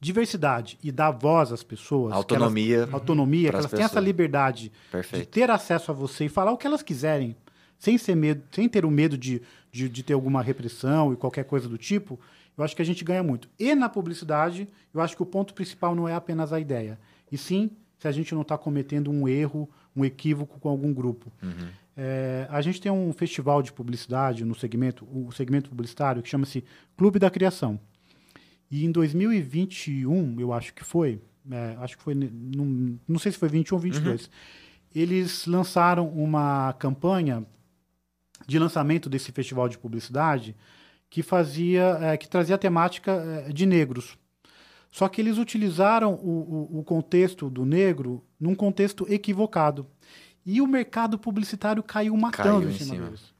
diversidade 0.00 0.78
e 0.80 0.92
dá 0.92 1.10
voz 1.10 1.50
às 1.50 1.64
pessoas, 1.64 2.12
que 2.12 2.18
Autonomia. 2.18 2.76
elas, 2.76 2.94
autonomia, 2.94 3.50
que 3.50 3.56
elas 3.56 3.70
têm 3.72 3.82
essa 3.82 3.98
liberdade 3.98 4.68
de 4.68 4.72
Perfeito. 4.92 5.28
ter 5.28 5.50
acesso 5.50 5.90
a 5.90 5.94
você 5.94 6.26
e 6.26 6.28
falar 6.28 6.52
o 6.52 6.56
que 6.56 6.68
elas 6.68 6.84
quiserem, 6.84 7.34
sem 7.80 7.98
ser 7.98 8.14
medo, 8.14 8.44
sem 8.52 8.68
ter 8.68 8.84
o 8.84 8.92
medo 8.92 9.18
de, 9.18 9.42
de, 9.72 9.88
de 9.88 10.02
ter 10.04 10.12
alguma 10.12 10.40
repressão 10.40 11.12
e 11.12 11.16
qualquer 11.16 11.46
coisa 11.46 11.68
do 11.68 11.76
tipo, 11.76 12.16
eu 12.56 12.64
acho 12.64 12.74
que 12.74 12.82
a 12.82 12.84
gente 12.84 13.04
ganha 13.04 13.22
muito. 13.22 13.48
E 13.58 13.74
na 13.74 13.88
publicidade, 13.88 14.68
eu 14.92 15.00
acho 15.00 15.16
que 15.16 15.22
o 15.22 15.26
ponto 15.26 15.54
principal 15.54 15.94
não 15.94 16.08
é 16.08 16.14
apenas 16.14 16.52
a 16.52 16.60
ideia, 16.60 16.98
e 17.30 17.38
sim 17.38 17.70
se 17.98 18.08
a 18.08 18.12
gente 18.12 18.34
não 18.34 18.42
está 18.42 18.58
cometendo 18.58 19.10
um 19.10 19.26
erro, 19.26 19.68
um 19.96 20.04
equívoco 20.04 20.60
com 20.60 20.68
algum 20.68 20.92
grupo. 20.92 21.32
Uhum. 21.42 21.68
É, 21.96 22.46
a 22.50 22.60
gente 22.60 22.80
tem 22.80 22.92
um 22.92 23.12
festival 23.12 23.62
de 23.62 23.72
publicidade 23.72 24.44
no 24.44 24.54
segmento, 24.54 25.06
o 25.10 25.32
segmento 25.32 25.70
publicitário, 25.70 26.22
que 26.22 26.28
chama-se 26.28 26.64
Clube 26.96 27.18
da 27.18 27.30
Criação. 27.30 27.80
E 28.70 28.84
em 28.84 28.90
2021, 28.90 30.38
eu 30.38 30.52
acho 30.52 30.74
que 30.74 30.84
foi, 30.84 31.20
é, 31.50 31.76
acho 31.78 31.96
que 31.96 32.02
foi, 32.02 32.14
não, 32.14 32.98
não 33.06 33.18
sei 33.18 33.32
se 33.32 33.38
foi 33.38 33.48
21 33.48 33.76
ou 33.76 33.80
22, 33.80 34.28
eles 34.94 35.46
lançaram 35.46 36.08
uma 36.08 36.72
campanha 36.74 37.46
de 38.46 38.58
lançamento 38.58 39.08
desse 39.08 39.32
festival 39.32 39.68
de 39.68 39.78
publicidade 39.78 40.54
que 41.10 41.22
fazia, 41.22 41.98
é, 42.00 42.16
que 42.16 42.28
trazia 42.28 42.54
a 42.56 42.58
temática 42.58 43.12
é, 43.46 43.52
de 43.52 43.66
negros. 43.66 44.18
Só 44.90 45.08
que 45.08 45.20
eles 45.20 45.38
utilizaram 45.38 46.14
o, 46.14 46.68
o, 46.72 46.78
o 46.80 46.84
contexto 46.84 47.50
do 47.50 47.64
negro 47.64 48.24
num 48.38 48.54
contexto 48.54 49.04
equivocado. 49.12 49.86
E 50.46 50.60
o 50.60 50.66
mercado 50.66 51.18
publicitário 51.18 51.82
caiu 51.82 52.16
matando 52.16 52.60
Caiu 52.60 52.70
em 52.70 52.72
em 52.72 52.78
cima 52.78 52.94
cima. 52.94 53.06
deles. 53.06 53.34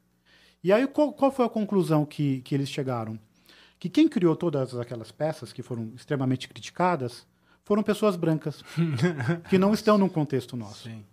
E 0.64 0.72
aí, 0.72 0.86
qual, 0.86 1.12
qual 1.12 1.30
foi 1.30 1.44
a 1.44 1.48
conclusão 1.48 2.04
que, 2.06 2.40
que 2.40 2.54
eles 2.54 2.68
chegaram? 2.68 3.18
Que 3.78 3.88
quem 3.90 4.08
criou 4.08 4.34
todas 4.34 4.74
aquelas 4.74 5.12
peças 5.12 5.52
que 5.52 5.62
foram 5.62 5.92
extremamente 5.94 6.48
criticadas 6.48 7.26
foram 7.62 7.82
pessoas 7.82 8.16
brancas, 8.16 8.62
que 9.48 9.58
não 9.58 9.74
estão 9.74 9.98
num 9.98 10.08
contexto 10.08 10.56
nosso. 10.56 10.84
Sim. 10.88 11.04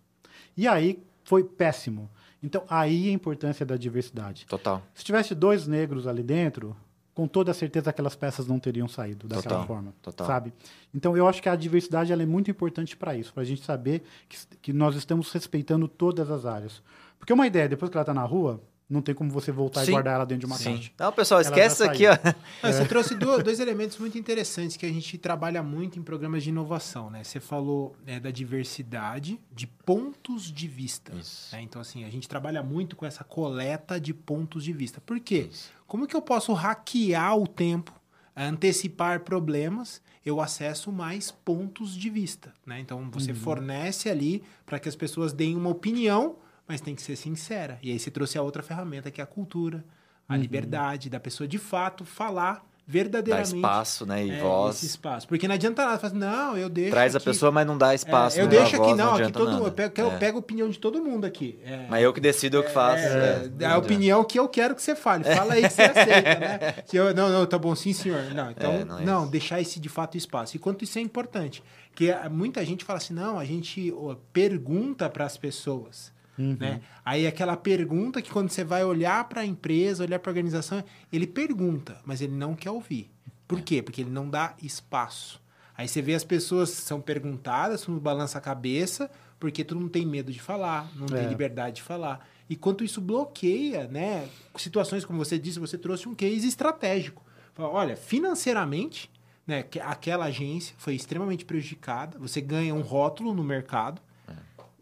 E 0.56 0.68
aí 0.68 1.04
foi 1.24 1.44
péssimo. 1.44 2.10
Então, 2.44 2.64
aí 2.70 3.10
a 3.10 3.12
importância 3.14 3.66
da 3.66 3.78
diversidade. 3.78 4.46
Total. 4.48 4.82
Se 4.94 5.04
tivesse 5.04 5.36
dois 5.36 5.68
negros 5.68 6.08
ali 6.08 6.24
dentro, 6.24 6.76
com 7.14 7.28
toda 7.28 7.54
certeza 7.54 7.90
aquelas 7.90 8.16
peças 8.16 8.48
não 8.48 8.60
teriam 8.60 8.88
saído 8.88 9.28
daquela 9.28 9.44
Total, 9.56 9.68
forma, 9.68 9.94
total. 10.02 10.26
sabe? 10.28 10.54
Então 10.94 11.16
eu 11.16 11.28
acho 11.28 11.42
que 11.42 11.50
a 11.50 11.56
diversidade 11.56 12.12
ela 12.12 12.24
é 12.24 12.26
muito 12.26 12.50
importante 12.50 12.96
para 12.98 13.16
isso, 13.16 13.34
para 13.34 13.44
a 13.44 13.46
gente 13.46 13.64
saber 13.64 14.02
que, 14.30 14.38
que 14.62 14.74
nós 14.74 14.96
estamos 14.96 15.32
respeitando 15.32 15.88
todas 15.88 16.32
as 16.32 16.46
áreas. 16.46 16.82
Porque 17.20 17.34
uma 17.34 17.46
ideia, 17.46 17.70
depois 17.70 17.92
que 17.92 17.98
ela 17.98 18.02
está 18.02 18.14
na 18.14 18.24
rua, 18.24 18.62
não 18.92 19.02
tem 19.02 19.16
como 19.16 19.32
você 19.32 19.52
voltar 19.52 19.86
Sim. 19.86 19.92
e 19.92 19.94
guardar 19.94 20.16
ela 20.16 20.26
dentro 20.26 20.42
de 20.42 20.46
uma 20.46 20.58
Sim. 20.58 20.76
caixa. 20.76 20.92
Não, 21.00 21.12
pessoal, 21.14 21.40
Ela 21.42 21.50
esquece 21.50 21.76
isso 21.76 21.84
aqui, 21.84 22.06
ó. 22.08 22.18
Ah, 22.62 22.72
Você 22.72 22.86
trouxe 22.86 23.16
do- 23.16 23.42
dois 23.44 23.60
elementos 23.60 23.98
muito 23.98 24.18
interessantes 24.18 24.76
que 24.78 24.86
a 24.86 24.90
gente 24.90 25.18
trabalha 25.18 25.64
muito 25.64 25.98
em 25.98 26.04
programas 26.04 26.44
de 26.44 26.50
inovação, 26.50 27.10
né? 27.10 27.24
Você 27.24 27.40
falou 27.40 27.96
né, 28.06 28.20
da 28.20 28.30
diversidade 28.32 29.40
de 29.52 29.66
pontos 29.66 30.52
de 30.52 30.68
vista. 30.68 31.14
Né? 31.52 31.62
Então, 31.62 31.82
assim, 31.82 32.04
a 32.04 32.10
gente 32.10 32.28
trabalha 32.28 32.62
muito 32.62 32.96
com 32.96 33.06
essa 33.06 33.24
coleta 33.24 34.00
de 34.00 34.14
pontos 34.14 34.64
de 34.64 34.74
vista. 34.74 35.00
Por 35.02 35.20
quê? 35.20 35.48
Isso. 35.52 35.72
Como 35.88 36.06
que 36.06 36.16
eu 36.16 36.22
posso 36.22 36.54
hackear 36.54 37.36
o 37.38 37.48
tempo, 37.48 37.92
antecipar 38.36 39.22
problemas? 39.22 40.02
Eu 40.26 40.40
acesso 40.40 40.92
mais 40.92 41.32
pontos 41.32 41.96
de 41.96 42.10
vista, 42.10 42.54
né? 42.66 42.80
Então, 42.80 43.10
você 43.12 43.34
fornece 43.34 44.08
ali 44.10 44.44
para 44.66 44.80
que 44.80 44.88
as 44.88 44.96
pessoas 44.96 45.34
deem 45.34 45.56
uma 45.56 45.70
opinião, 45.70 46.36
mas 46.72 46.80
tem 46.80 46.96
que 46.96 47.02
ser 47.02 47.18
sincera. 47.18 47.78
E 47.84 47.92
aí 47.92 48.00
você 48.00 48.10
trouxe 48.10 48.38
a 48.38 48.42
outra 48.42 48.64
ferramenta, 48.64 49.12
que 49.12 49.20
é 49.20 49.24
a 49.24 49.28
cultura, 49.28 49.84
a 50.28 50.38
liberdade 50.38 51.10
da 51.10 51.20
pessoa 51.20 51.46
de 51.48 51.58
fato 51.58 52.06
falar 52.06 52.54
Dá 52.88 52.94
verdadeiramente 52.98 53.56
espaço, 53.56 54.06
né? 54.06 54.26
E 54.26 54.32
é, 54.32 54.40
voz. 54.42 54.76
esse 54.78 54.86
espaço. 54.88 55.26
Porque 55.28 55.48
não 55.48 55.56
adianta 55.56 55.86
nada, 55.86 55.98
falar 55.98 56.10
assim, 56.12 56.20
não, 56.20 56.58
eu 56.58 56.68
deixo 56.68 56.92
Traz 56.92 57.16
a 57.16 57.18
aqui- 57.20 57.26
pessoa, 57.26 57.50
mas 57.52 57.66
não 57.66 57.78
dá 57.78 57.94
espaço. 57.96 58.38
é, 58.38 58.42
eu 58.42 58.46
não 58.46 58.52
dá 58.52 58.58
deixo 58.60 58.76
aqui, 58.76 58.86
voz, 58.86 58.98
não, 58.98 59.06
aqui 59.06 59.16
adianta 59.22 59.40
todo 59.40 59.52
nada. 59.52 59.64
eu 59.66 59.72
pego, 59.72 59.94
eu 60.02 60.12
É. 60.12 60.18
pego 60.18 60.38
a 60.38 60.40
opinião 60.40 60.70
de 60.70 60.80
todo 60.80 61.02
mundo 61.02 61.24
aqui. 61.26 61.60
É, 61.64 61.86
Mas 61.90 62.04
eu 62.04 62.12
que 62.12 62.20
decido 62.20 62.60
o 62.60 62.64
que 62.64 62.72
faço. 62.72 63.04
é, 63.04 63.08
é, 63.08 63.46
é 63.46 63.68
não 63.68 63.76
a 63.76 63.78
opinião 63.78 64.24
que 64.26 64.38
eu 64.38 64.48
quero 64.50 64.76
que 64.76 64.82
você 64.82 64.96
fale. 64.96 65.24
Fala 65.24 65.54
aí 65.54 65.62
que 65.62 65.70
você 65.70 65.82
aceita, 65.84 66.40
né? 66.40 66.72
Que 66.88 66.98
eu, 66.98 67.14
não, 67.14 67.30
não, 67.30 67.46
tá 67.46 67.58
bom, 67.58 67.74
sim, 67.76 67.94
senhor. 67.94 68.24
Não, 68.34 68.52
então, 68.52 68.72
É, 68.74 68.84
não 68.84 69.00
não, 69.02 69.26
é 69.26 69.30
deixar 69.30 69.62
esse 69.62 69.80
de 69.80 69.88
fato 69.88 70.18
espaço. 70.18 70.56
E 70.58 70.60
quanto 70.60 70.84
isso 70.84 70.98
é 70.98 71.02
importante. 71.02 71.64
Que 71.96 72.12
ah, 72.12 72.30
muita 72.30 72.66
gente 72.66 72.84
fala 72.84 72.98
assim, 72.98 73.14
não, 73.14 73.38
a 73.40 73.46
gente 73.46 73.94
pergunta 74.34 75.10
para 75.10 75.26
as 75.26 75.38
pessoas. 75.38 76.12
Né? 76.60 76.82
Aí 77.06 77.26
aquela 77.28 77.56
pergunta 77.58 78.22
que 78.22 78.30
quando 78.32 78.50
você 78.50 78.64
vai 78.64 78.84
olhar 78.84 79.24
para 79.30 79.42
a 79.42 79.46
empresa, 79.46 80.04
olhar 80.04 80.20
para 80.20 80.30
a 80.30 80.34
organização, 80.34 80.84
ele 81.12 81.28
pergunta, 81.28 82.00
mas 82.06 82.22
ele 82.22 82.34
não 82.34 82.56
quer 82.56 82.72
ouvir. 82.72 83.10
Por 83.48 83.62
quê? 83.62 83.82
Porque 83.82 84.02
ele 84.02 84.10
não 84.10 84.30
dá 84.30 84.54
espaço. 84.62 85.42
Aí 85.78 85.88
você 85.88 86.02
vê 86.02 86.14
as 86.14 86.24
pessoas 86.24 86.70
são 86.70 87.02
perguntadas, 87.02 87.82
todo 87.82 87.92
mundo 87.94 88.02
balança 88.02 88.38
a 88.38 88.42
cabeça, 88.42 89.10
porque 89.40 89.64
todo 89.64 89.80
mundo 89.80 89.90
tem 89.90 90.06
medo 90.06 90.32
de 90.32 90.40
falar, 90.42 90.90
não 90.96 91.08
tem 91.08 91.26
É. 91.26 91.28
liberdade 91.28 91.78
de 91.78 91.82
falar. 91.82 92.28
E 92.50 92.56
quanto 92.56 92.84
isso 92.84 93.00
bloqueia, 93.02 93.88
né? 93.88 94.28
Situações 94.58 95.04
como 95.06 95.18
você 95.24 95.40
disse, 95.40 95.58
você 95.60 95.78
trouxe 95.78 96.08
um 96.08 96.14
case 96.14 96.48
estratégico. 96.48 97.24
Fala, 97.54 97.70
Olha, 97.70 97.96
financeiramente, 97.96 99.10
né, 99.46 99.64
que 99.64 99.80
aquela 99.80 100.26
agência 100.26 100.76
foi 100.78 100.96
extremamente 100.96 101.44
prejudicada. 101.46 102.18
Você 102.20 102.40
ganha 102.42 102.74
um 102.74 102.82
rótulo 102.82 103.34
no 103.34 103.44
mercado 103.44 104.02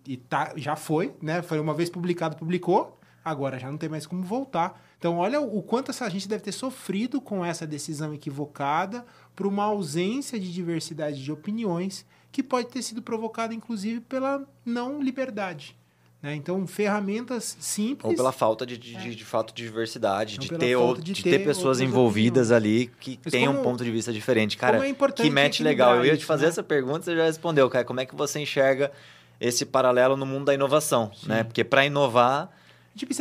e 0.09 0.17
tá, 0.17 0.53
já 0.55 0.75
foi, 0.75 1.13
né? 1.21 1.43
Foi 1.43 1.59
uma 1.59 1.71
vez 1.71 1.87
publicado, 1.87 2.35
publicou, 2.35 2.99
agora 3.23 3.59
já 3.59 3.69
não 3.69 3.77
tem 3.77 3.87
mais 3.87 4.07
como 4.07 4.23
voltar. 4.23 4.83
Então, 4.97 5.19
olha 5.19 5.39
o 5.39 5.61
quanto 5.61 5.91
essa 5.91 6.05
agência 6.05 6.27
deve 6.27 6.43
ter 6.43 6.51
sofrido 6.51 7.21
com 7.21 7.45
essa 7.45 7.67
decisão 7.67 8.11
equivocada 8.11 9.05
por 9.35 9.45
uma 9.45 9.65
ausência 9.65 10.39
de 10.39 10.51
diversidade 10.51 11.23
de 11.23 11.31
opiniões 11.31 12.07
que 12.31 12.41
pode 12.41 12.69
ter 12.69 12.81
sido 12.81 13.03
provocada, 13.03 13.53
inclusive, 13.53 14.01
pela 14.01 14.43
não 14.65 14.99
liberdade. 14.99 15.77
Né? 16.23 16.33
Então, 16.33 16.65
ferramentas 16.65 17.55
simples. 17.59 18.09
Ou 18.09 18.15
pela 18.15 18.31
falta 18.31 18.65
de, 18.65 18.79
de, 18.79 18.95
de, 18.95 19.15
de 19.15 19.25
fato 19.25 19.53
de 19.53 19.61
diversidade, 19.61 20.39
de 20.39 20.49
ter, 20.49 20.75
ou- 20.75 20.95
de 20.95 21.13
de 21.13 21.23
ter 21.23 21.37
ter 21.37 21.45
pessoas 21.45 21.79
envolvidas 21.79 22.51
ali 22.51 22.91
que 22.99 23.15
tenham 23.17 23.59
um 23.59 23.63
ponto 23.63 23.83
de 23.83 23.91
vista 23.91 24.11
diferente. 24.11 24.57
Cara, 24.57 24.85
é 24.85 24.93
que 25.15 25.29
match 25.29 25.59
legal. 25.59 25.97
Eu 25.97 26.05
ia 26.05 26.17
te 26.17 26.25
fazer 26.25 26.45
né? 26.45 26.49
essa 26.49 26.63
pergunta, 26.63 27.03
você 27.05 27.15
já 27.15 27.25
respondeu, 27.25 27.69
cara. 27.69 27.85
Como 27.85 27.99
é 27.99 28.07
que 28.07 28.15
você 28.15 28.39
enxerga 28.39 28.91
esse 29.39 29.65
paralelo 29.65 30.15
no 30.17 30.25
mundo 30.25 30.45
da 30.45 30.53
inovação, 30.53 31.11
né? 31.25 31.43
Porque 31.43 31.63
para 31.63 31.85
inovar, 31.85 32.49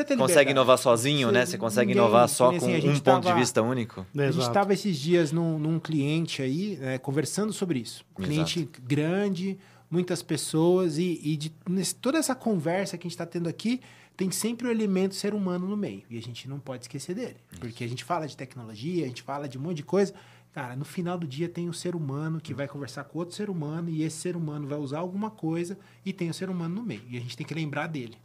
ter 0.04 0.16
consegue 0.16 0.50
inovar 0.50 0.76
sozinho, 0.78 1.28
Você- 1.28 1.32
né? 1.34 1.46
Você 1.46 1.58
consegue 1.58 1.88
ninguém- 1.88 2.02
inovar 2.02 2.28
só 2.28 2.50
com 2.50 2.56
assim, 2.56 2.74
a 2.74 2.78
um 2.78 2.80
gente 2.80 3.00
ponto 3.02 3.20
de 3.22 3.28
tava- 3.28 3.38
vista 3.40 3.62
único? 3.62 4.00
A 4.00 4.04
gente 4.22 4.28
Exato. 4.30 4.48
estava 4.48 4.72
esses 4.74 4.96
dias 4.98 5.30
num, 5.30 5.58
num 5.58 5.78
cliente 5.78 6.42
aí, 6.42 6.76
né, 6.80 6.98
conversando 6.98 7.52
sobre 7.52 7.78
isso. 7.78 8.04
Um 8.18 8.24
cliente 8.24 8.68
grande, 8.82 9.56
muitas 9.90 10.22
pessoas, 10.22 10.98
e, 10.98 11.20
e 11.22 11.36
de 11.36 11.52
nesse- 11.68 11.94
toda 11.94 12.18
essa 12.18 12.34
conversa 12.34 12.98
que 12.98 13.06
a 13.06 13.08
gente 13.08 13.12
está 13.14 13.26
tendo 13.26 13.48
aqui, 13.48 13.80
tem 14.16 14.32
sempre 14.32 14.66
o 14.66 14.70
elemento 14.72 15.14
ser 15.14 15.32
humano 15.32 15.68
no 15.68 15.76
meio. 15.76 16.02
E 16.10 16.18
a 16.18 16.20
gente 16.20 16.48
não 16.48 16.58
pode 16.58 16.82
esquecer 16.84 17.14
dele. 17.14 17.36
Porque 17.60 17.84
a 17.84 17.88
gente 17.88 18.02
fala 18.02 18.26
de 18.26 18.36
tecnologia, 18.36 19.04
a 19.04 19.06
gente 19.08 19.22
fala 19.22 19.48
de 19.48 19.56
um 19.56 19.60
monte 19.60 19.76
de 19.76 19.82
coisa. 19.84 20.12
Cara, 20.52 20.74
no 20.74 20.84
final 20.84 21.18
do 21.18 21.26
dia 21.26 21.48
tem 21.48 21.68
o 21.68 21.72
ser 21.72 21.94
humano 21.94 22.40
que 22.40 22.52
vai 22.54 22.66
conversar 22.66 23.04
com 23.04 23.18
outro 23.18 23.34
ser 23.34 23.48
humano, 23.50 23.88
e 23.90 24.02
esse 24.02 24.16
ser 24.16 24.36
humano 24.36 24.66
vai 24.66 24.78
usar 24.78 24.98
alguma 24.98 25.30
coisa, 25.30 25.78
e 26.04 26.12
tem 26.12 26.30
o 26.30 26.34
ser 26.34 26.50
humano 26.50 26.74
no 26.74 26.82
meio. 26.82 27.02
E 27.08 27.16
a 27.16 27.20
gente 27.20 27.36
tem 27.36 27.46
que 27.46 27.54
lembrar 27.54 27.86
dele. 27.86 28.16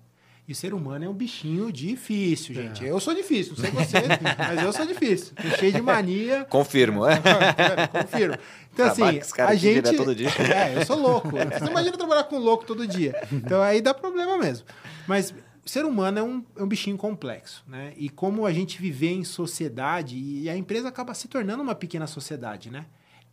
E 0.46 0.52
o 0.52 0.56
ser 0.56 0.74
humano 0.74 1.06
é 1.06 1.08
um 1.08 1.14
bichinho 1.14 1.72
difícil, 1.72 2.54
gente. 2.54 2.84
Eu 2.84 3.00
sou 3.00 3.14
difícil, 3.14 3.54
não 3.56 3.64
sei 3.64 3.72
vocês, 3.72 4.04
mas 4.38 4.62
eu 4.62 4.74
sou 4.74 4.86
difícil. 4.86 5.34
Tô 5.36 5.58
cheio 5.58 5.72
de 5.72 5.82
mania. 5.82 6.44
Confirmo. 6.50 7.06
é. 7.08 7.16
Confirmo. 7.88 8.36
Então, 8.74 8.94
Trabalho 8.94 9.22
assim, 9.22 9.42
a 9.42 9.56
gente. 9.56 9.96
todo 9.96 10.14
dia. 10.14 10.28
É, 10.54 10.76
eu 10.76 10.86
sou 10.86 11.00
louco. 11.00 11.30
Você 11.30 11.70
imagina 11.70 11.98
trabalhar 11.98 12.26
com 12.26 12.36
um 12.36 12.40
louco 12.40 12.66
todo 12.66 12.86
dia. 12.86 13.16
Então 13.32 13.62
aí 13.62 13.80
dá 13.82 13.94
problema 13.94 14.38
mesmo. 14.38 14.66
Mas 15.08 15.34
ser 15.66 15.86
humano 15.86 16.20
é 16.20 16.24
um, 16.24 16.44
é 16.58 16.64
um 16.64 16.68
bichinho 16.68 16.98
complexo, 16.98 17.64
né? 17.68 17.94
E 17.98 18.10
como 18.10 18.46
a 18.46 18.52
gente 18.52 18.82
viver 18.82 19.12
em 19.12 19.24
sociedade, 19.24 20.18
e 20.18 20.50
a 20.50 20.58
empresa 20.58 20.90
acaba 20.90 21.14
se 21.14 21.28
tornando 21.28 21.64
uma 21.64 21.76
pequena 21.76 22.08
sociedade, 22.08 22.70
né? 22.70 22.86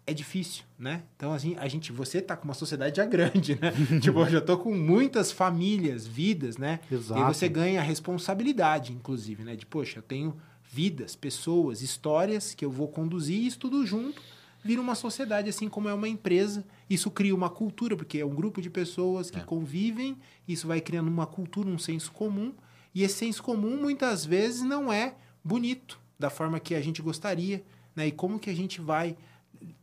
É 0.06 0.14
difícil, 0.14 0.64
né? 0.78 1.02
Então, 1.16 1.32
assim, 1.32 1.56
a 1.58 1.68
gente, 1.68 1.92
você 1.92 2.20
tá 2.20 2.36
com 2.36 2.44
uma 2.44 2.54
sociedade 2.54 2.96
já 2.96 3.04
grande, 3.04 3.58
né? 3.60 3.72
tipo, 4.00 4.18
eu 4.20 4.30
já 4.30 4.40
tô 4.40 4.58
com 4.58 4.74
muitas 4.74 5.30
famílias, 5.30 6.06
vidas, 6.06 6.56
né? 6.56 6.80
Exato. 6.90 7.20
E 7.20 7.24
você 7.24 7.48
ganha 7.48 7.80
a 7.80 7.84
responsabilidade, 7.84 8.92
inclusive, 8.92 9.44
né? 9.44 9.56
De, 9.56 9.66
poxa, 9.66 9.98
eu 9.98 10.02
tenho 10.02 10.36
vidas, 10.62 11.16
pessoas, 11.16 11.82
histórias 11.82 12.54
que 12.54 12.64
eu 12.64 12.70
vou 12.70 12.88
conduzir 12.88 13.44
isso 13.44 13.58
tudo 13.58 13.84
junto 13.84 14.22
vira 14.62 14.80
uma 14.80 14.94
sociedade, 14.94 15.48
assim 15.48 15.68
como 15.68 15.88
é 15.88 15.94
uma 15.94 16.08
empresa. 16.08 16.64
Isso 16.88 17.10
cria 17.10 17.34
uma 17.34 17.48
cultura, 17.50 17.96
porque 17.96 18.18
é 18.18 18.24
um 18.26 18.34
grupo 18.34 18.60
de 18.60 18.68
pessoas 18.70 19.30
que 19.30 19.38
É. 19.38 19.42
convivem, 19.42 20.16
isso 20.46 20.66
vai 20.68 20.80
criando 20.80 21.08
uma 21.08 21.26
cultura, 21.26 21.68
um 21.68 21.78
senso 21.78 22.12
comum, 22.12 22.52
e 22.94 23.02
esse 23.02 23.14
senso 23.14 23.42
comum 23.42 23.80
muitas 23.80 24.24
vezes 24.24 24.62
não 24.62 24.92
é 24.92 25.14
bonito 25.42 25.98
da 26.18 26.28
forma 26.28 26.60
que 26.60 26.74
a 26.74 26.80
gente 26.80 27.00
gostaria. 27.02 27.62
né? 27.96 28.06
E 28.06 28.12
como 28.12 28.38
que 28.38 28.48
a 28.48 28.54
gente 28.54 28.80
vai 28.80 29.16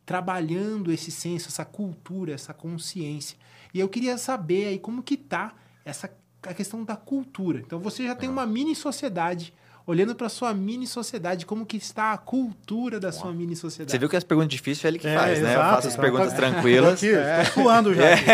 trabalhando 0.06 0.90
esse 0.92 1.10
senso, 1.10 1.48
essa 1.48 1.64
cultura, 1.64 2.32
essa 2.32 2.54
consciência. 2.54 3.36
E 3.74 3.78
eu 3.80 3.88
queria 3.88 4.16
saber 4.16 4.66
aí 4.68 4.78
como 4.78 5.02
que 5.02 5.16
tá 5.16 5.54
essa 5.84 6.10
a 6.42 6.54
questão 6.54 6.84
da 6.84 6.96
cultura. 6.96 7.58
Então 7.60 7.80
você 7.80 8.04
já 8.06 8.14
tem 8.14 8.28
uma 8.28 8.46
mini 8.46 8.74
sociedade 8.74 9.52
olhando 9.88 10.14
para 10.14 10.28
sua 10.28 10.52
mini 10.52 10.86
sociedade, 10.86 11.46
como 11.46 11.64
que 11.64 11.78
está 11.78 12.12
a 12.12 12.18
cultura 12.18 13.00
da 13.00 13.10
sua 13.10 13.32
mini 13.32 13.56
sociedade. 13.56 13.90
Você 13.90 13.98
viu 13.98 14.06
que 14.06 14.16
as 14.16 14.22
perguntas 14.22 14.50
difíceis 14.50 14.84
é 14.84 14.88
ele 14.88 14.98
que 14.98 15.08
É, 15.08 15.16
faz, 15.18 15.40
né? 15.40 15.48
Eu 15.48 15.52
exato. 15.52 15.74
faço 15.76 15.88
as 15.88 15.96
Tá- 15.96 16.02
perguntas 16.02 16.30
tá- 16.30 16.36
tranquilas. 16.36 16.92
Aqui, 17.02 17.12
tá 17.14 17.44
suando 17.46 17.94
já. 17.94 18.02
aqui. 18.12 18.24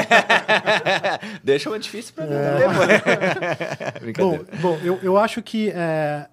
Deixa 1.45 1.71
uma 1.71 1.79
difícil 1.79 2.13
pra 2.13 2.27
mim 2.27 2.33
É. 2.33 2.59
depois. 2.59 4.03
Brincadeira. 4.03 4.45
Bom, 4.61 4.61
bom 4.61 4.79
eu, 4.83 4.99
eu 5.01 5.17
acho 5.17 5.41
que 5.43 5.71
é, 5.71 6.27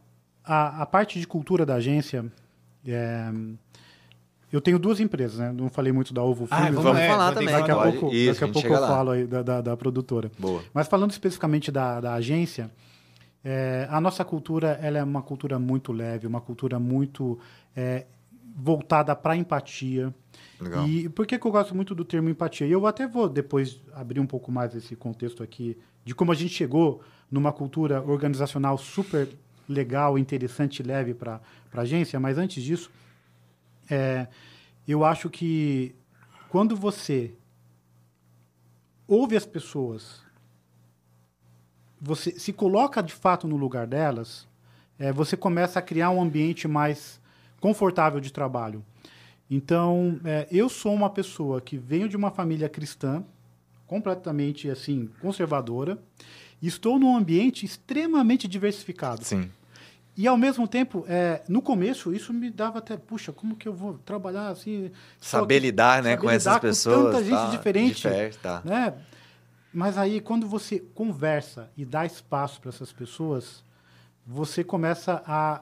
a, 0.43 0.81
a 0.81 0.86
parte 0.88 1.19
de 1.19 1.27
cultura 1.27 1.65
da 1.67 1.75
agência. 1.75 2.25
é, 2.88 3.29
eu 4.51 4.60
tenho 4.60 4.77
duas 4.77 4.99
empresas, 4.99 5.38
né? 5.38 5.51
Não 5.55 5.69
falei 5.69 5.93
muito 5.93 6.13
da 6.13 6.21
Ovo 6.23 6.45
Ah, 6.51 6.63
Filmes. 6.65 6.84
vamos 6.84 6.99
é, 6.99 7.07
falar 7.07 7.31
também. 7.34 7.47
Daqui 7.55 7.71
a 7.71 7.75
pouco, 7.75 8.13
Isso, 8.13 8.34
daqui 8.41 8.43
a 8.49 8.53
pouco 8.53 8.67
eu 8.67 8.81
lá. 8.81 8.88
falo 8.88 9.12
aí 9.12 9.25
da, 9.25 9.41
da, 9.41 9.62
da 9.62 9.77
produtora. 9.77 10.29
Boa. 10.38 10.62
Mas 10.73 10.88
falando 10.89 11.12
especificamente 11.12 11.71
da, 11.71 12.01
da 12.01 12.13
agência, 12.15 12.69
é, 13.43 13.88
a 13.89 13.99
nossa 13.99 14.23
cultura 14.23 14.80
ela 14.82 14.99
é 14.99 15.04
uma 15.04 15.21
cultura 15.21 15.58
muito 15.58 15.91
leve, 15.91 16.27
uma 16.27 16.41
cultura 16.41 16.80
muito 16.80 17.39
é, 17.75 18.06
voltada 18.56 19.15
para 19.15 19.36
empatia. 19.36 20.13
Legal. 20.60 20.88
E 20.88 21.10
por 21.10 21.25
que, 21.25 21.39
que 21.39 21.45
eu 21.45 21.51
gosto 21.51 21.75
muito 21.75 21.95
do 21.95 22.06
termo 22.06 22.30
empatia? 22.30 22.67
E 22.67 22.71
eu 22.71 22.86
até 22.86 23.08
vou 23.08 23.27
depois 23.27 23.82
abrir 23.93 24.19
um 24.19 24.27
pouco 24.27 24.51
mais 24.51 24.75
esse 24.75 24.95
contexto 24.95 25.41
aqui 25.41 25.77
de 26.06 26.13
como 26.13 26.32
a 26.32 26.36
gente 26.36 26.54
chegou 26.54 27.01
numa 27.30 27.51
cultura 27.51 28.01
organizacional 28.01 28.77
super 28.77 29.30
legal, 29.67 30.17
interessante 30.17 30.80
e 30.80 30.84
leve 30.84 31.13
para 31.13 31.39
a 31.73 31.82
agência. 31.82 32.19
Mas 32.19 32.38
antes 32.38 32.63
disso, 32.63 32.91
é, 33.89 34.27
eu 34.88 35.04
acho 35.04 35.30
que 35.30 35.95
quando 36.49 36.75
você 36.75 37.34
ouve 39.08 39.36
as 39.36 39.45
pessoas, 39.45 40.21
você 42.01 42.31
se 42.31 42.51
coloca 42.51 43.01
de 43.03 43.13
fato 43.13 43.47
no 43.47 43.55
lugar 43.55 43.85
delas, 43.85 44.47
é, 44.97 45.13
você 45.13 45.37
começa 45.37 45.77
a 45.77 45.81
criar 45.81 46.09
um 46.09 46.21
ambiente 46.21 46.67
mais 46.67 47.21
confortável 47.59 48.19
de 48.19 48.33
trabalho. 48.33 48.83
Então, 49.49 50.19
é, 50.25 50.47
eu 50.49 50.67
sou 50.67 50.93
uma 50.93 51.09
pessoa 51.09 51.61
que 51.61 51.77
venho 51.77 52.09
de 52.09 52.17
uma 52.17 52.31
família 52.31 52.67
cristã, 52.67 53.23
completamente 53.85 54.69
assim 54.69 55.09
conservadora, 55.21 55.99
e 56.61 56.67
estou 56.67 56.97
num 56.97 57.15
ambiente 57.15 57.65
extremamente 57.65 58.47
diversificado. 58.47 59.23
Sim. 59.23 59.51
E 60.15 60.27
ao 60.27 60.37
mesmo 60.37 60.67
tempo, 60.67 61.05
é, 61.07 61.41
no 61.47 61.61
começo, 61.61 62.13
isso 62.13 62.33
me 62.33 62.49
dava 62.49 62.79
até, 62.79 62.97
puxa, 62.97 63.31
como 63.31 63.55
que 63.55 63.67
eu 63.67 63.73
vou 63.73 63.99
trabalhar 64.05 64.49
assim? 64.49 64.91
Saber 65.19 65.59
lidar, 65.59 66.03
né, 66.03 66.11
saber 66.11 66.21
com 66.21 66.29
essas 66.29 66.53
lidar 66.53 66.59
pessoas. 66.59 67.15
tanta 67.15 67.23
gente 67.23 67.35
tá, 67.35 67.49
diferente, 67.49 67.95
diferente, 67.95 68.37
tá. 68.37 68.61
né? 68.65 68.93
Mas 69.73 69.97
aí, 69.97 70.19
quando 70.19 70.47
você 70.47 70.79
conversa 70.79 71.71
e 71.77 71.86
dá 71.86 72.05
espaço 72.05 72.60
para 72.60 72.69
essas 72.69 72.91
pessoas, 72.91 73.63
você 74.25 74.63
começa 74.63 75.23
a, 75.25 75.62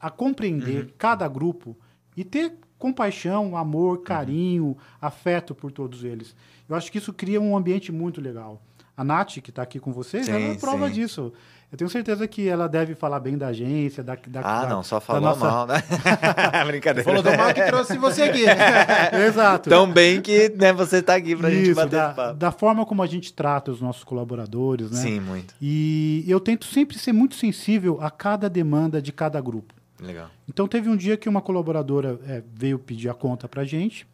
a 0.00 0.10
compreender 0.10 0.84
Uhum. 0.84 0.90
cada 0.96 1.28
grupo 1.28 1.76
e 2.16 2.24
ter 2.24 2.54
compaixão, 2.78 3.56
amor, 3.56 3.98
Uhum. 3.98 4.04
carinho, 4.04 4.76
afeto 5.00 5.54
por 5.54 5.70
todos 5.70 6.02
eles. 6.02 6.34
Eu 6.68 6.74
acho 6.74 6.90
que 6.90 6.98
isso 6.98 7.12
cria 7.12 7.40
um 7.40 7.54
ambiente 7.56 7.92
muito 7.92 8.20
legal. 8.20 8.62
A 9.00 9.04
Nath, 9.04 9.38
que 9.40 9.48
está 9.50 9.62
aqui 9.62 9.80
com 9.80 9.92
vocês, 9.92 10.26
Sim, 10.26 10.32
ela 10.32 10.40
é 10.52 10.54
prova 10.56 10.88
sim. 10.88 10.94
disso. 10.94 11.32
Eu 11.72 11.78
tenho 11.78 11.88
certeza 11.88 12.26
que 12.28 12.46
ela 12.48 12.68
deve 12.68 12.94
falar 12.94 13.18
bem 13.20 13.38
da 13.38 13.46
agência, 13.46 14.02
da, 14.02 14.14
da 14.26 14.40
Ah, 14.40 14.62
da- 14.64 14.68
não, 14.68 14.82
só 14.82 15.00
falou 15.00 15.22
nossa- 15.22 15.40
mal, 15.44 15.66
né? 15.66 15.82
Brincadeira. 16.66 17.04
Falou 17.08 17.22
do 17.22 17.34
mal 17.36 17.54
que 17.54 17.62
trouxe 17.64 17.96
você 17.96 18.24
aqui. 18.24 18.42
Exato. 19.26 19.70
Tão 19.70 19.90
bem 19.90 20.20
que 20.20 20.50
né, 20.50 20.72
você 20.72 21.00
tá 21.00 21.14
aqui 21.14 21.34
pra 21.34 21.48
gente 21.50 21.66
Isso, 21.70 21.74
bater 21.76 21.90
da, 21.96 22.08
papo. 22.10 22.34
da 22.38 22.50
forma 22.52 22.84
como 22.84 23.02
a 23.02 23.06
gente 23.06 23.32
trata 23.32 23.70
os 23.70 23.80
nossos 23.80 24.04
colaboradores, 24.04 24.90
né? 24.90 25.00
Sim, 25.00 25.20
muito. 25.20 25.54
E 25.62 26.24
eu 26.28 26.40
tento 26.40 26.66
sempre 26.66 26.98
ser 26.98 27.12
muito 27.12 27.34
sensível 27.36 27.98
a 28.02 28.10
cada 28.10 28.50
demanda 28.50 29.00
de 29.00 29.12
cada 29.12 29.40
grupo. 29.40 29.72
Legal. 29.98 30.28
Então 30.48 30.66
teve 30.68 30.88
um 30.90 30.96
dia 30.96 31.16
que 31.16 31.28
uma 31.28 31.40
colaboradora 31.40 32.18
é, 32.26 32.42
veio 32.54 32.78
pedir 32.78 33.08
a 33.08 33.14
conta 33.14 33.48
pra 33.48 33.64
gente 33.64 34.06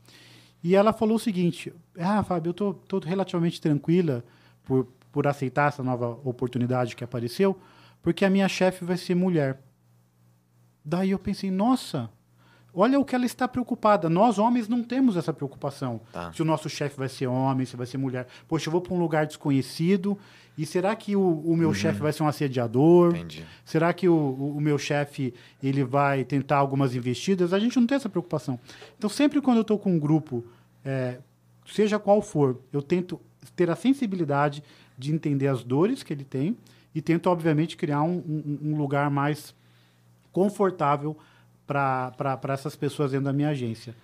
e 0.62 0.77
ela 0.77 0.92
falou 0.92 1.16
o 1.16 1.20
seguinte: 1.20 1.72
Ah, 1.99 2.22
Fábio, 2.22 2.51
eu 2.51 2.55
tô, 2.55 2.75
tô 2.75 2.99
relativamente 2.99 3.61
tranquila 3.61 4.22
por, 4.66 4.87
por 5.11 5.26
aceitar 5.26 5.68
essa 5.68 5.83
nova 5.83 6.18
oportunidade 6.24 6.94
que 6.94 7.02
apareceu, 7.02 7.59
porque 8.02 8.22
a 8.24 8.29
minha 8.31 8.48
chefe 8.48 8.85
vai 8.85 8.98
ser 8.98 9.14
mulher. 9.14 9.59
Daí 10.85 11.11
eu 11.11 11.18
pensei, 11.18 11.50
nossa, 11.50 12.09
olha 12.72 13.00
o 13.00 13.05
que 13.05 13.14
ela 13.14 13.26
está 13.26 13.48
preocupada. 13.48 14.09
Nós, 14.09 14.38
homens, 14.38 14.68
não 14.68 14.83
temos 14.83 15.16
essa 15.16 15.33
preocupação. 15.33 16.00
Tá. 16.12 16.33
Se 16.33 16.42
o 16.42 16.44
nosso 16.44 16.68
chefe 16.68 16.96
vai 16.98 17.09
ser 17.09 17.26
homem, 17.26 17.66
se 17.66 17.76
vai 17.76 17.87
ser 17.87 17.98
mulher. 17.98 18.26
Poxa, 18.46 18.68
eu 18.68 18.72
vou 18.72 18.81
para 18.81 18.94
um 18.94 18.98
lugar 18.98 19.26
desconhecido 19.26 20.16
e 20.57 20.64
será 20.64 20.94
que 20.94 21.16
o, 21.16 21.20
o 21.40 21.57
meu 21.57 21.74
chefe 21.74 22.00
vai 22.00 22.12
ser 22.12 22.22
um 22.22 22.29
assediador? 22.29 23.14
Entendi. 23.16 23.44
Será 23.64 23.92
que 23.92 24.09
o, 24.09 24.14
o- 24.14 24.57
o 24.57 24.61
meu 24.61 24.79
chefe 24.79 25.35
ele 25.62 25.83
vai 25.83 26.24
tentar 26.24 26.59
algumas 26.59 26.94
investidas? 26.94 27.52
A 27.52 27.59
gente 27.59 27.79
não 27.81 27.87
tem 27.87 27.96
essa 27.96 28.09
preocupação. 28.09 28.59
Então, 28.96 29.11
sempre 29.11 29.40
quando 29.40 29.57
eu 29.59 29.62
estou 29.62 29.79
com 29.79 29.92
um 29.92 29.98
grupo, 29.98 30.44
é, 30.85 31.18
seja 31.66 31.98
qual 31.98 32.22
for, 32.22 32.61
eu 32.72 32.81
tento 32.81 33.20
ter 33.54 33.70
a 33.70 33.76
sensibilidade 33.76 34.62
de 34.98 35.12
entender 35.14 35.48
as 35.48 35.62
dores 35.62 36.02
que 36.02 36.12
ele 36.12 36.24
tem 36.24 36.56
e 36.94 37.02
tento, 37.02 37.28
obviamente, 37.28 37.76
criar 37.76 38.02
um, 38.02 38.16
um- 38.18 38.59
um 38.72 38.76
lugar 38.76 39.11
mais 39.11 39.54
confortável 40.32 41.16
para 41.66 42.38
essas 42.54 42.76
pessoas 42.76 43.11
dentro 43.11 43.24
da 43.26 43.32
minha 43.32 43.48
agência. 43.50 43.94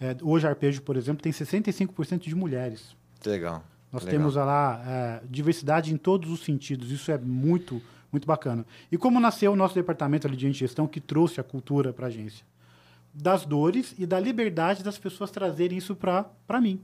É, 0.00 0.16
hoje, 0.22 0.46
Arpejo, 0.46 0.82
por 0.82 0.96
exemplo, 0.96 1.22
tem 1.22 1.32
65% 1.32 2.22
de 2.28 2.34
mulheres. 2.34 2.96
Legal. 3.24 3.62
Nós 3.92 4.04
Legal. 4.04 4.18
temos 4.20 4.34
lá 4.36 4.82
é, 4.86 5.20
diversidade 5.30 5.92
em 5.92 5.96
todos 5.96 6.30
os 6.30 6.40
sentidos. 6.44 6.90
Isso 6.90 7.10
é 7.12 7.18
muito, 7.18 7.80
muito 8.10 8.26
bacana. 8.26 8.66
E 8.90 8.98
como 8.98 9.20
nasceu 9.20 9.52
o 9.52 9.56
nosso 9.56 9.74
departamento 9.74 10.26
ali 10.26 10.36
de 10.36 10.50
gestão 10.52 10.86
que 10.88 11.00
trouxe 11.00 11.40
a 11.40 11.44
cultura 11.44 11.92
para 11.92 12.06
a 12.06 12.08
agência? 12.08 12.44
Das 13.14 13.44
dores 13.44 13.94
e 13.98 14.06
da 14.06 14.18
liberdade 14.18 14.82
das 14.82 14.98
pessoas 14.98 15.30
trazerem 15.30 15.76
isso 15.78 15.94
para 15.94 16.26
mim. 16.60 16.80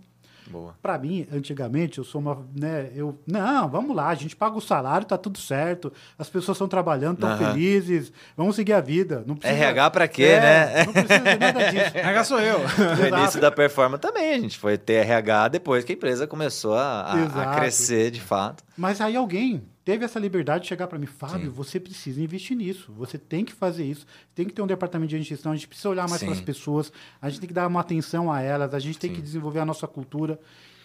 Para 0.82 0.98
mim, 0.98 1.26
antigamente, 1.32 1.98
eu 1.98 2.04
sou 2.04 2.20
uma, 2.20 2.46
né, 2.58 2.90
eu, 2.94 3.18
não, 3.26 3.68
vamos 3.68 3.94
lá, 3.94 4.08
a 4.08 4.14
gente 4.14 4.34
paga 4.36 4.56
o 4.56 4.60
salário, 4.60 5.06
tá 5.06 5.16
tudo 5.18 5.38
certo, 5.38 5.92
as 6.18 6.28
pessoas 6.28 6.56
estão 6.56 6.68
trabalhando, 6.68 7.14
estão 7.14 7.30
Aham. 7.30 7.52
felizes, 7.52 8.12
vamos 8.36 8.56
seguir 8.56 8.72
a 8.72 8.80
vida. 8.80 9.22
Não 9.26 9.34
precisa, 9.36 9.60
RH 9.60 9.90
pra 9.90 10.08
quê, 10.08 10.24
É, 10.24 10.40
né? 10.40 10.84
Não 10.86 10.92
precisa 10.92 11.18
de 11.20 11.38
nada 11.38 11.70
disso. 11.70 11.90
RH 11.98 12.24
sou 12.24 12.40
eu. 12.40 12.58
No 13.10 13.18
início 13.18 13.40
da 13.40 13.50
performance 13.50 14.00
também, 14.00 14.34
a 14.34 14.38
gente 14.40 14.58
foi 14.58 14.76
ter 14.78 14.94
RH 15.06 15.48
depois 15.48 15.84
que 15.84 15.92
a 15.92 15.94
empresa 15.94 16.26
começou 16.26 16.74
a, 16.74 17.02
a- 17.02 17.42
a 17.52 17.56
crescer 17.56 18.10
de 18.10 18.20
fato. 18.20 18.62
Mas 18.76 19.00
aí 19.00 19.16
alguém 19.16 19.62
teve 19.88 20.04
essa 20.04 20.18
liberdade 20.18 20.64
de 20.64 20.68
chegar 20.68 20.86
para 20.86 20.98
mim, 20.98 21.06
Fábio, 21.06 21.46
Sim. 21.46 21.48
você 21.48 21.80
precisa 21.80 22.20
investir 22.20 22.54
nisso, 22.54 22.92
você 22.92 23.16
tem 23.16 23.42
que 23.42 23.54
fazer 23.54 23.86
isso, 23.86 24.04
tem 24.34 24.44
que 24.44 24.52
ter 24.52 24.60
um 24.60 24.66
departamento 24.66 25.08
de 25.16 25.22
gestão, 25.22 25.50
a 25.50 25.54
gente 25.54 25.66
precisa 25.66 25.88
olhar 25.88 26.06
mais 26.06 26.22
para 26.22 26.32
as 26.32 26.42
pessoas, 26.42 26.92
a 27.22 27.30
gente 27.30 27.40
tem 27.40 27.48
que 27.48 27.54
dar 27.54 27.66
uma 27.66 27.80
atenção 27.80 28.30
a 28.30 28.42
elas, 28.42 28.74
a 28.74 28.78
gente 28.78 28.98
tem 28.98 29.08
Sim. 29.08 29.16
que 29.16 29.22
desenvolver 29.22 29.60
a 29.60 29.64
nossa 29.64 29.88
cultura. 29.88 30.38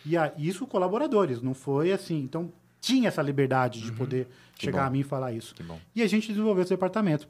E 0.06 0.16
a, 0.16 0.32
isso 0.38 0.66
colaboradores, 0.66 1.42
não 1.42 1.54
foi 1.54 1.92
assim. 1.92 2.18
Então, 2.18 2.50
tinha 2.80 3.10
essa 3.10 3.22
liberdade 3.22 3.82
de 3.82 3.92
poder 3.92 4.26
Uhum. 4.26 4.32
Que 4.56 4.66
chegar 4.68 4.84
bom. 4.84 4.88
a 4.88 4.90
mim 4.90 5.00
e 5.00 5.04
falar 5.04 5.34
isso. 5.34 5.54
E 5.94 6.02
a 6.02 6.08
gente 6.08 6.30
desenvolveu 6.30 6.62
esse 6.62 6.70
departamento. 6.70 7.28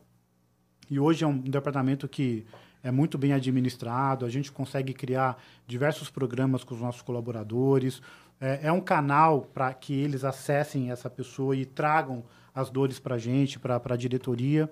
E 0.92 1.00
hoje 1.00 1.24
é 1.24 1.28
um 1.28 1.40
departamento 1.40 2.08
que 2.08 2.46
é 2.84 2.92
muito 2.92 3.18
bem 3.18 3.34
administrado, 3.34 4.26
a 4.26 4.30
gente 4.30 4.52
consegue 4.52 4.94
criar 4.94 5.42
diversos 5.66 6.12
programas 6.12 6.64
com 6.64 6.76
os 6.76 6.82
nossos 6.82 7.02
colaboradores. 7.02 8.00
É, 8.44 8.68
é 8.68 8.72
um 8.74 8.82
canal 8.82 9.44
para 9.54 9.74
que 9.74 9.94
eles 9.94 10.26
acessem 10.26 10.92
essa 10.92 11.10
pessoa 11.10 11.56
e 11.56 11.66
tragam 11.66 12.26
as 12.54 12.70
dores 12.70 13.00
para 13.00 13.16
a 13.16 13.18
gente, 13.18 13.58
para 13.58 13.82
a 13.82 13.96
diretoria. 13.96 14.70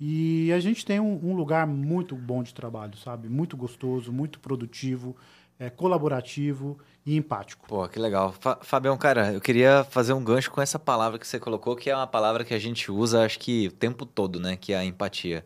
E 0.00 0.50
a 0.50 0.58
gente 0.58 0.84
tem 0.86 0.98
um, 0.98 1.20
um 1.22 1.34
lugar 1.34 1.66
muito 1.66 2.16
bom 2.16 2.42
de 2.42 2.54
trabalho, 2.54 2.96
sabe? 2.96 3.28
Muito 3.28 3.54
gostoso, 3.54 4.10
muito 4.10 4.40
produtivo, 4.40 5.14
é, 5.58 5.68
colaborativo 5.68 6.78
e 7.04 7.14
empático. 7.14 7.68
Pô, 7.68 7.86
que 7.86 7.98
legal. 7.98 8.32
Fa 8.32 8.58
Fabião, 8.62 8.96
cara, 8.96 9.34
eu 9.34 9.42
queria 9.42 9.84
fazer 9.84 10.14
um 10.14 10.24
gancho 10.24 10.50
com 10.50 10.62
essa 10.62 10.78
palavra 10.78 11.18
que 11.18 11.26
você 11.26 11.38
colocou, 11.38 11.76
que 11.76 11.90
é 11.90 11.94
uma 11.94 12.06
palavra 12.06 12.46
que 12.46 12.54
a 12.54 12.58
gente 12.58 12.90
usa, 12.90 13.26
acho 13.26 13.38
que 13.38 13.68
o 13.68 13.72
tempo 13.72 14.06
todo, 14.06 14.40
né? 14.40 14.56
Que 14.56 14.72
é 14.72 14.78
a 14.78 14.84
empatia. 14.84 15.44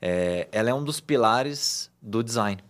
É, 0.00 0.46
ela 0.52 0.70
é 0.70 0.74
um 0.74 0.84
dos 0.84 1.00
pilares 1.00 1.90
do 2.00 2.22
design. 2.22 2.62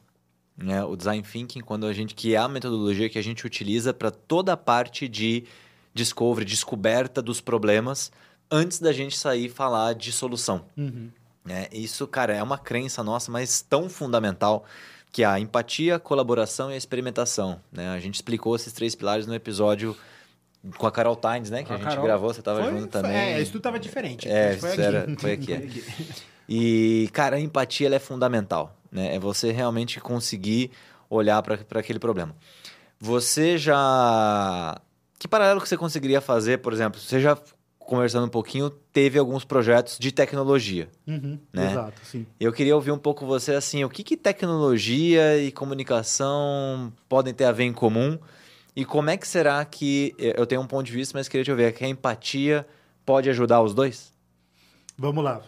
Né? 0.62 0.82
O 0.84 0.94
design 0.96 1.22
thinking, 1.22 1.60
quando 1.60 1.86
a 1.86 1.92
gente 1.92 2.14
que 2.14 2.34
é 2.34 2.38
a 2.38 2.48
metodologia 2.48 3.08
que 3.08 3.18
a 3.18 3.22
gente 3.22 3.44
utiliza 3.46 3.92
para 3.92 4.10
toda 4.10 4.52
a 4.52 4.56
parte 4.56 5.08
de 5.08 5.44
discovery, 5.92 6.44
descoberta 6.46 7.20
dos 7.20 7.40
problemas, 7.40 8.12
antes 8.50 8.78
da 8.78 8.92
gente 8.92 9.16
sair 9.18 9.48
falar 9.48 9.94
de 9.94 10.12
solução. 10.12 10.64
Uhum. 10.76 11.08
né? 11.44 11.66
Isso, 11.72 12.06
cara, 12.06 12.32
é 12.34 12.42
uma 12.42 12.56
crença 12.58 13.02
nossa, 13.02 13.30
mas 13.30 13.60
tão 13.60 13.88
fundamental 13.90 14.64
que 15.10 15.22
é 15.22 15.26
a 15.26 15.38
empatia, 15.40 15.96
a 15.96 15.98
colaboração 15.98 16.70
e 16.70 16.74
a 16.74 16.76
experimentação. 16.76 17.60
Né? 17.70 17.88
A 17.90 17.98
gente 18.00 18.14
explicou 18.14 18.54
esses 18.56 18.72
três 18.72 18.94
pilares 18.94 19.26
no 19.26 19.34
episódio 19.34 19.94
com 20.78 20.86
a 20.86 20.92
Carol 20.92 21.16
Tynes, 21.16 21.50
né? 21.50 21.64
Que 21.64 21.72
a 21.72 21.74
a 21.74 21.78
gente 21.78 21.88
Carol. 21.88 22.04
gravou, 22.04 22.32
você 22.32 22.38
estava 22.40 22.62
Foi- 22.62 22.70
junto 22.70 22.82
foi- 22.82 22.88
também. 23.02 23.16
É, 23.16 23.42
isso 23.42 23.50
tudo 23.52 23.62
tava 23.62 23.78
diferente. 23.80 24.28
É, 24.28 24.56
Foi 24.56 24.70
aqui. 24.72 24.80
era- 24.80 25.06
foi 25.18 25.32
aqui, 25.32 25.52
é. 25.52 25.68
E, 26.48 27.08
cara, 27.12 27.36
a 27.36 27.40
empatia 27.40 27.86
ela 27.86 27.96
é 27.96 28.00
fundamental, 28.00 28.76
né? 28.90 29.14
É 29.14 29.18
você 29.18 29.52
realmente 29.52 30.00
conseguir 30.00 30.70
olhar 31.08 31.42
para 31.42 31.56
aquele 31.78 31.98
problema. 31.98 32.34
Você 32.98 33.58
já. 33.58 34.80
Que 35.18 35.28
paralelo 35.28 35.60
que 35.60 35.68
você 35.68 35.76
conseguiria 35.76 36.20
fazer, 36.20 36.58
por 36.58 36.72
exemplo? 36.72 37.00
Você 37.00 37.20
já 37.20 37.36
conversando 37.78 38.26
um 38.26 38.30
pouquinho, 38.30 38.70
teve 38.70 39.18
alguns 39.18 39.44
projetos 39.44 39.98
de 39.98 40.12
tecnologia. 40.12 40.88
Uhum, 41.06 41.38
né? 41.52 41.72
Exato, 41.72 42.00
sim. 42.04 42.26
Eu 42.38 42.52
queria 42.52 42.74
ouvir 42.74 42.92
um 42.92 42.98
pouco 42.98 43.26
você 43.26 43.54
assim, 43.54 43.84
o 43.84 43.88
que, 43.90 44.02
que 44.02 44.16
tecnologia 44.16 45.36
e 45.38 45.50
comunicação 45.52 46.92
podem 47.08 47.34
ter 47.34 47.44
a 47.44 47.52
ver 47.52 47.64
em 47.64 47.72
comum? 47.72 48.18
E 48.74 48.84
como 48.84 49.10
é 49.10 49.16
que 49.16 49.28
será 49.28 49.64
que 49.64 50.14
eu 50.18 50.46
tenho 50.46 50.60
um 50.60 50.66
ponto 50.66 50.86
de 50.86 50.92
vista, 50.92 51.18
mas 51.18 51.28
queria 51.28 51.44
te 51.44 51.50
ouvir 51.50 51.72
que 51.74 51.84
a 51.84 51.88
empatia 51.88 52.66
pode 53.04 53.28
ajudar 53.28 53.60
os 53.60 53.74
dois? 53.74 54.11
Vamos 55.02 55.24
lá. 55.24 55.42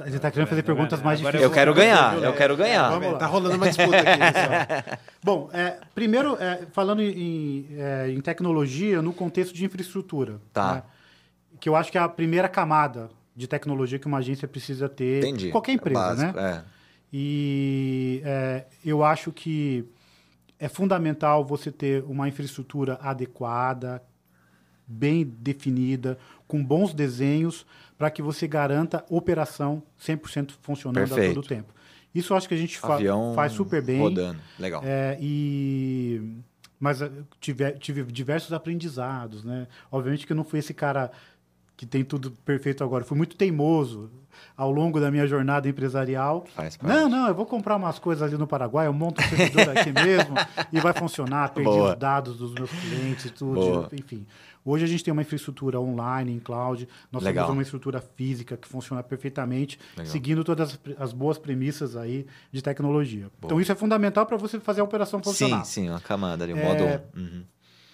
A 0.00 0.04
gente 0.06 0.16
está 0.16 0.30
querendo 0.30 0.48
fazer 0.48 0.62
perguntas 0.62 1.02
mais 1.02 1.18
difíceis. 1.18 1.42
Eu 1.42 1.50
quero 1.50 1.74
ganhar, 1.74 2.22
eu 2.22 2.32
quero 2.32 2.56
ganhar. 2.56 2.88
Vamos 2.88 3.12
lá. 3.12 3.18
Tá 3.18 3.26
rolando 3.26 3.56
uma 3.56 3.68
disputa 3.68 3.98
aqui. 3.98 4.18
pessoal. 4.18 4.98
Bom, 5.22 5.50
é, 5.52 5.76
primeiro, 5.94 6.38
é, 6.40 6.62
falando 6.72 7.02
em, 7.02 7.68
é, 7.76 8.08
em 8.08 8.18
tecnologia 8.22 9.02
no 9.02 9.12
contexto 9.12 9.54
de 9.54 9.62
infraestrutura. 9.62 10.40
Tá. 10.54 10.74
né? 10.76 10.82
Que 11.60 11.68
eu 11.68 11.76
acho 11.76 11.92
que 11.92 11.98
é 11.98 12.00
a 12.00 12.08
primeira 12.08 12.48
camada 12.48 13.10
de 13.36 13.46
tecnologia 13.46 13.98
que 13.98 14.06
uma 14.06 14.18
agência 14.18 14.48
precisa 14.48 14.88
ter. 14.88 15.18
Entendi. 15.18 15.50
Qualquer 15.50 15.72
empresa, 15.72 16.00
Básico, 16.00 16.40
né? 16.40 16.64
É. 16.64 16.78
E 17.12 18.22
é, 18.24 18.64
eu 18.82 19.04
acho 19.04 19.30
que 19.32 19.84
é 20.58 20.66
fundamental 20.66 21.44
você 21.44 21.70
ter 21.70 22.02
uma 22.04 22.26
infraestrutura 22.26 22.98
adequada, 23.02 24.02
bem 24.86 25.24
definida, 25.24 26.16
com 26.46 26.64
bons 26.64 26.94
desenhos, 26.94 27.66
para 27.98 28.10
que 28.10 28.22
você 28.22 28.46
garanta 28.46 29.04
operação 29.10 29.82
100% 30.00 30.52
funcionando 30.62 31.04
a 31.04 31.08
Perfeito. 31.08 31.34
todo 31.34 31.48
tempo. 31.48 31.74
Isso 32.14 32.34
acho 32.34 32.48
que 32.48 32.54
a 32.54 32.58
gente 32.58 32.78
fa 32.78 32.94
Avião 32.94 33.32
faz 33.34 33.52
super 33.52 33.82
bem. 33.82 33.98
rodando. 33.98 34.40
Legal. 34.58 34.80
É, 34.84 35.18
e 35.20 36.36
mas 36.80 37.02
eh, 37.02 37.10
tive, 37.40 37.72
tive 37.72 38.04
diversos 38.04 38.52
aprendizados, 38.52 39.44
né? 39.44 39.66
Obviamente 39.90 40.26
que 40.26 40.32
eu 40.32 40.36
não 40.36 40.44
fui 40.44 40.60
esse 40.60 40.72
cara 40.72 41.10
que 41.76 41.84
tem 41.84 42.04
tudo 42.04 42.30
perfeito 42.44 42.82
agora. 42.82 43.04
Fui 43.04 43.16
muito 43.16 43.36
teimoso 43.36 44.10
ao 44.56 44.70
longo 44.70 45.00
da 45.00 45.10
minha 45.10 45.26
jornada 45.26 45.68
empresarial. 45.68 46.44
Faz 46.54 46.76
parte. 46.76 46.92
Não, 46.92 47.08
não, 47.08 47.28
eu 47.28 47.34
vou 47.34 47.46
comprar 47.46 47.76
umas 47.76 47.98
coisas 47.98 48.22
ali 48.22 48.36
no 48.38 48.46
Paraguai, 48.46 48.86
eu 48.86 48.92
monto 48.92 49.20
um 49.22 49.24
servidor 49.28 49.76
aqui 49.76 49.92
mesmo 49.92 50.34
e 50.72 50.80
vai 50.80 50.92
funcionar. 50.92 51.50
Perdi 51.50 51.70
Boa. 51.70 51.92
os 51.92 51.98
dados 51.98 52.38
dos 52.38 52.52
meus 52.54 52.70
clientes 52.70 53.24
e 53.26 53.30
tudo, 53.30 53.54
Boa. 53.60 53.88
enfim. 53.92 54.26
Hoje 54.64 54.84
a 54.84 54.88
gente 54.88 55.02
tem 55.02 55.12
uma 55.12 55.22
infraestrutura 55.22 55.80
online, 55.80 56.30
em 56.34 56.38
cloud. 56.38 56.86
Nós 57.10 57.22
Legal. 57.22 57.46
temos 57.46 57.56
uma 57.56 57.62
estrutura 57.62 58.02
física 58.16 58.54
que 58.54 58.68
funciona 58.68 59.02
perfeitamente, 59.02 59.78
Legal. 59.96 60.12
seguindo 60.12 60.44
todas 60.44 60.72
as, 60.72 60.80
as 61.00 61.12
boas 61.12 61.38
premissas 61.38 61.96
aí 61.96 62.26
de 62.52 62.60
tecnologia. 62.60 63.30
Então 63.42 63.58
isso 63.60 63.72
é 63.72 63.74
fundamental 63.74 64.26
para 64.26 64.36
você 64.36 64.60
fazer 64.60 64.82
a 64.82 64.84
operação 64.84 65.22
funcionar. 65.22 65.64
Sim, 65.64 65.82
sim, 65.84 65.88
uma 65.90 66.00
camada 66.00 66.44
ali, 66.44 66.52
um 66.52 66.58
É, 66.58 66.64
modo. 66.64 67.02
Uhum. 67.16 67.44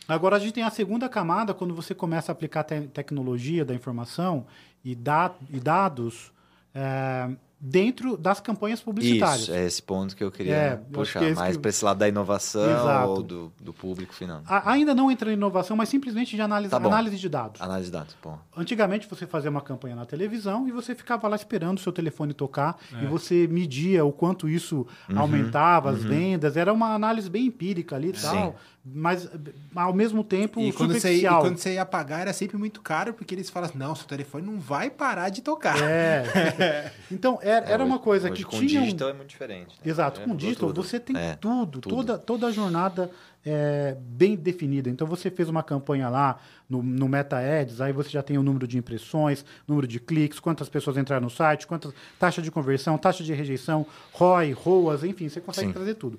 Agora 0.09 0.37
a 0.37 0.39
gente 0.39 0.53
tem 0.53 0.65
a 0.65 0.71
segunda 0.71 1.09
camada 1.09 1.55
quando 1.55 1.75
você 1.75 1.95
começa 1.95 2.31
a 2.31 2.35
aplicar 2.35 2.65
te- 2.65 2.89
tecnologia 2.89 3.65
da 3.65 3.73
informação 3.75 4.45
e, 4.85 4.95
da 4.95 5.31
e 5.51 5.61
dados 5.61 6.33
é, 6.75 7.31
dentro 7.67 8.17
das 8.19 8.41
campanhas 8.41 8.81
publicitárias. 8.83 9.43
Isso, 9.43 9.53
é 9.55 9.65
esse 9.65 9.83
ponto 9.83 10.15
que 10.15 10.23
eu 10.23 10.31
queria 10.31 10.55
É, 10.55 10.77
puxar. 10.77 11.21
que 11.21 11.27
é 11.27 11.35
mais 11.35 11.57
que- 11.57 11.63
para 11.63 11.69
esse 11.71 11.83
lado 11.83 11.97
da 11.97 12.07
inovação 12.07 12.71
Exato. 12.71 13.09
ou 13.09 13.23
do, 13.23 13.53
do 13.59 13.73
público 13.73 14.13
final. 14.13 14.43
A- 14.47 14.73
ainda 14.73 14.95
não 14.95 15.11
entra 15.11 15.31
em 15.31 15.33
inovação, 15.35 15.75
mas 15.75 15.89
simplesmente 15.89 16.37
de 16.37 16.43
análise, 16.43 16.71
Tá 16.71 16.79
bom. 16.79 16.89
análise 16.89 17.17
de 17.17 17.27
dados. 17.27 17.63
Análise 17.63 17.87
de 17.87 17.93
dados, 17.93 18.15
bom. 18.23 18.39
Antigamente 18.55 19.09
você 19.09 19.27
fazia 19.27 19.51
uma 19.51 19.63
campanha 19.63 19.97
na 19.97 20.05
televisão 20.05 20.69
e 20.69 20.73
você 20.73 20.95
ficava 20.95 21.27
lá 21.27 21.37
esperando 21.37 21.79
o 21.79 21.81
seu 21.81 21.93
telefone 21.93 22.35
tocar 22.35 22.77
É. 23.01 23.05
e 23.05 23.07
você 23.07 23.47
media 23.47 24.05
o 24.05 24.13
quanto 24.13 24.47
isso 24.47 24.87
Uhum, 25.09 25.19
aumentava 25.19 25.89
as 25.91 26.03
vendas. 26.05 26.59
Era 26.59 26.71
uma 26.71 26.93
análise 26.95 27.31
bem 27.31 27.47
empírica 27.47 27.97
ali 27.97 28.09
e 28.11 28.13
tal, 28.13 28.57
mas 28.87 29.27
ao 29.75 29.95
mesmo 29.95 30.23
tempo 30.23 30.61
E 30.61 30.71
quando, 30.73 30.91
você, 30.93 30.97
e 30.97 31.01
superficial. 31.01 31.41
quando 31.41 31.57
você 31.57 31.75
ia 31.75 31.87
pagar 31.87 32.21
era 32.21 32.33
sempre 32.35 32.59
muito 32.59 32.83
caro, 32.83 33.15
porque 33.15 33.35
eles 33.35 33.49
falam 33.49 33.69
assim, 33.71 33.79
não, 33.79 33.95
seu 33.95 34.07
telefone 34.07 34.45
não 34.45 34.59
vai 34.61 34.91
parar 34.91 35.31
de 35.31 35.41
tocar. 35.41 35.77
É. 35.83 36.93
Então 37.11 37.39
era, 37.43 37.65
era 37.67 37.85
uma 37.85 37.99
coisa 37.99 38.31
Hoje 38.31 38.45
que 38.45 38.51
com 38.51 38.59
tinha. 38.59 38.81
um- 38.81 38.85
digital 38.85 39.09
é 39.09 39.13
muito 39.15 39.29
diferente. 39.31 39.69
né? 39.83 39.91
Exato, 39.91 40.21
Já 40.21 40.27
com 40.27 40.37
digital 40.37 40.69
tudo. 40.69 40.83
você 40.83 41.01
tem 41.01 41.17
É, 41.17 41.35
tudo, 41.37 41.81
tudo. 41.81 41.95
Toda, 41.97 42.19
toda 42.19 42.47
a 42.49 42.51
jornada 42.51 43.11
é, 43.45 43.97
bem 44.01 44.37
definida. 44.37 44.91
Então 44.91 45.07
você 45.07 45.31
fez 45.31 45.49
uma 45.49 45.63
campanha 45.63 46.09
lá 46.11 46.39
no, 46.69 46.83
no 46.83 47.09
Meta 47.09 47.39
Ads, 47.39 47.81
aí 47.81 47.93
você 47.93 48.11
já 48.11 48.23
tem 48.23 48.37
o 48.37 48.43
número 48.43 48.67
de 48.67 48.77
impressões, 48.77 49.45
número 49.67 49.87
de 49.87 49.99
cliques, 50.01 50.39
quantas 50.41 50.69
pessoas 50.69 50.97
entraram 50.99 51.23
no 51.25 51.31
site, 51.31 51.67
quantas 51.67 51.93
taxa 52.19 52.43
de 52.43 52.51
conversão, 52.51 52.99
taxa 52.99 53.23
de 53.25 53.33
rejeição, 53.33 53.87
ROI, 54.13 54.53
ROAS, 54.53 55.05
enfim, 55.05 55.29
você 55.29 55.41
consegue 55.41 55.69
Sim. 55.69 55.73
trazer 55.73 55.95
tudo. 55.95 56.19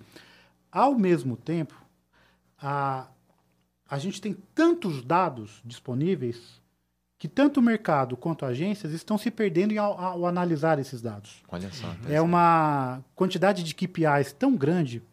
Ao 0.72 0.94
mesmo 0.98 1.36
tempo, 1.38 1.74
a, 2.68 3.06
a 3.88 4.00
gente 4.00 4.20
tem 4.20 4.36
tantos 4.56 5.04
dados 5.04 5.62
disponíveis 5.64 6.60
que 7.20 7.28
tanto 7.28 7.60
o 7.60 7.64
mercado 7.64 8.18
quanto 8.18 8.44
agências 8.44 8.92
estão 8.92 9.20
se 9.20 9.30
perdendo 9.30 9.72
em 9.72 9.78
ao, 9.78 10.00
ao 10.00 10.26
analisar 10.26 10.80
esses 10.80 11.00
dados. 11.00 11.44
Olha 11.48 11.72
só. 11.72 11.96
É 12.10 12.20
uma 12.20 13.04
quantidade 13.14 13.64
de 13.64 13.76
KPIs 13.76 14.34
tão 14.34 14.56
grande 14.56 15.04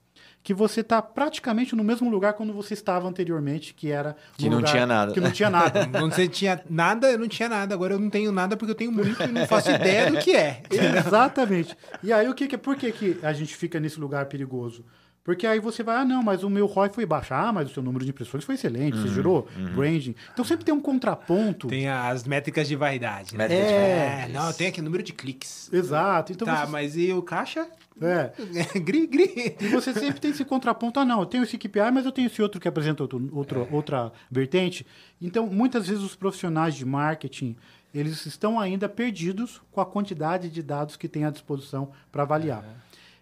que 0.43 0.55
você 0.55 0.81
está 0.81 1.03
praticamente 1.03 1.77
no 1.77 1.85
mesmo 1.85 2.11
lugar 2.11 2.33
quando 2.33 2.55
você 2.55 2.73
estava 2.73 3.07
anteriormente, 3.07 3.75
que 3.75 3.91
era 3.91 4.17
Que 4.37 4.49
não 4.49 4.57
lugar 4.57 4.71
tinha 4.73 4.87
nada. 4.87 5.13
Que 5.13 5.21
não 5.21 5.31
tinha 5.31 5.51
nada. 5.51 5.87
Quando 5.93 6.15
você 6.15 6.27
tinha 6.27 6.65
nada, 6.69 7.13
eu 7.13 7.19
não 7.19 7.29
tinha 7.29 7.49
nada. 7.51 7.75
Agora 7.75 7.95
eu 7.95 8.01
não 8.01 8.11
tenho 8.11 8.33
nada 8.33 8.57
porque 8.57 8.73
eu 8.73 8.75
tenho 8.75 8.91
muito 8.91 9.23
e 9.23 9.27
não 9.29 9.47
faço 9.47 9.71
ideia 9.71 10.11
do 10.11 10.19
que 10.19 10.35
é. 10.35 10.63
Exatamente. 11.07 11.77
E 12.03 12.13
aí 12.13 12.29
o 12.29 12.35
que, 12.35 12.49
que 12.49 12.57
por 12.59 12.77
que, 12.77 12.91
que 12.91 13.19
a 13.23 13.33
gente 13.33 13.55
fica 13.55 13.79
nesse 13.79 14.01
lugar 14.01 14.27
perigoso? 14.27 14.85
Porque 15.25 15.47
aí 15.47 15.61
você 15.61 15.85
vai, 15.85 15.97
ah, 15.99 16.05
não, 16.05 16.21
mas 16.21 16.43
o 16.43 16.51
meu 16.51 16.67
ROI 16.67 16.89
foi 16.89 17.07
baixo. 17.07 17.33
Ah, 17.33 17.53
mas 17.53 17.71
o 17.71 17.75
seu 17.75 17.81
número 17.83 18.05
de 18.05 18.11
impressões 18.11 18.43
foi 18.43 18.57
excelente, 18.57 18.97
Uhum, 18.97 19.03
você 19.03 19.09
gerou 19.15 19.47
branding. 19.75 20.17
Então 20.33 20.45
sempre 20.45 20.65
tem 20.65 20.75
um 20.75 20.81
contraponto. 20.81 21.69
Tem 21.69 21.89
as 21.89 22.25
métricas 22.25 22.67
de 22.67 22.75
vaidade. 22.75 23.33
Né? 23.37 23.39
Métricas 23.47 23.69
de 23.69 23.73
É, 23.75 24.09
vaidade. 24.09 24.33
não, 24.33 24.53
tem 24.53 24.67
aqui 24.67 24.83
número 24.83 25.03
de 25.03 25.13
cliques. 25.13 25.71
Exato. 25.73 26.33
Então 26.33 26.45
tá, 26.45 26.67
você, 26.67 26.73
mas 26.73 26.97
e 26.97 27.13
o 27.13 27.23
caixa? 27.23 27.69
é. 28.01 28.33
gri, 28.81 29.07
gri. 29.07 29.57
E 29.61 29.69
você 29.69 29.95
sempre 29.95 30.21
tem 30.21 30.33
esse 30.33 30.45
contraponto, 30.45 30.99
ah, 30.99 31.05
não, 31.05 31.21
eu 31.21 31.27
tenho 31.27 31.45
esse 31.45 31.57
KPI, 31.57 31.93
mas 31.93 32.05
eu 32.05 32.11
tenho 32.11 32.27
esse 32.27 32.43
outro 32.43 32.61
que 32.61 32.67
apresenta 32.67 33.05
outro, 33.05 33.29
outro- 33.33 33.69
outra 33.71 34.13
vertente. 34.29 34.85
Então, 35.21 35.47
muitas 35.47 35.87
vezes 35.87 36.03
os 36.03 36.17
profissionais 36.17 36.75
de 36.75 36.85
marketing, 36.85 37.55
eles 37.95 38.27
estão 38.27 38.59
ainda 38.59 38.89
perdidos 38.89 39.61
com 39.71 39.81
a 39.81 39.87
quantidade 39.87 40.51
de 40.51 40.63
dados 40.65 40.97
que 40.97 41.07
tem 41.07 41.25
à 41.25 41.31
disposição 41.31 41.93
para 42.11 42.23
avaliar. 42.25 42.65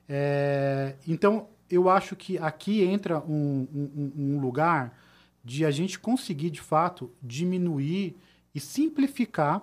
É, 0.09 0.95
então, 1.07 1.47
eu 1.71 1.89
acho 1.89 2.17
que 2.17 2.37
aqui 2.39 2.83
entra 2.83 3.21
um, 3.21 3.67
um- 3.73 4.13
um 4.17 4.41
lugar 4.41 4.99
de 5.45 5.65
a 5.65 5.71
gente 5.71 5.99
conseguir, 5.99 6.51
de 6.51 6.61
fato, 6.61 7.11
diminuir 7.23 8.17
e 8.55 8.61
simplificar 8.61 9.63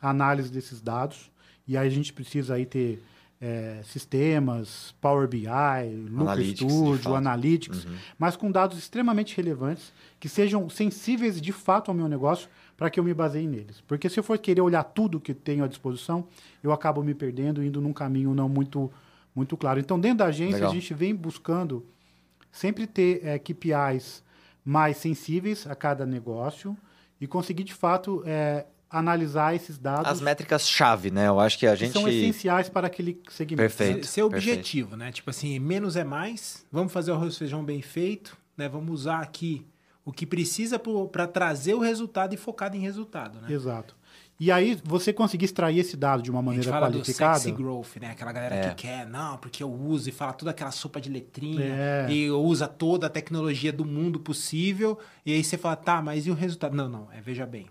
a 0.00 0.10
análise 0.10 0.50
desses 0.50 0.80
dados. 0.80 1.30
E 1.68 1.76
aí 1.76 1.86
a 1.86 1.90
gente 1.90 2.12
precisa 2.12 2.54
aí 2.54 2.66
ter 2.66 3.02
é, 3.38 3.82
sistemas, 3.84 4.94
Power 4.98 5.28
BI, 5.28 5.40
Looker 5.46 6.22
Analytics, 6.22 6.72
Studio. 6.72 7.14
Analytics, 7.14 7.86
mas 8.18 8.34
com 8.34 8.50
dados 8.50 8.78
extremamente 8.78 9.36
relevantes, 9.36 9.92
que 10.18 10.26
sejam 10.26 10.70
sensíveis 10.70 11.38
de 11.38 11.52
fato 11.52 11.90
ao 11.90 11.94
meu 11.94 12.08
negócio, 12.08 12.48
para 12.78 12.88
que 12.88 12.98
eu 12.98 13.04
me 13.04 13.12
baseie 13.12 13.46
neles. 13.46 13.82
Porque 13.86 14.08
se 14.08 14.18
eu 14.18 14.24
for 14.24 14.38
querer 14.38 14.62
olhar 14.62 14.84
tudo 14.84 15.20
que 15.20 15.34
tenho 15.34 15.64
à 15.64 15.68
disposição, 15.68 16.26
eu 16.62 16.72
acabo 16.72 17.02
me 17.04 17.14
perdendo, 17.14 17.62
indo 17.62 17.78
num 17.78 17.92
caminho 17.92 18.34
não 18.34 18.48
muito, 18.48 18.90
muito 19.36 19.54
claro. 19.56 19.78
Então, 19.78 20.00
dentro 20.00 20.18
da 20.18 20.26
agência, 20.26 20.56
Legal. 20.56 20.70
a 20.70 20.74
gente 20.74 20.94
vem 20.94 21.14
buscando 21.14 21.86
sempre 22.50 22.86
ter 22.86 23.20
é, 23.22 23.38
KPIs 23.38 24.24
mais 24.64 24.96
sensíveis 24.96 25.66
a 25.66 25.74
cada 25.74 26.06
negócio 26.06 26.76
e 27.20 27.26
conseguir, 27.26 27.62
de 27.62 27.74
fato, 27.74 28.22
é, 28.24 28.64
analisar 28.90 29.54
esses 29.54 29.76
dados 29.76 30.10
As 30.10 30.20
métricas-chave, 30.22 31.10
né? 31.10 31.28
Eu 31.28 31.38
acho 31.38 31.58
que 31.58 31.66
a 31.66 31.72
que 31.72 31.76
gente. 31.76 31.92
são 31.92 32.08
essenciais 32.08 32.70
para 32.70 32.86
aquele 32.86 33.20
segmento. 33.28 33.62
Perfeito. 33.62 34.06
Ser, 34.06 34.12
ser 34.12 34.22
objetivo, 34.22 34.96
né? 34.96 35.12
Tipo 35.12 35.28
assim, 35.28 35.58
menos 35.58 35.96
é 35.96 36.04
mais. 36.04 36.64
Vamos 36.72 36.92
fazer 36.92 37.10
o 37.12 37.14
arroz 37.14 37.34
e 37.34 37.38
feijão 37.38 37.62
bem 37.62 37.82
feito, 37.82 38.36
né? 38.56 38.68
Vamos 38.68 39.00
usar 39.00 39.20
aqui 39.20 39.66
o 40.04 40.12
que 40.12 40.24
precisa 40.24 40.80
para 41.10 41.26
trazer 41.26 41.74
o 41.74 41.80
resultado 41.80 42.32
e 42.32 42.36
focado 42.36 42.76
em 42.76 42.80
resultado, 42.80 43.40
né? 43.40 43.52
Exato. 43.52 43.96
E 44.38 44.52
aí, 44.52 44.78
você 44.84 45.12
conseguir 45.14 45.46
extrair 45.46 45.78
esse 45.78 45.96
dado 45.96 46.22
de 46.22 46.30
uma 46.30 46.40
A 46.40 46.42
gente 46.42 46.46
maneira 46.66 46.70
fala 46.70 46.86
do 46.90 46.98
qualificada. 46.98 47.38
sexy 47.38 47.52
growth, 47.56 47.96
né? 48.00 48.10
Aquela 48.10 48.32
galera 48.32 48.54
É. 48.54 48.68
que 48.68 48.74
quer, 48.86 49.06
não, 49.06 49.38
porque 49.38 49.62
eu 49.62 49.72
uso 49.72 50.08
e 50.10 50.12
fala 50.12 50.34
toda 50.34 50.50
aquela 50.50 50.70
sopa 50.70 51.00
de 51.00 51.08
letrinha 51.08 51.64
É. 51.64 52.06
e 52.10 52.30
usa 52.30 52.68
toda 52.68 53.06
a 53.06 53.10
tecnologia 53.10 53.72
do 53.72 53.84
mundo 53.84 54.20
possível. 54.20 54.98
E 55.24 55.32
aí 55.32 55.42
você 55.42 55.56
fala, 55.56 55.74
tá, 55.76 56.02
mas 56.02 56.26
e 56.26 56.30
o 56.30 56.34
resultado? 56.34 56.76
Não, 56.76 56.86
não, 56.88 57.08
é 57.12 57.20
veja 57.20 57.46
bem. 57.46 57.66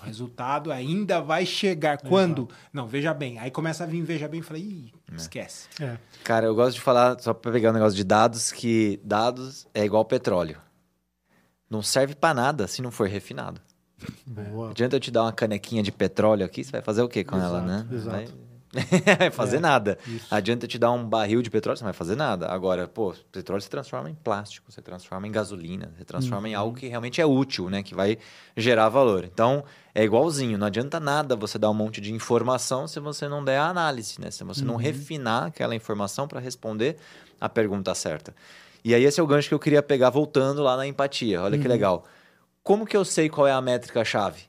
O 0.00 0.06
resultado 0.06 0.70
ainda 0.72 1.20
vai 1.20 1.44
chegar. 1.44 1.98
Quando? 1.98 2.48
Não, 2.72 2.86
veja 2.86 3.12
bem. 3.12 3.38
Aí 3.40 3.50
começa 3.50 3.82
a 3.82 3.86
vir 3.86 4.00
veja 4.02 4.26
bem 4.28 4.40
e 4.40 4.42
fala, 4.44 4.58
ih, 4.60 4.92
esquece. 5.14 5.68
É. 5.80 5.98
Cara, 6.24 6.46
eu 6.46 6.54
gosto 6.54 6.76
de 6.76 6.80
falar, 6.80 7.18
só 7.20 7.34
para 7.34 7.50
pegar 7.52 7.70
um 7.70 7.74
negócio 7.74 7.96
de 7.96 8.04
dados, 8.04 8.52
que 8.52 8.98
dados 9.04 9.66
é 9.74 9.84
igual 9.84 10.04
petróleo. 10.04 10.58
Não 11.68 11.82
serve 11.82 12.14
para 12.14 12.32
nada 12.32 12.66
se 12.68 12.80
não 12.80 12.90
for 12.92 13.08
refinado. 13.08 13.60
Boa. 14.26 14.64
Não 14.66 14.70
adianta 14.70 14.96
eu 14.96 15.00
te 15.00 15.10
dar 15.10 15.22
uma 15.22 15.32
canequinha 15.32 15.82
de 15.82 15.90
petróleo 15.92 16.44
aqui, 16.44 16.62
você 16.64 16.72
vai 16.72 16.82
fazer 16.82 17.02
o 17.02 17.08
quê 17.08 17.24
com 17.24 17.36
ela, 17.36 17.64
Exato, 17.64 17.66
né? 17.66 17.96
exato. 17.96 18.10
Vai- 18.10 18.46
vai 19.18 19.30
fazer 19.30 19.56
É, 19.56 19.60
nada. 19.60 19.96
isso. 20.06 20.26
Adianta 20.30 20.66
te 20.66 20.78
dar 20.78 20.90
um 20.92 21.02
barril 21.08 21.40
de 21.40 21.48
petróleo, 21.48 21.78
você 21.78 21.84
não 21.84 21.86
vai 21.86 21.96
fazer 21.96 22.14
nada. 22.16 22.48
Agora, 22.48 22.86
pô, 22.86 23.14
petróleo 23.32 23.62
se 23.62 23.70
transforma 23.70 24.10
em 24.10 24.14
plástico, 24.14 24.70
você 24.70 24.82
transforma 24.82 25.26
em 25.26 25.32
gasolina, 25.32 25.90
você 25.96 26.04
transforma 26.04 26.46
em 26.48 26.54
Uhum. 26.54 26.60
algo 26.60 26.76
que 26.76 26.86
realmente 26.86 27.18
é 27.20 27.24
útil, 27.24 27.70
né? 27.70 27.82
Que 27.82 27.94
vai 27.94 28.18
gerar 28.54 28.88
valor. 28.90 29.24
Então, 29.24 29.64
é 29.94 30.04
igualzinho. 30.04 30.58
Não 30.58 30.66
adianta 30.66 31.00
nada 31.00 31.34
você 31.36 31.58
dar 31.58 31.70
um 31.70 31.74
monte 31.74 32.00
de 32.02 32.12
informação 32.12 32.86
se 32.86 33.00
você 33.00 33.28
não 33.28 33.42
der 33.42 33.56
a 33.58 33.68
análise, 33.68 34.20
né? 34.20 34.30
Se 34.30 34.44
você 34.44 34.62
não 34.64 34.74
Uhum. 34.74 34.80
refinar 34.80 35.44
aquela 35.46 35.74
informação 35.74 36.28
para 36.28 36.40
responder 36.40 36.96
a 37.40 37.48
pergunta 37.48 37.94
certa. 37.94 38.34
E 38.84 38.94
aí, 38.94 39.04
esse 39.04 39.18
é 39.18 39.22
o 39.22 39.26
gancho 39.26 39.48
que 39.48 39.54
eu 39.54 39.58
queria 39.58 39.82
pegar 39.82 40.10
voltando 40.10 40.62
lá 40.62 40.76
na 40.76 40.86
empatia. 40.86 41.40
Olha 41.40 41.56
Uhum. 41.56 41.62
que 41.62 41.68
legal. 41.68 42.04
Como 42.66 42.84
que 42.84 42.96
eu 42.96 43.04
sei 43.04 43.28
qual 43.28 43.46
é 43.46 43.52
a 43.52 43.60
métrica-chave? 43.60 44.40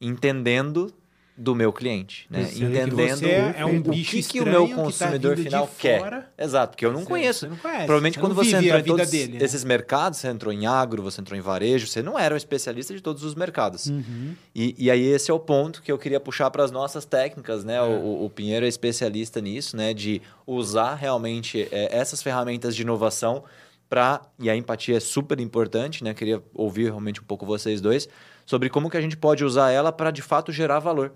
Entendendo 0.00 0.90
do 1.36 1.54
meu 1.54 1.70
cliente, 1.70 2.26
né? 2.30 2.46
Que 2.46 2.64
Entendendo 2.64 3.26
é 3.26 3.66
um 3.66 3.76
o 3.76 3.82
bicho 3.82 4.12
que, 4.12 4.22
que 4.22 4.40
o 4.40 4.46
meu 4.46 4.66
que 4.66 4.74
tá 4.74 4.82
consumidor 4.82 5.36
vindo 5.36 5.44
de 5.44 5.50
final 5.50 5.70
quer. 5.78 5.98
fora. 6.00 6.32
Exato, 6.38 6.70
porque 6.70 6.86
eu 6.86 6.92
não 6.94 7.04
conheço. 7.04 7.40
Você 7.40 7.48
não 7.48 7.56
conhece. 7.58 7.84
Provavelmente 7.84 8.18
quando 8.18 8.34
você 8.34 8.56
entrou 8.56 8.80
em 8.80 8.82
todos 8.82 9.10
dele. 9.10 9.38
né? 9.38 9.44
esses 9.44 9.62
mercados, 9.62 10.18
você 10.18 10.28
entrou 10.28 10.54
em 10.54 10.64
agro, 10.64 11.02
você 11.02 11.20
entrou 11.20 11.38
em 11.38 11.42
varejo, 11.42 11.86
você 11.86 12.02
não 12.02 12.18
era 12.18 12.32
um 12.32 12.38
especialista 12.38 12.94
de 12.94 13.02
todos 13.02 13.22
os 13.22 13.34
mercados. 13.34 13.88
Uhum. 13.88 14.34
E, 14.54 14.74
e 14.78 14.90
aí 14.90 15.04
esse 15.04 15.30
é 15.30 15.34
o 15.34 15.38
ponto 15.38 15.82
que 15.82 15.92
eu 15.92 15.98
queria 15.98 16.18
puxar 16.18 16.50
para 16.50 16.64
as 16.64 16.70
nossas 16.70 17.04
técnicas, 17.04 17.62
né? 17.62 17.76
É. 17.76 17.82
O, 17.82 18.24
o 18.24 18.30
Pinheiro 18.30 18.64
é 18.64 18.68
especialista 18.70 19.38
nisso, 19.38 19.76
né? 19.76 19.92
De 19.92 20.22
usar 20.46 20.94
realmente 20.94 21.68
é, 21.70 21.94
essas 21.94 22.22
ferramentas 22.22 22.74
de 22.74 22.80
inovação 22.80 23.44
para 23.88 24.22
e 24.38 24.50
a 24.50 24.56
empatia 24.56 24.96
é 24.96 25.00
super 25.00 25.38
importante, 25.40 26.02
né? 26.02 26.14
Queria 26.14 26.42
ouvir 26.54 26.84
realmente 26.84 27.20
um 27.20 27.24
pouco 27.24 27.46
vocês 27.46 27.80
dois 27.80 28.08
sobre 28.44 28.68
como 28.68 28.88
que 28.88 28.96
a 28.96 29.00
gente 29.00 29.16
pode 29.16 29.44
usar 29.44 29.70
ela 29.70 29.92
para 29.92 30.10
de 30.10 30.22
fato 30.22 30.52
gerar 30.52 30.78
valor, 30.78 31.12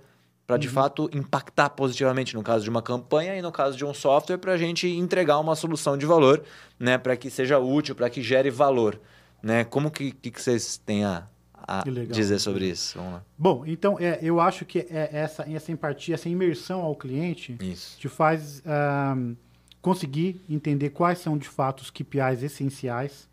para 0.46 0.56
de 0.56 0.68
fato 0.68 1.08
impactar 1.12 1.70
positivamente 1.70 2.34
no 2.34 2.42
caso 2.42 2.64
de 2.64 2.70
uma 2.70 2.82
campanha 2.82 3.36
e 3.36 3.42
no 3.42 3.52
caso 3.52 3.76
de 3.76 3.84
um 3.84 3.94
software 3.94 4.38
para 4.38 4.52
a 4.52 4.56
gente 4.56 4.88
entregar 4.88 5.38
uma 5.38 5.54
solução 5.54 5.96
de 5.96 6.04
valor, 6.04 6.42
né? 6.78 6.98
Para 6.98 7.16
que 7.16 7.30
seja 7.30 7.58
útil, 7.58 7.94
para 7.94 8.10
que 8.10 8.22
gere 8.22 8.50
valor, 8.50 9.00
né? 9.42 9.64
Como 9.64 9.90
que, 9.90 10.10
que, 10.10 10.30
que 10.30 10.42
vocês 10.42 10.76
têm 10.76 11.04
a, 11.04 11.24
a 11.54 11.84
dizer 12.10 12.40
sobre 12.40 12.66
isso? 12.66 12.98
Vamos 12.98 13.14
lá. 13.14 13.24
Bom, 13.38 13.64
então 13.64 13.96
é, 14.00 14.18
eu 14.22 14.40
acho 14.40 14.64
que 14.64 14.80
é 14.90 15.10
essa, 15.12 15.48
essa 15.48 15.70
empatia, 15.70 16.14
essa 16.14 16.28
imersão 16.28 16.80
ao 16.80 16.96
cliente 16.96 17.56
Isso. 17.60 17.98
te 17.98 18.08
faz 18.08 18.60
ahm, 18.66 19.34
conseguir 19.81 20.41
entender 20.49 20.91
quais 20.91 21.18
são 21.18 21.37
de 21.37 21.49
fato 21.49 21.81
os 21.81 21.91
KPIs 21.91 22.43
essenciais. 22.43 23.28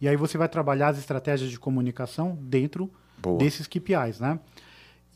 E 0.00 0.08
aí 0.08 0.16
você 0.16 0.38
vai 0.38 0.48
trabalhar 0.48 0.88
as 0.88 0.98
estratégias 0.98 1.50
de 1.50 1.58
comunicação 1.58 2.38
dentro 2.40 2.90
Boa. 3.18 3.38
desses 3.38 3.66
KPIs, 3.66 4.18
né? 4.18 4.38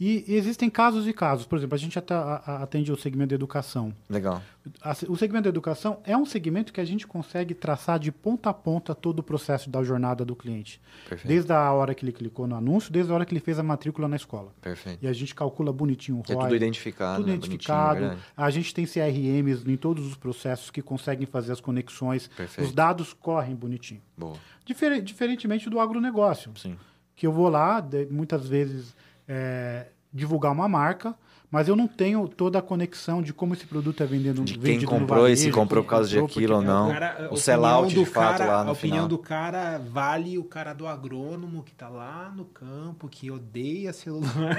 E 0.00 0.24
existem 0.26 0.68
casos 0.68 1.06
e 1.06 1.12
casos. 1.12 1.46
Por 1.46 1.56
exemplo, 1.56 1.76
a 1.76 1.78
gente 1.78 1.96
atende 1.98 2.90
o 2.90 2.96
segmento 2.96 3.28
da 3.28 3.34
educação. 3.36 3.94
Legal. 4.10 4.42
O 5.08 5.16
segmento 5.16 5.44
da 5.44 5.48
educação 5.50 6.00
é 6.04 6.16
um 6.16 6.26
segmento 6.26 6.72
que 6.72 6.80
a 6.80 6.84
gente 6.84 7.06
consegue 7.06 7.54
traçar 7.54 7.98
de 8.00 8.10
ponta 8.10 8.50
a 8.50 8.54
ponta 8.54 8.92
todo 8.92 9.20
o 9.20 9.22
processo 9.22 9.70
da 9.70 9.84
jornada 9.84 10.24
do 10.24 10.34
cliente. 10.34 10.80
Perfeito. 11.08 11.28
Desde 11.28 11.52
a 11.52 11.70
hora 11.72 11.94
que 11.94 12.04
ele 12.04 12.10
clicou 12.12 12.46
no 12.48 12.56
anúncio, 12.56 12.92
desde 12.92 13.12
a 13.12 13.14
hora 13.14 13.24
que 13.24 13.32
ele 13.32 13.40
fez 13.40 13.56
a 13.58 13.62
matrícula 13.62 14.08
na 14.08 14.16
escola. 14.16 14.52
Perfeito. 14.60 14.98
E 15.04 15.06
a 15.06 15.12
gente 15.12 15.32
calcula 15.32 15.72
bonitinho 15.72 16.18
o 16.18 16.22
Que 16.24 16.32
é 16.32 16.34
ROI. 16.34 16.44
tudo 16.46 16.56
identificado, 16.56 17.16
Tudo 17.18 17.28
né? 17.28 17.34
identificado. 17.34 18.18
A 18.36 18.50
gente 18.50 18.74
tem 18.74 18.84
CRMs 18.86 19.62
em 19.70 19.76
todos 19.76 20.04
os 20.06 20.16
processos 20.16 20.70
que 20.70 20.82
conseguem 20.82 21.24
fazer 21.26 21.52
as 21.52 21.60
conexões. 21.60 22.26
Perfeito. 22.36 22.66
Os 22.66 22.74
dados 22.74 23.12
correm 23.12 23.54
bonitinho. 23.54 24.00
Boa. 24.18 24.36
Difere- 24.64 25.00
diferentemente 25.02 25.70
do 25.70 25.78
agronegócio, 25.78 26.50
Sim. 26.56 26.76
que 27.14 27.26
eu 27.26 27.32
vou 27.32 27.48
lá, 27.48 27.80
de- 27.80 28.06
muitas 28.06 28.48
vezes, 28.48 28.94
é, 29.28 29.86
divulgar 30.12 30.52
uma 30.52 30.68
marca, 30.68 31.14
mas 31.50 31.68
eu 31.68 31.76
não 31.76 31.86
tenho 31.86 32.26
toda 32.26 32.58
a 32.58 32.62
conexão 32.62 33.22
de 33.22 33.32
como 33.32 33.54
esse 33.54 33.64
produto 33.64 34.02
é 34.02 34.06
vendendo, 34.06 34.42
De 34.44 34.58
quem 34.58 34.84
comprou 34.84 35.28
e 35.28 35.36
se 35.36 35.52
comprou 35.52 35.84
por 35.84 35.90
causa 35.90 36.08
de 36.08 36.18
aquilo 36.18 36.56
ou 36.56 36.62
não. 36.62 36.88
O 36.88 36.92
cara- 36.92 37.28
o 37.30 37.36
sellout, 37.36 37.94
do 37.94 38.00
de 38.04 38.10
fato, 38.10 38.38
cara- 38.38 38.52
lá 38.56 38.64
no 38.64 38.70
A 38.70 38.72
opinião 38.72 38.96
final. 39.04 39.08
do 39.08 39.18
cara 39.18 39.78
vale 39.78 40.36
o 40.36 40.42
cara 40.44 40.72
do 40.72 40.86
agrônomo 40.86 41.62
que 41.62 41.72
tá 41.72 41.88
lá 41.88 42.32
no 42.34 42.44
campo, 42.44 43.08
que 43.08 43.30
odeia 43.30 43.92
celular. 43.92 44.58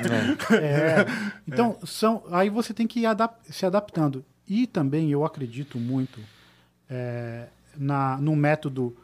É. 0.61 1.05
Então, 1.47 1.77
são, 1.85 2.23
aí 2.31 2.49
você 2.49 2.73
tem 2.73 2.87
que 2.87 3.01
ir 3.01 3.05
adap- 3.05 3.39
se 3.49 3.65
adaptando. 3.65 4.23
E 4.47 4.65
também 4.65 5.11
eu 5.11 5.25
acredito 5.25 5.77
muito 5.77 6.19
é, 6.89 7.47
na, 7.77 8.17
no 8.17 8.35
método 8.35 8.95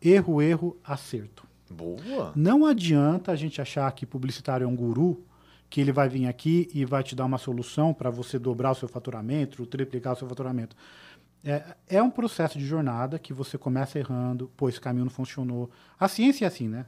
erro, 0.00 0.40
erro, 0.42 0.76
acerto. 0.84 1.44
Boa. 1.72 2.32
Não 2.36 2.66
adianta 2.66 3.32
a 3.32 3.36
gente 3.36 3.60
achar 3.60 3.90
que 3.92 4.06
publicitário 4.06 4.64
é 4.64 4.68
um 4.68 4.76
guru, 4.76 5.24
que 5.68 5.80
ele 5.80 5.92
vai 5.92 6.08
vir 6.08 6.26
aqui 6.26 6.68
e 6.74 6.84
vai 6.84 7.02
te 7.02 7.16
dar 7.16 7.24
uma 7.24 7.38
solução 7.38 7.94
para 7.94 8.10
você 8.10 8.38
dobrar 8.38 8.72
o 8.72 8.74
seu 8.74 8.88
faturamento, 8.88 9.62
ou 9.62 9.66
triplicar 9.66 10.12
o 10.12 10.16
seu 10.16 10.28
faturamento. 10.28 10.76
É, 11.44 11.74
é 11.88 12.02
um 12.02 12.10
processo 12.10 12.56
de 12.56 12.64
jornada 12.64 13.18
que 13.18 13.32
você 13.32 13.58
começa 13.58 13.98
errando, 13.98 14.48
pô, 14.56 14.68
esse 14.68 14.80
caminho 14.80 15.06
não 15.06 15.10
funcionou. 15.10 15.68
A 15.98 16.06
ciência 16.06 16.44
é 16.44 16.48
assim, 16.48 16.68
né? 16.68 16.86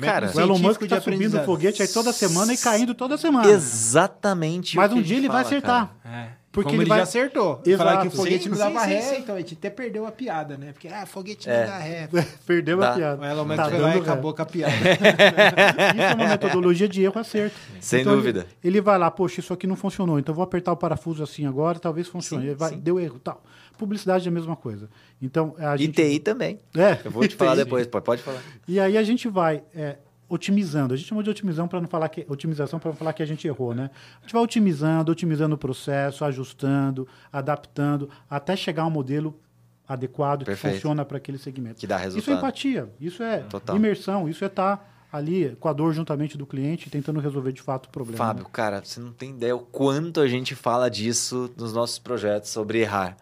Cara, 0.00 0.30
O 0.34 0.40
Elon 0.40 0.58
Musk 0.58 0.82
está 0.82 1.00
subindo 1.00 1.38
o 1.38 1.44
foguete 1.44 1.80
aí 1.80 1.88
toda 1.88 2.12
semana 2.12 2.52
e 2.52 2.58
caindo 2.58 2.94
toda 2.94 3.16
semana. 3.16 3.48
Exatamente. 3.48 4.76
Mas 4.76 4.90
o 4.90 4.94
que 4.94 5.00
um 5.00 5.02
a 5.02 5.06
dia 5.06 5.16
ele 5.16 5.28
vai 5.28 5.42
acertar. 5.42 5.96
cara. 6.02 6.14
É. 6.14 6.30
Porque 6.56 6.70
Como 6.70 6.76
ele 6.80 6.82
ele, 6.84 6.88
vai- 6.88 6.98
já 7.00 7.02
acertou. 7.02 7.60
Exato. 7.66 7.76
Falar 7.90 8.00
que 8.00 8.08
o 8.08 8.10
foguete 8.10 8.44
Sim, 8.44 8.48
não 8.48 8.56
dava 8.56 8.80
sim, 8.80 8.86
ré, 8.88 9.00
sim. 9.02 9.16
então 9.18 9.34
a 9.34 9.38
gente 9.38 9.54
até 9.54 9.68
perdeu 9.68 10.06
a 10.06 10.10
piada, 10.10 10.56
né? 10.56 10.72
Porque, 10.72 10.88
ah, 10.88 11.04
foguete 11.04 11.50
É. 11.50 11.60
não 11.60 11.66
dá 11.66 11.78
ré. 11.78 12.08
Perdeu 12.46 12.78
Dá. 12.78 12.92
a 12.92 12.94
piada. 12.96 13.20
O 13.22 13.24
Elon 13.26 13.44
Musk 13.44 13.56
Tá 13.56 13.66
lá 13.66 13.94
e 13.96 13.98
acabou 14.00 14.32
com 14.32 14.40
a 14.42 14.46
piada. 14.46 14.72
Isso 15.94 16.02
é 16.02 16.14
uma 16.14 16.28
metodologia 16.28 16.88
de 16.88 17.02
erro 17.02 17.18
acerto. 17.20 17.54
Sem 17.78 18.00
Então, 18.00 18.16
dúvida. 18.16 18.40
Ele, 18.64 18.76
ele 18.76 18.80
vai 18.80 18.98
lá, 18.98 19.10
poxa, 19.10 19.40
isso 19.40 19.52
aqui 19.52 19.66
não 19.66 19.76
funcionou, 19.76 20.18
então 20.18 20.34
vou 20.34 20.42
apertar 20.42 20.72
o 20.72 20.76
parafuso 20.76 21.22
assim 21.22 21.46
agora, 21.46 21.78
talvez 21.78 22.08
funcione. 22.08 22.42
Sim, 22.44 22.48
Ele 22.48 22.56
vai, 22.56 22.70
sim. 22.70 22.78
deu 22.78 22.98
erro, 22.98 23.18
tal. 23.18 23.42
Publicidade 23.76 24.26
é 24.26 24.30
a 24.30 24.32
mesma 24.32 24.56
coisa. 24.56 24.88
Então 25.20 25.54
a 25.58 25.74
E 25.74 25.78
gente 25.80 25.92
TI 25.94 26.18
também. 26.20 26.58
é, 26.74 26.98
Eu 27.04 27.10
vou 27.10 27.28
te 27.28 27.36
falar 27.36 27.54
depois, 27.54 27.86
pode, 27.86 28.04
pode 28.04 28.22
falar. 28.22 28.40
E 28.66 28.80
aí 28.80 28.96
a 28.96 29.02
gente 29.02 29.28
vai 29.28 29.62
é, 29.74 29.96
otimizando. 30.28 30.94
A 30.94 30.96
gente 30.96 31.08
chamou 31.08 31.22
de 31.22 31.30
otimização 31.30 31.68
para 31.68 31.80
não 31.80 31.88
falar 31.88 32.08
que 32.08 32.26
otimização 32.28 32.78
para 32.78 32.90
não 32.90 32.96
falar 32.96 33.12
que 33.12 33.22
a 33.22 33.26
gente 33.26 33.46
errou, 33.46 33.74
né? 33.74 33.90
A 34.18 34.22
gente 34.22 34.32
vai 34.32 34.42
otimizando, 34.42 35.12
otimizando 35.12 35.54
o 35.54 35.58
processo, 35.58 36.24
ajustando, 36.24 37.06
adaptando, 37.32 38.08
até 38.28 38.56
chegar 38.56 38.82
a 38.82 38.86
um 38.86 38.90
modelo 38.90 39.38
adequado 39.86 40.44
Perfeito. 40.44 40.72
que 40.72 40.78
funciona 40.80 41.04
para 41.04 41.16
aquele 41.16 41.38
segmento. 41.38 41.78
Que 41.78 41.86
dá 41.86 41.96
Isso 41.96 42.02
é 42.02 42.06
resultado. 42.06 42.38
empatia, 42.38 42.90
isso 43.00 43.22
é 43.22 43.38
Total. 43.38 43.76
imersão, 43.76 44.28
isso 44.28 44.42
é 44.42 44.48
estar 44.48 44.92
ali 45.12 45.56
com 45.60 45.68
a 45.68 45.72
dor 45.72 45.92
juntamente 45.92 46.36
do 46.36 46.44
cliente, 46.44 46.90
tentando 46.90 47.20
resolver 47.20 47.52
de 47.52 47.62
fato 47.62 47.86
o 47.86 47.90
problema. 47.90 48.18
Fábio, 48.18 48.44
né? 48.44 48.50
cara, 48.52 48.82
você 48.84 48.98
não 48.98 49.12
tem 49.12 49.30
ideia 49.30 49.54
o 49.54 49.60
quanto 49.60 50.20
a 50.20 50.26
gente 50.26 50.54
fala 50.54 50.90
disso 50.90 51.50
nos 51.56 51.72
nossos 51.72 51.98
projetos 51.98 52.50
sobre 52.50 52.80
errar. 52.80 53.16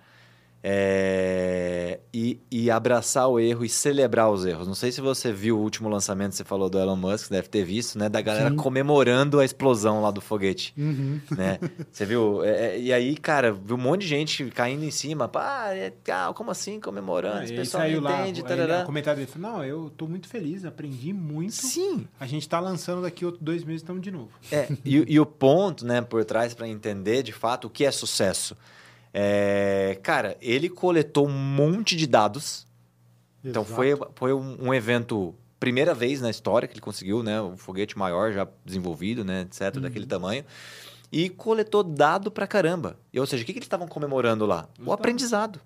É, 0.66 2.00
E, 2.14 2.40
e 2.50 2.70
abraçar 2.70 3.28
o 3.28 3.38
erro 3.38 3.66
e 3.66 3.68
celebrar 3.68 4.30
os 4.30 4.46
erros. 4.46 4.66
Não 4.66 4.74
sei 4.74 4.90
se 4.90 5.00
você 5.02 5.30
viu 5.30 5.58
o 5.58 5.60
último 5.60 5.90
lançamento, 5.90 6.34
você 6.34 6.42
falou 6.42 6.70
do 6.70 6.78
Elon 6.78 6.96
Musk, 6.96 7.30
deve 7.30 7.48
ter 7.48 7.64
visto, 7.64 7.98
né? 7.98 8.08
Da 8.08 8.22
galera 8.22 8.48
Sim. 8.48 8.56
comemorando 8.56 9.40
a 9.40 9.44
explosão 9.44 10.00
lá 10.00 10.10
do 10.10 10.22
foguete. 10.22 10.72
Uhum. 10.78 11.20
né? 11.36 11.58
Você 11.92 12.06
viu? 12.06 12.42
É, 12.42 12.76
é, 12.76 12.80
e 12.80 12.92
aí, 12.92 13.14
cara, 13.16 13.52
viu 13.52 13.76
um 13.76 13.78
monte 13.80 14.02
de 14.02 14.06
gente 14.06 14.46
caindo 14.46 14.84
em 14.84 14.90
cima. 14.90 15.30
É, 15.72 15.92
ah, 16.10 16.32
como 16.34 16.50
assim 16.50 16.80
comemorando? 16.80 17.44
Esse 17.44 17.54
pessoal 17.54 17.82
saiu 17.82 18.00
não 18.00 18.10
lá, 18.10 18.22
entende. 18.22 18.42
tarará. 18.42 18.82
o 18.82 18.86
comentário 18.86 19.20
dele 19.20 19.30
falou, 19.30 19.58
não, 19.58 19.64
eu 19.64 19.92
tô 19.96 20.06
muito 20.06 20.28
feliz, 20.28 20.64
aprendi 20.64 21.12
muito. 21.12 21.52
Sim. 21.52 22.06
A 22.18 22.26
gente 22.26 22.48
tá 22.48 22.58
lançando 22.58 23.02
daqui 23.02 23.24
outros 23.24 23.42
dois 23.42 23.64
meses, 23.64 23.82
estamos 23.82 24.00
de 24.00 24.10
novo. 24.10 24.30
É, 24.50 24.68
e, 24.84 25.04
e 25.14 25.20
o 25.20 25.26
ponto, 25.26 25.84
né, 25.84 26.00
por 26.00 26.24
trás 26.24 26.54
para 26.54 26.66
entender 26.66 27.22
de 27.22 27.32
fato 27.32 27.66
o 27.66 27.70
que 27.70 27.84
é 27.84 27.90
sucesso. 27.90 28.56
É, 29.16 29.96
cara, 30.02 30.36
ele 30.40 30.68
coletou 30.68 31.28
um 31.28 31.32
monte 31.32 31.94
de 31.94 32.04
dados. 32.06 32.66
Então 33.44 33.62
Exato. 33.62 33.76
foi, 33.76 33.94
foi 34.16 34.32
um, 34.32 34.56
um 34.68 34.74
evento, 34.74 35.32
primeira 35.60 35.94
vez 35.94 36.20
na 36.20 36.30
história 36.30 36.66
que 36.66 36.74
ele 36.74 36.80
conseguiu, 36.80 37.22
né? 37.22 37.40
O 37.40 37.56
foguete 37.56 37.96
maior 37.96 38.32
já 38.32 38.48
desenvolvido, 38.64 39.24
né? 39.24 39.42
Etc., 39.42 39.76
Uhum. 39.76 39.82
daquele 39.82 40.06
tamanho. 40.06 40.44
E 41.12 41.28
coletou 41.28 41.84
dado 41.84 42.28
pra 42.30 42.44
caramba. 42.46 42.98
E, 43.12 43.20
ou 43.20 43.26
seja, 43.26 43.44
o 43.44 43.46
que, 43.46 43.52
que 43.52 43.58
eles 43.60 43.66
estavam 43.66 43.86
comemorando 43.86 44.44
lá? 44.46 44.68
O 44.76 44.78
dados. 44.80 44.94
aprendizado. 44.94 45.60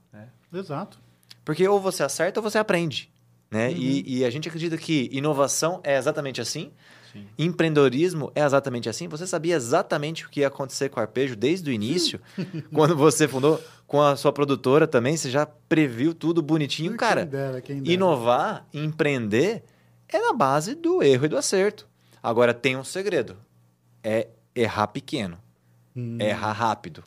Exato. 0.53 0.99
Porque 1.45 1.67
ou 1.67 1.81
você 1.81 2.03
acerta 2.03 2.41
ou 2.41 2.45
você 2.45 2.59
aprende. 2.59 3.11
Né? 3.51 3.69
Uhum. 3.69 3.75
E, 3.77 4.19
e 4.19 4.25
a 4.27 4.31
gente 4.31 4.47
acredita 4.49 4.77
que 4.77 5.09
inovação 5.11 5.81
é 5.83 5.97
exatamente 5.97 6.39
assim. 6.39 6.71
Sim. 7.13 7.27
Empreendedorismo 7.39 8.31
é 8.35 8.45
exatamente 8.45 8.89
assim. 8.89 9.09
Você 9.09 9.27
sabia 9.27 9.57
exatamente 9.57 10.27
o 10.27 10.29
que 10.29 10.41
ia 10.41 10.49
acontecer 10.49 10.89
com 10.89 11.01
o 11.01 11.03
Arpejo 11.03 11.35
desde 11.37 11.71
o 11.71 11.73
início, 11.73 12.21
quando 12.73 12.97
você 12.97 13.27
fundou 13.27 13.63
com 13.87 14.03
a 14.03 14.17
sua 14.17 14.33
produtora 14.33 14.87
também, 14.87 15.17
você 15.17 15.31
já 15.31 15.47
previu 15.47 16.15
tudo 16.15 16.43
bonitinho. 16.43 16.91
Quem 16.91 16.99
Cara, 16.99 17.25
dera, 17.25 17.61
quem 17.61 17.83
dera. 17.83 17.95
inovar, 17.95 18.67
empreender 18.73 19.63
é 20.09 20.19
na 20.19 20.33
base 20.33 20.75
do 20.75 21.03
erro 21.03 21.25
e 21.25 21.29
do 21.29 21.37
acerto. 21.37 21.87
Agora 22.23 22.53
tem 22.53 22.77
um 22.77 22.85
segredo: 22.85 23.37
é 24.03 24.29
errar 24.55 24.89
pequeno, 24.89 25.39
Hum, 25.97 26.17
é 26.21 26.29
errar 26.31 26.53
rápido 26.53 27.03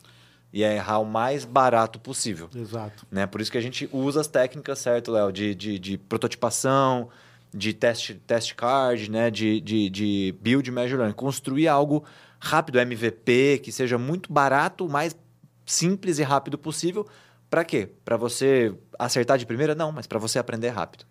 e 0.52 0.62
é 0.62 0.76
errar 0.76 0.98
o 0.98 1.04
mais 1.06 1.44
barato 1.44 1.98
possível. 1.98 2.50
Exato. 2.54 3.06
Né? 3.10 3.26
Por 3.26 3.40
isso 3.40 3.50
que 3.50 3.56
a 3.56 3.60
gente 3.62 3.88
usa 3.90 4.20
as 4.20 4.26
técnicas, 4.26 4.78
certo, 4.80 5.10
Léo? 5.10 5.32
De, 5.32 5.54
de, 5.54 5.78
de 5.78 5.96
prototipação, 5.96 7.08
de 7.54 7.72
teste, 7.72 8.14
test 8.14 8.54
card, 8.54 9.10
né? 9.10 9.30
de, 9.30 9.60
de, 9.60 9.90
de 9.90 10.34
build 10.40 10.70
measure 10.70 10.98
learning. 10.98 11.14
Construir 11.14 11.68
algo 11.68 12.04
rápido, 12.40 12.78
MVP, 12.78 13.60
que 13.62 13.70
seja 13.70 13.98
muito 13.98 14.32
barato, 14.32 14.88
mas 14.88 15.16
simples 15.64 16.18
e 16.18 16.22
rápido 16.22 16.58
possível. 16.58 17.06
Para 17.48 17.64
quê? 17.64 17.90
Para 18.04 18.16
você 18.16 18.74
acertar 18.98 19.38
de 19.38 19.46
primeira? 19.46 19.74
Não, 19.74 19.92
mas 19.92 20.06
para 20.06 20.18
você 20.18 20.38
aprender 20.38 20.70
rápido. 20.70 21.04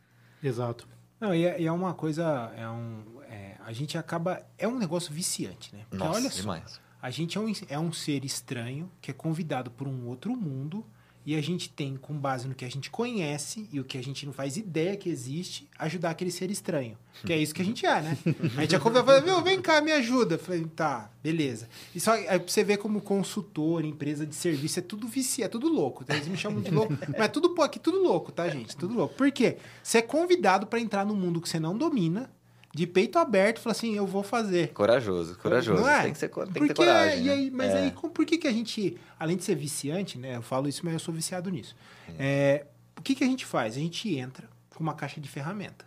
Exato. 0.44 0.88
Não, 1.20 1.36
e 1.36 1.46
é, 1.46 1.62
e 1.62 1.68
é 1.68 1.72
uma 1.72 1.94
coisa. 1.94 2.52
É 2.58 2.68
um, 2.68 3.04
é, 3.30 3.56
a 3.64 3.72
gente 3.72 3.98
acaba. 3.98 4.42
É 4.58 4.68
um 4.68 4.78
negócio 4.78 5.14
viciante, 5.14 5.74
né? 5.76 5.86
Porque 5.88 6.04
Nossa, 6.04 6.20
olha 6.20 6.32
só. 6.32 6.42
demais. 6.42 6.82
A 7.00 7.10
gente 7.12 7.38
é 7.38 7.42
um, 7.42 7.54
é 7.70 7.80
um 7.80 7.94
ser 7.94 8.26
estranho 8.26 8.92
que 9.00 9.12
é 9.12 9.14
convidado 9.14 9.70
por 9.70 9.88
um 9.88 10.08
outro 10.08 10.36
mundo 10.36 10.86
e 11.26 11.36
a 11.36 11.42
gente 11.42 11.70
tem, 11.70 11.96
com 11.98 12.14
base 12.14 12.48
no 12.48 12.56
que 12.56 12.66
a 12.66 12.70
gente 12.70 12.90
conhece 12.90 13.68
e 13.72 13.80
o 13.80 13.84
que 13.84 13.98
a 13.98 14.04
gente 14.04 14.26
não 14.26 14.34
faz 14.34 14.58
ideia 14.58 14.98
que 14.98 15.10
existe, 15.10 15.68
ajudar 15.78 16.12
aquele 16.12 16.32
ser 16.32 16.50
estranho. 16.50 16.98
Que 17.26 17.34
é 17.34 17.38
isso 17.38 17.54
que 17.54 17.62
a 17.62 17.66
gente 17.66 17.86
é, 17.86 18.02
né? 18.02 18.18
A 18.58 18.62
gente 18.62 18.76
é 18.76 18.80
convidado, 18.80 19.06
fala, 19.06 19.22
meu, 19.22 19.42
vem 19.42 19.62
cá, 19.62 19.82
me 19.82 19.92
ajuda. 19.92 20.36
Eu 20.36 20.40
falei, 20.40 20.66
tá, 20.76 21.12
beleza. 21.22 21.68
E 21.94 22.00
só 22.00 22.14
aí 22.14 22.26
pra 22.26 22.40
você 22.48 22.64
ver 22.64 22.78
como 22.78 23.02
consultor, 23.02 23.84
empresa 23.84 24.26
de 24.26 24.34
serviço, 24.34 24.80
é 24.80 24.82
tudo 24.82 25.08
vici, 25.08 25.44
é 25.44 25.48
tudo 25.48 25.68
louco. 25.68 26.06
Eles 26.08 26.28
me 26.28 26.38
chamam 26.38 26.62
de 26.62 26.72
louco, 26.72 26.94
mas 27.12 27.22
é 27.22 27.28
tudo, 27.28 27.62
aqui 27.62 27.80
tudo 27.80 28.02
louco, 28.02 28.32
tá, 28.32 28.48
gente? 28.50 28.76
Tudo 28.76 28.96
louco. 28.96 29.14
Por 29.16 29.32
quê? 29.32 29.58
Você 29.84 30.00
é 30.00 30.02
convidado 30.02 30.66
para 30.66 30.80
entrar 30.80 31.06
num 31.06 31.16
mundo 31.16 31.42
que 31.42 31.50
você 31.50 31.60
não 31.60 31.78
domina, 31.78 32.32
de 32.74 32.88
peito 32.88 33.20
aberto, 33.20 33.60
fala 33.60 33.72
assim, 33.74 33.96
eu 33.96 34.08
vou 34.08 34.24
fazer. 34.24 34.72
Corajoso, 34.74 35.38
corajoso. 35.38 35.82
Não 35.82 35.90
é? 35.90 36.04
Tem 36.04 36.14
que, 36.14 36.18
ser, 36.18 36.30
tem 36.30 36.46
que 36.46 36.52
Porque, 36.54 36.68
ter 36.74 36.86
coragem. 36.86 37.20
e 37.22 37.24
né? 37.28 37.34
aí, 37.34 37.52
mas 37.52 37.72
É. 37.74 37.78
aí, 37.84 37.92
por 37.92 38.26
que, 38.26 38.38
que 38.38 38.48
a 38.48 38.52
gente, 38.52 38.98
além 39.20 39.36
de 39.38 39.44
ser 39.44 39.56
viciante, 39.56 40.18
né? 40.18 40.36
Eu 40.38 40.42
falo 40.42 40.68
isso, 40.70 40.82
mas 40.84 40.94
eu 40.94 41.00
sou 41.00 41.14
viciado 41.14 41.50
nisso. 41.50 41.76
É, 42.18 42.66
o 42.98 43.02
que, 43.02 43.14
que 43.16 43.24
a 43.24 43.28
gente 43.28 43.46
faz? 43.46 43.76
A 43.76 43.80
gente 43.80 44.16
entra 44.16 44.48
com 44.76 44.82
uma 44.84 44.94
caixa 44.94 45.20
de 45.20 45.28
ferramenta. 45.28 45.86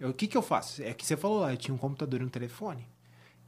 Eu- 0.00 0.10
o 0.10 0.14
que, 0.14 0.26
que 0.26 0.36
eu 0.36 0.42
faço? 0.42 0.82
É 0.82 0.92
que 0.92 1.06
você 1.06 1.16
falou 1.16 1.40
lá, 1.40 1.52
eu 1.52 1.56
tinha 1.56 1.74
um 1.74 1.78
computador 1.78 2.20
e 2.20 2.24
um 2.24 2.28
telefone. 2.28 2.86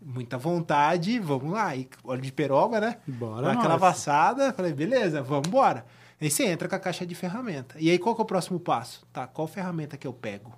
Muita 0.00 0.36
vontade, 0.38 1.18
vamos 1.18 1.50
lá. 1.52 1.74
E 1.74 1.88
olho 2.04 2.20
de 2.20 2.30
peroba, 2.30 2.78
né? 2.80 2.98
Bora 3.06 3.52
Aquela 3.52 3.76
vassada, 3.76 4.52
falei, 4.52 4.72
beleza, 4.72 5.22
vamos 5.22 5.48
embora. 5.48 5.84
Aí 6.20 6.30
você 6.30 6.44
entra 6.46 6.68
com 6.68 6.74
a 6.76 6.78
caixa 6.78 7.04
de 7.04 7.14
ferramenta. 7.14 7.74
E 7.80 7.90
aí, 7.90 7.98
qual 7.98 8.14
que 8.14 8.20
é 8.20 8.24
o 8.24 8.26
próximo 8.26 8.60
passo? 8.60 9.04
Tá, 9.12 9.26
qual 9.26 9.46
ferramenta 9.48 9.96
que 9.96 10.06
eu 10.06 10.12
pego? 10.12 10.52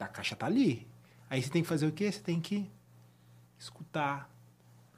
A 0.00 0.08
caixa 0.08 0.34
tá 0.34 0.46
ali. 0.46 0.86
Aí 1.28 1.42
você 1.42 1.50
tem 1.50 1.62
que 1.62 1.68
fazer 1.68 1.86
o 1.86 1.92
quê? 1.92 2.10
Você 2.10 2.20
tem 2.20 2.40
que 2.40 2.68
escutar, 3.58 4.28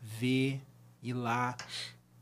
ver, 0.00 0.61
ir 1.03 1.12
lá, 1.12 1.57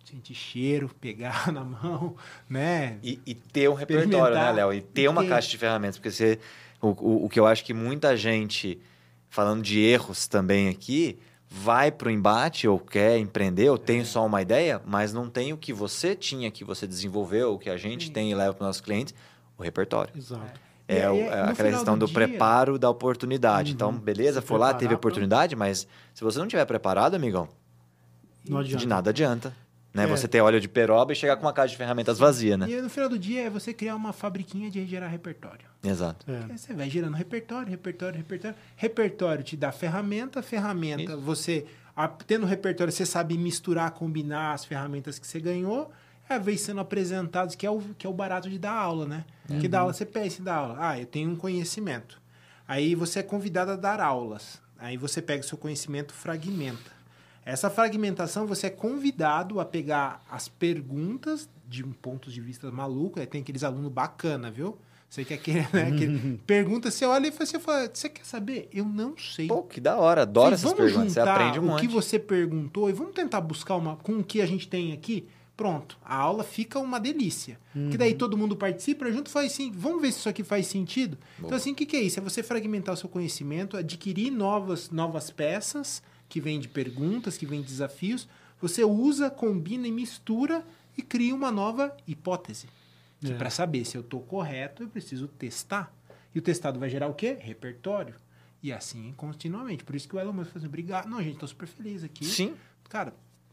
sentir 0.04 0.34
cheiro, 0.34 0.88
pegar 1.00 1.50
na 1.52 1.62
mão, 1.62 2.16
né? 2.48 2.98
E, 3.02 3.20
e 3.26 3.34
ter 3.34 3.68
um 3.68 3.74
repertório, 3.74 4.36
né. 4.36 4.52
Léo? 4.52 4.72
E 4.72 4.80
ter 4.80 5.08
uma 5.08 5.22
Ter. 5.22 5.28
caixa 5.28 5.48
de 5.50 5.58
ferramentas. 5.58 5.96
Porque 5.98 6.10
você, 6.10 6.38
o, 6.80 6.88
o, 6.88 7.24
o 7.26 7.28
que 7.28 7.38
eu 7.38 7.46
acho 7.46 7.64
que 7.64 7.74
muita 7.74 8.16
gente, 8.16 8.80
falando 9.28 9.62
de 9.62 9.78
erros 9.78 10.26
também 10.26 10.68
aqui, 10.68 11.18
vai 11.48 11.90
para 11.92 12.08
o 12.08 12.10
embate 12.10 12.66
ou 12.66 12.78
quer 12.78 13.18
empreender 13.18 13.68
ou 13.68 13.76
É. 13.76 13.78
tem 13.78 14.04
só 14.04 14.24
uma 14.24 14.40
ideia, 14.40 14.80
mas 14.86 15.12
não 15.12 15.28
tem 15.28 15.52
o 15.52 15.58
que 15.58 15.72
você 15.72 16.14
tinha, 16.16 16.50
que 16.50 16.64
você 16.64 16.86
desenvolveu, 16.86 17.54
o 17.54 17.58
que 17.58 17.68
a 17.68 17.76
gente 17.76 18.06
Sim. 18.06 18.12
tem 18.12 18.30
e 18.30 18.34
leva 18.34 18.54
para 18.54 18.62
os 18.62 18.66
nossos 18.68 18.80
clientes, 18.80 19.14
o 19.58 19.62
repertório. 19.62 20.12
Exato. 20.16 20.60
É, 20.92 21.06
aí, 21.06 21.20
é 21.20 21.40
aquela 21.42 21.70
questão 21.70 21.96
do, 21.98 22.06
dia- 22.06 22.14
preparo 22.14 22.78
da 22.78 22.90
oportunidade. 22.90 23.70
Uhum. 23.70 23.74
Então, 23.74 23.92
beleza, 23.92 24.40
Se 24.40 24.46
foi 24.46 24.58
lá, 24.58 24.72
teve 24.74 24.88
pra- 24.88 24.96
oportunidade, 24.96 25.54
mas 25.56 25.86
se 26.14 26.22
você 26.24 26.38
não 26.38 26.46
tiver 26.48 26.64
preparado, 26.64 27.14
amigão, 27.14 27.48
Não 28.48 28.58
adianta. 28.58 28.78
de 28.78 28.86
nada 28.88 29.10
adianta. 29.10 29.54
Né? 29.92 30.04
É. 30.04 30.06
Você 30.06 30.28
ter 30.28 30.40
óleo 30.40 30.60
de 30.60 30.68
peroba 30.68 31.12
e 31.12 31.16
chegar 31.16 31.36
com 31.36 31.42
uma 31.42 31.52
caixa 31.52 31.72
de 31.72 31.76
ferramentas 31.76 32.16
vazia, 32.16 32.56
né? 32.56 32.70
E 32.70 32.80
no 32.80 32.88
final 32.88 33.08
do 33.08 33.18
dia 33.18 33.42
é 33.46 33.50
você 33.50 33.74
criar 33.74 33.96
uma 33.96 34.12
fabriquinha 34.12 34.70
de 34.70 34.86
gerar 34.86 35.08
repertório. 35.08 35.66
Exato. 35.82 36.24
É. 36.30 36.52
Aí 36.52 36.56
você 36.58 36.72
vai 36.72 36.88
gerando 36.88 37.14
repertório, 37.14 37.68
repertório, 37.68 38.16
repertório. 38.16 38.56
Repertório 38.76 39.42
te 39.42 39.56
dá 39.56 39.72
ferramenta, 39.72 40.40
ferramenta, 40.42 41.16
você, 41.16 41.66
a- 41.96 42.06
tendo 42.06 42.46
repertório, 42.46 42.92
você 42.92 43.04
sabe 43.04 43.36
misturar, 43.36 43.90
combinar 43.90 44.52
as 44.52 44.64
ferramentas 44.64 45.18
que 45.18 45.26
você 45.26 45.40
ganhou, 45.40 45.90
é 46.34 46.38
vez 46.38 46.60
sendo 46.60 46.80
apresentados, 46.80 47.54
que 47.54 47.66
é 47.66 47.70
o, 47.70 47.80
que 47.98 48.06
é 48.06 48.10
o 48.10 48.12
barato 48.12 48.48
de 48.48 48.58
dar 48.58 48.72
aula, 48.72 49.06
né? 49.06 49.24
Que 49.60 49.66
dá 49.66 49.80
aula, 49.80 49.92
você 49.92 50.06
pensa 50.06 50.40
em 50.40 50.44
dar 50.44 50.56
aula. 50.56 50.76
Ah, 50.78 50.98
eu 50.98 51.06
tenho 51.06 51.30
um 51.30 51.36
conhecimento. 51.36 52.20
Aí 52.68 52.94
você 52.94 53.18
é 53.18 53.22
convidado 53.22 53.72
a 53.72 53.76
dar 53.76 54.00
aulas. 54.00 54.62
Aí 54.78 54.96
você 54.96 55.20
pega 55.20 55.44
o 55.44 55.46
seu 55.46 55.58
conhecimento, 55.58 56.14
fragmenta. 56.14 56.92
Essa 57.44 57.68
fragmentação, 57.68 58.46
você 58.46 58.68
é 58.68 58.70
convidado 58.70 59.58
a 59.58 59.64
pegar 59.64 60.24
as 60.30 60.48
perguntas 60.48 61.48
de 61.66 61.84
um 61.84 61.90
ponto 61.90 62.30
de 62.30 62.40
vista 62.40 62.70
maluco. 62.70 63.18
Aí 63.18 63.26
tem 63.26 63.40
aqueles 63.40 63.64
alunos 63.64 63.90
bacana, 63.90 64.50
viu? 64.50 64.78
Você 65.08 65.24
quer 65.24 65.38
que, 65.38 65.52
né, 65.52 65.90
que 65.98 66.38
pergunta, 66.46 66.88
você 66.88 67.04
olha 67.04 67.26
e 67.26 67.30
você 67.32 67.58
fala, 67.58 67.90
você 67.92 68.08
quer 68.08 68.24
saber? 68.24 68.68
Eu 68.72 68.84
não 68.84 69.18
sei. 69.18 69.48
Pô, 69.48 69.64
que 69.64 69.80
da 69.80 69.96
hora. 69.96 70.22
Adoro 70.22 70.54
essas 70.54 70.72
perguntas. 70.72 71.14
Você 71.14 71.20
aprende 71.20 71.58
um 71.58 71.64
o 71.64 71.66
monte. 71.66 71.80
que 71.80 71.88
você 71.88 72.20
perguntou 72.20 72.88
e 72.88 72.92
vamos 72.92 73.14
tentar 73.14 73.40
buscar 73.40 73.74
uma 73.74 73.96
com 73.96 74.20
o 74.20 74.24
que 74.24 74.40
a 74.40 74.46
gente 74.46 74.68
tem 74.68 74.92
aqui. 74.92 75.26
Pronto, 75.60 75.98
a 76.02 76.16
aula 76.16 76.42
fica 76.42 76.78
uma 76.78 76.98
delícia. 76.98 77.58
Que 77.74 77.78
Uhum. 77.78 77.90
daí 77.98 78.14
todo 78.14 78.34
mundo 78.34 78.56
participa, 78.56 79.12
junto 79.12 79.28
faz 79.28 79.52
assim, 79.52 79.70
vamos 79.70 80.00
ver 80.00 80.10
se 80.10 80.20
isso 80.20 80.28
aqui 80.30 80.42
faz 80.42 80.66
sentido. 80.66 81.18
Então 81.38 81.52
assim, 81.54 81.72
o 81.72 81.74
que, 81.74 81.84
que 81.84 81.96
é 81.96 82.00
isso? 82.00 82.18
É 82.18 82.22
você 82.22 82.42
fragmentar 82.42 82.94
o 82.94 82.96
seu 82.96 83.10
conhecimento, 83.10 83.76
adquirir 83.76 84.30
novas, 84.30 84.88
novas 84.88 85.30
peças 85.30 86.02
que 86.30 86.40
vêm 86.40 86.58
de 86.58 86.66
perguntas, 86.66 87.36
que 87.36 87.44
vêm 87.44 87.60
de 87.60 87.66
desafios. 87.66 88.26
Você 88.58 88.82
usa, 88.84 89.28
combina 89.28 89.86
e 89.86 89.92
mistura 89.92 90.64
e 90.96 91.02
cria 91.02 91.34
uma 91.34 91.52
nova 91.52 91.94
hipótese. 92.08 92.66
Que 93.20 93.32
É. 93.32 93.34
para 93.36 93.50
saber 93.50 93.84
se 93.84 93.98
eu 93.98 94.00
estou 94.00 94.20
correto, 94.22 94.82
eu 94.82 94.88
preciso 94.88 95.28
testar. 95.28 95.94
E 96.34 96.38
o 96.38 96.42
testado 96.42 96.80
vai 96.80 96.88
gerar 96.88 97.06
o 97.08 97.12
quê? 97.12 97.36
Repertório. 97.38 98.14
E 98.62 98.72
assim 98.72 99.12
continuamente. 99.14 99.84
Por 99.84 99.94
isso 99.94 100.08
que 100.08 100.16
o 100.16 100.18
Elon 100.18 100.32
Musk 100.32 100.52
fala 100.52 100.58
assim, 100.60 100.66
obrigado. 100.68 101.06
Não, 101.06 101.22
gente, 101.22 101.36
tô 101.38 101.46
super 101.46 101.66
feliz 101.68 102.02
aqui. 102.02 102.24
Sim. 102.24 102.54
Cara, 102.88 103.12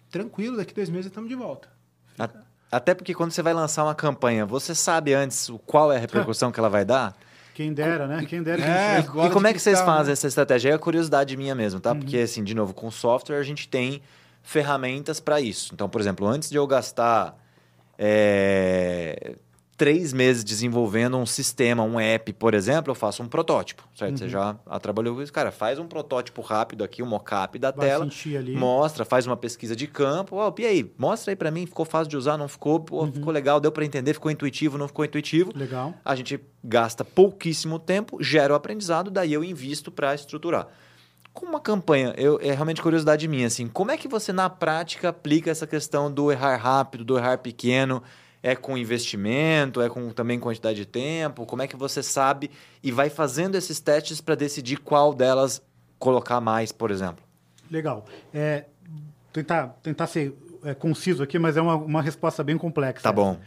tranquilo, 0.09 0.55
daqui 0.55 0.73
dois 0.73 0.89
meses 0.89 1.07
estamos 1.07 1.27
de 1.27 1.35
volta. 1.35 1.75
Até 2.71 2.93
porque 2.93 3.13
quando 3.13 3.31
você 3.31 3.41
vai 3.41 3.53
lançar 3.53 3.83
uma 3.83 3.95
campanha, 3.95 4.45
você 4.45 4.75
sabe 4.75 5.13
antes 5.13 5.49
qual 5.65 5.91
é 5.91 5.95
a 5.95 5.99
repercussão 5.99 6.51
que 6.51 6.59
ela 6.59 6.69
vai 6.69 6.83
dar? 6.83 7.15
Quem 7.53 7.73
dera, 7.73 8.05
né? 8.05 8.25
Quem 8.27 8.43
dera 8.43 8.61
que 8.61 8.67
É, 8.69 9.25
e 9.25 9.29
como 9.31 9.47
é 9.47 9.53
que 9.53 9.59
vocês 9.59 9.79
fazem 9.81 10.07
né? 10.07 10.11
essa 10.13 10.27
estratégia? 10.27 10.73
É 10.73 10.77
curiosidade 10.77 11.35
minha 11.37 11.55
mesmo, 11.55 11.77
Uhum. 11.77 11.81
tá? 11.81 11.95
Porque, 11.95 12.17
assim, 12.17 12.43
de 12.43 12.53
novo, 12.53 12.73
com 12.73 12.91
software 12.91 13.37
a 13.39 13.43
gente 13.43 13.67
tem 13.67 14.01
ferramentas 14.43 15.19
para 15.19 15.39
isso. 15.41 15.73
Então, 15.73 15.89
por 15.89 15.99
exemplo, 16.01 16.27
antes 16.27 16.49
de 16.49 16.57
eu 16.57 16.67
gastar 16.67 17.35
é, 17.97 19.35
três 19.77 20.11
meses 20.11 20.43
desenvolvendo 20.43 21.15
um 21.17 21.25
sistema, 21.25 21.83
um 21.83 21.99
app, 21.99 22.33
por 22.33 22.55
exemplo, 22.55 22.89
eu 22.91 22.95
faço 22.95 23.21
um 23.21 23.27
protótipo, 23.27 23.87
certo? 23.95 24.11
Uhum. 24.11 24.17
Você 24.17 24.29
já 24.29 24.55
ah, 24.65 24.79
trabalhou 24.79 25.15
com 25.15 25.21
isso. 25.21 25.31
Cara, 25.31 25.51
faz 25.51 25.77
um 25.77 25.85
protótipo 25.85 26.41
rápido 26.41 26.83
aqui, 26.83 27.03
um 27.03 27.05
mockup 27.05 27.59
da 27.59 27.69
Vai 27.69 27.87
tela. 27.87 28.05
Mostra, 28.57 29.05
faz 29.05 29.27
uma 29.27 29.37
pesquisa 29.37 29.75
de 29.75 29.85
campo. 29.85 30.35
Ó, 30.37 30.51
e 30.57 30.65
aí, 30.65 30.91
mostra 30.97 31.31
aí 31.31 31.35
para 31.35 31.51
mim, 31.51 31.67
ficou 31.67 31.85
fácil 31.85 32.09
de 32.09 32.17
usar, 32.17 32.37
não 32.37 32.47
ficou? 32.47 32.79
Pô, 32.79 32.97
Uhum. 33.03 33.11
Ficou 33.11 33.31
legal, 33.31 33.59
deu 33.59 33.71
para 33.71 33.85
entender, 33.85 34.13
ficou 34.13 34.31
intuitivo, 34.31 34.77
não 34.77 34.87
ficou 34.87 35.05
intuitivo. 35.05 35.51
Legal. 35.55 35.93
A 36.03 36.15
gente 36.15 36.39
gasta 36.63 37.05
pouquíssimo 37.05 37.77
tempo, 37.77 38.21
gera 38.21 38.53
o 38.53 38.55
aprendizado, 38.55 39.11
daí 39.11 39.31
eu 39.31 39.43
invisto 39.43 39.91
para 39.91 40.15
estruturar. 40.15 40.67
Com 41.33 41.45
uma 41.45 41.59
campanha, 41.59 42.15
eu, 42.17 42.39
é 42.41 42.51
realmente 42.51 42.81
curiosidade 42.81 43.27
minha, 43.27 43.45
assim, 43.45 43.67
como 43.67 43.91
é 43.91 43.97
que 43.97 44.07
você 44.07 44.33
na 44.33 44.49
prática 44.49 45.09
aplica 45.09 45.51
essa 45.51 45.67
questão 45.67 46.11
do 46.11 46.31
errar 46.31 46.57
rápido, 46.57 47.05
do 47.05 47.15
errar 47.15 47.37
pequeno? 47.37 48.01
É 48.41 48.55
com 48.55 48.77
investimento, 48.77 49.81
é 49.81 49.89
com 49.89 50.09
também 50.11 50.39
quantidade 50.39 50.77
de 50.77 50.85
tempo? 50.85 51.45
Como 51.45 51.61
é 51.61 51.67
que 51.67 51.75
você 51.75 52.03
sabe 52.03 52.51
e 52.83 52.91
vai 52.91 53.09
fazendo 53.09 53.55
esses 53.55 53.79
testes 53.79 54.21
para 54.21 54.35
decidir 54.35 54.77
qual 54.77 55.13
delas 55.13 55.61
colocar 55.99 56.39
mais, 56.39 56.71
por 56.71 56.91
exemplo? 56.91 57.25
Legal. 57.69 58.05
É, 58.33 58.65
tentar, 59.33 59.67
tentar 59.81 60.07
ser 60.07 60.33
é, 60.63 60.73
conciso 60.73 61.23
aqui, 61.23 61.37
mas 61.39 61.57
é 61.57 61.61
uma, 61.61 61.75
uma 61.75 62.01
resposta 62.01 62.43
bem 62.43 62.57
complexa. 62.57 63.03
Tá 63.03 63.11
bom. 63.11 63.39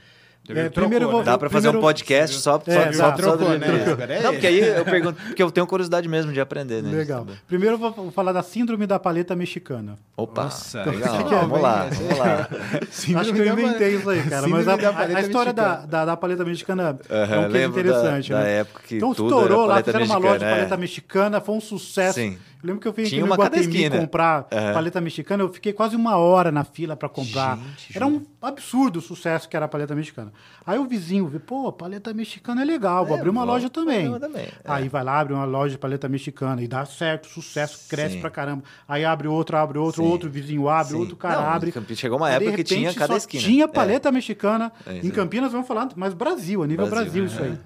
É, 0.52 0.62
Trocou, 0.64 0.82
primeiro 0.82 1.04
eu 1.04 1.10
vou- 1.10 1.20
né? 1.20 1.24
Dá 1.26 1.38
para 1.38 1.50
fazer 1.50 1.68
um 1.68 1.72
primeiro- 1.72 1.86
podcast 1.86 2.36
só, 2.38 2.60
só, 2.64 2.70
É, 2.70 2.92
só, 2.92 3.04
só 3.04 3.12
Trocou, 3.12 3.38
do- 3.48 3.58
né? 3.58 4.20
Não, 4.22 4.32
porque 4.32 4.46
aí 4.46 4.58
eu 4.60 4.84
pergunto, 4.84 5.20
porque 5.26 5.42
eu 5.42 5.50
tenho 5.50 5.66
curiosidade 5.66 6.08
mesmo 6.08 6.32
de 6.32 6.40
aprender, 6.40 6.82
né? 6.82 6.90
Legal. 6.96 7.26
Primeiro 7.46 7.74
eu 7.74 7.78
vou 7.78 8.10
falar 8.10 8.32
da 8.32 8.42
síndrome 8.42 8.86
da 8.86 8.98
paleta 8.98 9.34
mexicana. 9.36 9.98
Opa, 10.16 10.44
Nossa, 10.44 10.84
legal. 10.84 11.14
aqui 11.14 11.34
é 11.34 11.38
vamos 11.38 11.60
lá, 11.62 11.88
vamos 11.90 12.18
lá. 12.18 12.48
Síndrome 12.90 13.20
Acho 13.20 13.32
que 13.34 13.42
que 13.42 13.48
eu 13.48 13.52
inventei 13.52 13.94
isso 13.96 14.10
aí, 14.10 14.22
cara. 14.22 14.48
Mas 14.48 14.68
a, 14.68 14.76
da 14.76 14.88
a- 14.90 15.20
história 15.20 15.52
da, 15.52 15.62
mexicana. 15.62 15.86
da, 15.86 16.04
da 16.04 16.16
paleta 16.16 16.44
mexicana 16.44 16.98
é 17.08 17.38
um 17.38 17.48
lembro 17.48 17.80
interessante, 17.80 18.30
da, 18.30 18.38
né? 18.38 18.44
da 18.44 18.48
época 18.50 18.82
que 18.86 18.96
então 18.96 19.14
tudo 19.14 19.28
estourou 19.34 19.64
era 19.64 19.74
lá, 19.74 19.82
fizeram 19.82 20.04
uma 20.04 20.16
loja 20.18 20.26
de 20.26 20.44
mexicana, 20.44 20.50
é. 20.50 20.54
paleta 20.56 20.76
mexicana, 20.76 21.40
foi 21.40 21.54
um 21.54 21.60
sucesso. 21.60 22.14
Sim. 22.18 22.38
Eu 22.62 22.66
lembro 22.66 22.80
que 22.82 22.88
eu 22.88 22.92
Tinha 22.92 23.20
no 23.20 23.26
uma 23.26 23.36
esquina. 23.88 23.98
comprar 23.98 24.46
Aham. 24.52 24.74
paleta 24.74 25.00
mexicana, 25.00 25.42
eu 25.42 25.48
fiquei 25.52 25.72
quase 25.72 25.96
uma 25.96 26.16
hora 26.18 26.52
na 26.52 26.62
fila 26.62 26.94
para 26.94 27.08
comprar. 27.08 27.56
Gente, 27.56 27.96
era 27.96 28.06
um 28.06 28.22
absurdo 28.42 28.98
o 28.98 29.02
sucesso 29.02 29.48
que 29.48 29.56
era 29.56 29.64
a 29.64 29.68
paleta 29.68 29.94
mexicana. 29.94 30.30
Aí 30.66 30.78
o 30.78 30.84
vizinho 30.84 31.26
viu, 31.26 31.40
pô, 31.40 31.72
paleta 31.72 32.12
mexicana 32.12 32.60
é 32.60 32.64
legal, 32.66 33.06
vou 33.06 33.16
É, 33.16 33.18
abrir 33.18 33.30
uma 33.30 33.44
loja 33.44 33.70
também. 33.70 34.12
também, 34.20 34.42
é. 34.42 34.52
Aí 34.64 34.88
vai 34.88 35.02
lá, 35.02 35.18
abre 35.20 35.32
uma 35.32 35.46
loja 35.46 35.72
de 35.72 35.78
paleta 35.78 36.06
mexicana 36.06 36.62
e 36.62 36.68
dá 36.68 36.84
certo, 36.84 37.28
sucesso, 37.28 37.88
cresce 37.88 38.16
Sim. 38.16 38.20
pra 38.20 38.28
caramba. 38.28 38.62
Aí 38.86 39.06
abre 39.06 39.26
outro, 39.26 39.56
abre 39.56 39.78
outro, 39.78 40.02
Sim. 40.02 40.08
outro 40.10 40.28
vizinho 40.28 40.68
abre, 40.68 40.92
Sim. 40.92 40.98
outro 41.00 41.16
cara 41.16 41.40
Não, 41.40 41.48
abre. 41.48 41.70
em 41.70 41.96
chegou 41.96 42.18
uma 42.18 42.30
época 42.30 42.52
que 42.52 42.64
tinha 42.64 42.92
cada 42.92 43.16
esquina. 43.16 43.42
Tinha 43.42 43.64
É. 43.64 43.68
paleta 43.68 44.12
mexicana. 44.12 44.70
É 44.86 44.98
isso 44.98 45.06
em. 45.06 45.10
Campinas, 45.10 45.50
vamos 45.52 45.66
falar, 45.66 45.88
mas 45.96 46.12
Brasil, 46.12 46.62
a 46.62 46.66
nível 46.66 46.86
Brasil, 46.88 47.24
Brasil, 47.24 47.24
isso 47.24 47.42
aí. 47.42 47.58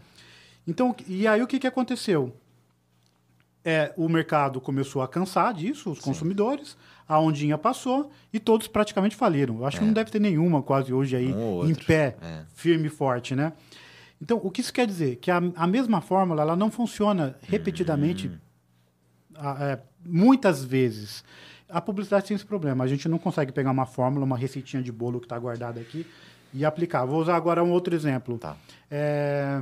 Então, 0.66 0.94
e 1.08 1.26
aí 1.26 1.42
o 1.42 1.46
que, 1.46 1.58
que 1.58 1.66
aconteceu? 1.66 2.32
É, 3.64 3.92
o 3.96 4.08
mercado 4.08 4.60
começou 4.60 5.00
a 5.02 5.08
cansar 5.08 5.54
disso, 5.54 5.90
os 5.90 5.98
consumidores. 5.98 6.76
a 7.06 7.18
ondinha 7.20 7.58
passou 7.58 8.10
e 8.32 8.38
todos 8.40 8.66
praticamente 8.66 9.14
faliram. 9.14 9.56
Eu 9.58 9.66
acho 9.66 9.78
que 9.78 9.84
não 9.84 9.92
deve 9.92 10.10
ter 10.10 10.18
nenhuma 10.20 10.62
quase 10.62 10.90
hoje 10.92 11.14
aí 11.16 11.30
É. 11.32 11.34
Um 11.34 11.68
em 11.68 11.74
pé, 11.74 12.16
É. 12.22 12.42
firme 12.54 12.86
e 12.86 12.90
forte, 12.90 13.34
né? 13.34 13.52
Então, 14.22 14.40
o 14.42 14.50
que 14.50 14.62
isso 14.62 14.72
quer 14.72 14.86
dizer? 14.86 15.16
Que 15.16 15.30
a, 15.30 15.36
a 15.54 15.66
mesma 15.66 16.00
fórmula 16.00 16.40
ela 16.40 16.56
não 16.56 16.70
funciona 16.70 17.36
repetidamente 17.42 18.28
Hum. 18.28 18.36
a- 19.36 19.64
é, 19.64 19.78
muitas 20.04 20.64
vezes. 20.64 21.22
A 21.68 21.78
publicidade 21.80 22.26
tem 22.26 22.34
esse 22.34 22.46
problema. 22.46 22.84
A 22.84 22.86
gente 22.86 23.06
não 23.08 23.18
consegue 23.18 23.52
pegar 23.52 23.70
uma 23.70 23.84
fórmula, 23.86 24.24
uma 24.24 24.36
receitinha 24.38 24.82
de 24.82 24.90
bolo 24.92 25.18
que 25.20 25.26
está 25.26 25.38
guardada 25.38 25.80
aqui 25.80 26.06
e 26.54 26.64
aplicar. 26.64 27.04
Vou 27.04 27.20
usar 27.20 27.36
agora 27.36 27.62
um 27.62 27.70
outro 27.70 27.94
exemplo. 27.94 28.38
Tá. 28.38 28.56
É, 28.90 29.60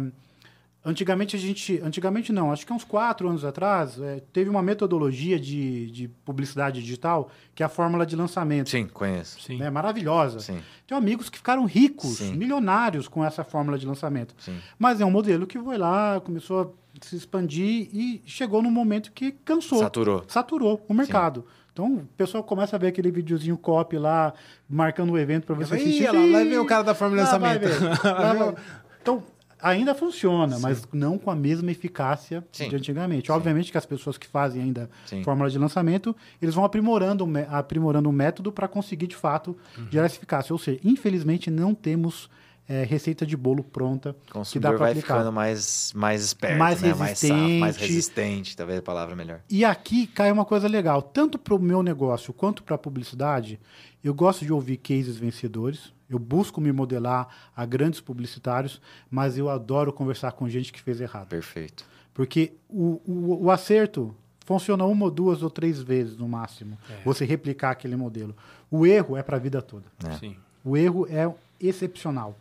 antigamente 0.85 1.37
a 1.37 1.39
gente, 1.39 1.81
antigamente 1.83 2.33
não, 2.33 2.53
acho 2.53 2.67
que 2.67 2.73
há 2.73 2.77
uns 2.77 2.85
quatro 2.85 3.29
anos 3.29 3.45
atrás, 3.45 4.01
é, 4.01 4.21
teve 4.33 4.49
uma 4.51 4.63
metodologia 4.63 5.39
de, 5.39 5.91
de 5.91 6.09
publicidade 6.25 6.81
digital 6.81 7.31
que 7.55 7.63
é 7.63 7.67
a 7.67 7.69
fórmula 7.69 8.05
de 8.07 8.17
lançamento. 8.17 8.71
Sim, 8.71 8.87
conheço. 8.87 9.41
Sim. 9.41 9.59
Né, 9.59 9.71
maravilhosa. 9.71 10.41
Sim, 10.41 10.61
Tem 10.87 10.97
amigos 10.97 11.29
que 11.31 11.39
ficaram 11.39 11.65
ricos, 11.65 12.19
Sim. 12.19 12.35
milionários 12.37 13.09
com 13.09 13.25
essa 13.25 13.45
fórmula 13.45 13.79
de 13.79 13.87
lançamento. 13.87 14.35
sim. 14.39 14.59
Mas 14.79 15.01
é 15.01 15.05
um 15.05 15.11
modelo 15.11 15.47
que 15.47 15.59
foi 15.59 15.79
lá, 15.79 16.21
começou 16.21 16.61
a 16.63 17.07
se 17.07 17.17
expandir 17.17 17.89
e 17.93 18.23
chegou 18.27 18.61
num 18.63 18.71
momento 18.71 19.13
que 19.13 19.33
cansou. 19.33 19.79
Saturou. 19.79 20.25
Saturou 20.29 20.85
o 20.89 20.93
mercado. 20.95 21.45
Então, 21.73 21.87
o 21.95 22.07
pessoal 22.19 22.45
começa 22.45 22.77
a 22.77 22.79
ver 22.79 22.89
aquele 22.89 23.11
videozinho 23.11 23.57
copy 23.57 23.97
lá, 23.97 24.35
marcando 24.69 25.11
o 25.13 25.19
evento 25.19 25.47
para 25.47 25.55
você 25.55 25.75
Ih, 25.77 25.79
assistir. 25.81 26.09
olha 26.11 26.21
lá, 26.21 26.39
lá 26.41 26.45
vem 26.45 26.59
o 26.59 26.67
cara 26.67 26.83
da 26.83 26.95
fórmula 26.95 27.25
de 27.25 27.31
vai 27.31 27.41
lançamento. 27.59 27.81
ver. 27.81 28.05
Lá 28.13 28.35
vai. 28.35 28.55
Então, 29.01 29.23
ainda 29.63 29.95
funciona, 29.95 30.59
mas 30.59 30.87
não 30.93 31.17
com 31.17 31.31
a 31.31 31.37
mesma 31.37 31.71
eficácia 31.71 32.45
Sim. 32.53 32.69
de 32.69 32.77
antigamente. 32.77 33.31
Obviamente 33.31 33.71
que 33.71 33.79
as 33.79 33.87
pessoas 33.87 34.19
que 34.19 34.27
fazem 34.27 34.63
ainda 34.63 34.91
Sim. 35.07 35.23
fórmula 35.23 35.49
de 35.49 35.59
lançamento, 35.59 36.15
eles 36.41 36.55
vão 36.55 36.65
aprimorando, 36.65 37.27
aprimorando 37.49 38.09
o 38.09 38.13
método 38.13 38.51
para 38.53 38.67
conseguir, 38.69 39.07
de 39.07 39.17
fato, 39.17 39.57
Uhum. 39.79 39.87
gerar 39.91 40.07
essa 40.07 40.17
eficácia. 40.17 40.53
Ou 40.53 40.59
seja, 40.59 40.81
infelizmente, 40.85 41.51
não 41.51 41.75
temos 41.75 42.29
eh, 42.69 42.85
receita 42.85 43.27
de 43.27 43.37
bolo 43.37 43.65
pronta 43.65 44.15
que 44.51 44.59
dá 44.61 44.69
para 44.71 44.79
vai 44.79 44.91
aplicar. 44.93 45.15
ficando 45.19 45.33
mais, 45.33 45.93
mais 45.97 46.23
esperto, 46.23 46.59
Mais 46.59 46.81
né? 46.81 46.95
mais 46.95 47.19
safo, 47.19 47.33
mais 47.35 47.77
resistente. 47.77 47.89
resistente, 47.89 48.57
talvez 48.57 48.79
a 48.79 48.83
palavra 48.83 49.17
melhor. 49.17 49.41
E 49.51 49.65
aqui 49.65 50.07
cai 50.07 50.31
uma 50.31 50.45
coisa 50.45 50.69
legal, 50.69 51.03
tanto 51.03 51.39
para 51.41 51.55
o 51.55 51.59
meu 51.59 51.83
negócio 51.83 52.33
quanto 52.33 52.63
para 52.63 52.77
a 52.77 52.79
publicidade, 52.79 53.59
eu 54.03 54.15
gosto 54.15 54.45
de 54.45 54.53
ouvir 54.53 54.77
cases 54.77 55.17
vencedores, 55.17 55.93
eu 56.15 56.19
busco 56.19 56.61
me 56.61 56.73
modelar 56.73 57.29
a 57.57 57.65
grandes 57.65 58.01
publicitários, 58.01 58.81
mas 59.11 59.39
eu 59.39 59.49
adoro 59.49 59.93
conversar 59.93 60.33
com 60.33 60.49
gente 60.49 60.73
que 60.73 60.81
fez 60.81 61.01
errado. 61.01 61.29
Perfeito. 61.29 61.85
Porque 62.15 62.53
o, 62.69 63.01
o, 63.07 63.45
o 63.45 63.51
acerto 63.51 64.15
funciona 64.45 64.85
uma 64.85 65.07
ou 65.07 65.11
duas 65.11 65.43
ou 65.43 65.51
três 65.51 65.81
vezes 65.81 66.17
no 66.17 66.29
máximo, 66.29 66.77
você 67.05 67.25
replicar 67.25 67.71
aquele 67.71 67.97
modelo. 67.97 68.37
O 68.71 68.87
erro 68.87 69.17
é 69.17 69.23
para 69.23 69.37
a 69.37 69.41
vida 69.41 69.63
toda. 69.63 69.85
É. 70.05 70.13
Sim. 70.19 70.37
O 70.65 70.77
erro 70.77 71.07
é 71.09 71.33
excepcional. 71.61 72.37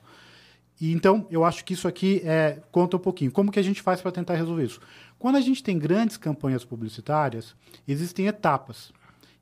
E 0.80 0.92
então, 0.92 1.28
eu 1.30 1.46
acho 1.46 1.64
que 1.64 1.74
isso 1.74 1.88
aqui 1.88 2.22
é, 2.26 2.60
conta 2.72 2.98
um 2.98 3.00
pouquinho. 3.00 3.32
Como 3.32 3.52
que 3.52 3.60
a 3.60 3.64
gente 3.64 3.82
faz 3.82 4.02
para 4.02 4.12
tentar 4.12 4.36
resolver 4.36 4.66
isso? 4.66 4.82
Quando 5.20 5.36
a 5.36 5.42
gente 5.42 5.62
tem 5.62 5.78
grandes 5.78 6.18
campanhas 6.18 6.66
publicitárias, 6.66 7.56
existem 7.88 8.26
etapas. 8.26 8.92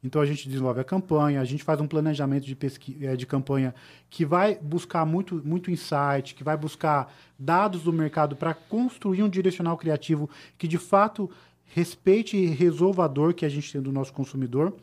Então, 0.04 0.22
a 0.22 0.26
gente 0.26 0.48
desenvolve 0.48 0.80
a 0.80 0.84
campanha, 0.84 1.42
a 1.42 1.46
gente 1.46 1.64
faz 1.64 1.82
um 1.82 1.88
planejamento 1.88 2.46
de, 2.46 2.56
pesqui 2.56 2.98
eh, 3.02 3.16
de 3.16 3.26
campanha 3.26 3.76
que 4.10 4.26
vai 4.26 4.56
buscar 4.56 5.06
muito, 5.06 5.42
muito 5.44 5.70
insight, 5.70 6.34
que 6.36 6.44
vai 6.44 6.56
buscar 6.56 7.14
dados 7.38 7.84
do 7.84 7.92
mercado 7.92 8.36
para 8.36 8.54
construir 8.54 9.24
um 9.24 9.30
direcional 9.30 9.78
criativo 9.78 10.30
que, 10.58 10.68
de 10.68 10.78
fato, 10.78 11.30
respeite 11.66 12.38
e 12.38 12.48
resolva 12.48 13.06
a 13.06 13.08
dor 13.08 13.34
que 13.34 13.46
a 13.46 13.50
gente 13.50 13.72
tem 13.72 13.82
do 13.82 13.92
nosso 13.92 14.14
consumidor. 14.14 14.74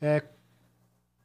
É, 0.00 0.22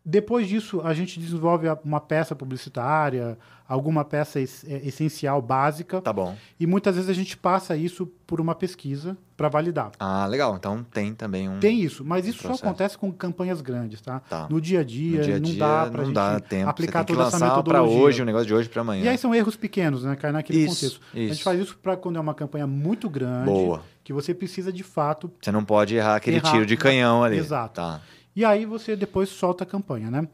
depois 0.06 0.47
disso, 0.47 0.82
a 0.84 0.93
gente 0.93 1.20
desenvolve 1.20 1.68
uma 1.84 1.99
peça 1.99 2.36
publicitária, 2.36 3.38
alguma 3.68 4.06
peça 4.06 4.39
é, 4.39 4.43
essencial, 4.88 5.41
básica, 5.41 5.99
Tá 6.01 6.14
bom. 6.14 6.36
e 6.60 6.68
muitas 6.68 6.95
vezes 6.95 7.10
a 7.10 7.14
gente 7.14 7.36
passa 7.36 7.76
isso 7.76 8.06
por 8.28 8.39
uma 8.39 8.53
pesquisa 8.53 9.18
para 9.36 9.49
validar. 9.49 9.91
Ah, 9.99 10.28
legal. 10.28 10.56
Então 10.56 10.84
tem 10.93 11.14
também 11.16 11.49
um. 11.49 11.60
Tem 11.60 11.82
isso, 11.82 12.06
mas 12.06 12.28
isso 12.28 12.43
só 12.43 12.53
acontece 12.53 12.95
com 12.97 13.12
campanhas 13.12 13.62
grandes, 13.62 13.99
tá? 14.01 14.20
Tá. 14.20 14.47
No 14.49 14.62
dia 14.62 14.82
a 14.82 14.84
dia, 14.84 15.22
dia 15.22 15.36
a 15.38 15.39
não 15.39 15.45
dia 15.49 15.60
dá 15.60 15.89
para 15.91 16.03
não 16.03 16.14
dá 16.14 16.34
gente 16.34 16.43
tempo. 16.43 16.70
aplicar 16.70 16.99
Você 16.99 17.06
tem 17.06 17.16
toda 17.16 17.28
essa 17.28 17.38
lançar 17.38 17.64
para 17.64 17.80
metodologia. 17.80 18.03
hoje, 18.06 18.22
o 18.22 18.26
negócio 18.26 18.47
de 18.47 18.53
hoje 18.53 18.70
para 18.70 18.82
amanhã. 18.82 19.03
E 19.03 19.08
aí 19.10 19.18
são 19.18 19.34
erros 19.34 19.56
pequenos, 19.56 20.03
né? 20.03 20.16
Cai 20.16 20.32
naquele 20.32 20.60
Isso, 20.60 20.76
contexto. 20.76 21.01
A 21.14 21.18
gente 21.18 21.32
isso. 21.32 21.43
faz 21.43 21.60
isso 21.60 21.78
para 21.82 21.97
quando 21.97 22.18
é 22.18 22.20
uma 22.20 22.34
campanha 22.36 22.68
muito 22.68 23.10
grande, 23.10 23.45
Boa. 23.49 23.82
que 24.03 24.14
você 24.14 24.34
precisa 24.34 24.72
de 24.72 24.84
fato 24.84 25.32
Você 25.41 25.51
não 25.51 25.66
pode 25.66 25.95
errar 25.95 26.16
aquele 26.16 26.38
Errar. 26.38 26.51
tiro 26.51 26.66
de 26.66 26.78
canhão 26.78 27.24
ali. 27.24 27.38
Exato. 27.38 27.74
Tá. 27.76 28.01
E 28.36 28.44
aí 28.44 28.66
você 28.66 28.96
depois 28.96 29.30
solta 29.30 29.64
a 29.64 29.68
campanha, 29.68 30.12
né? 30.12 30.28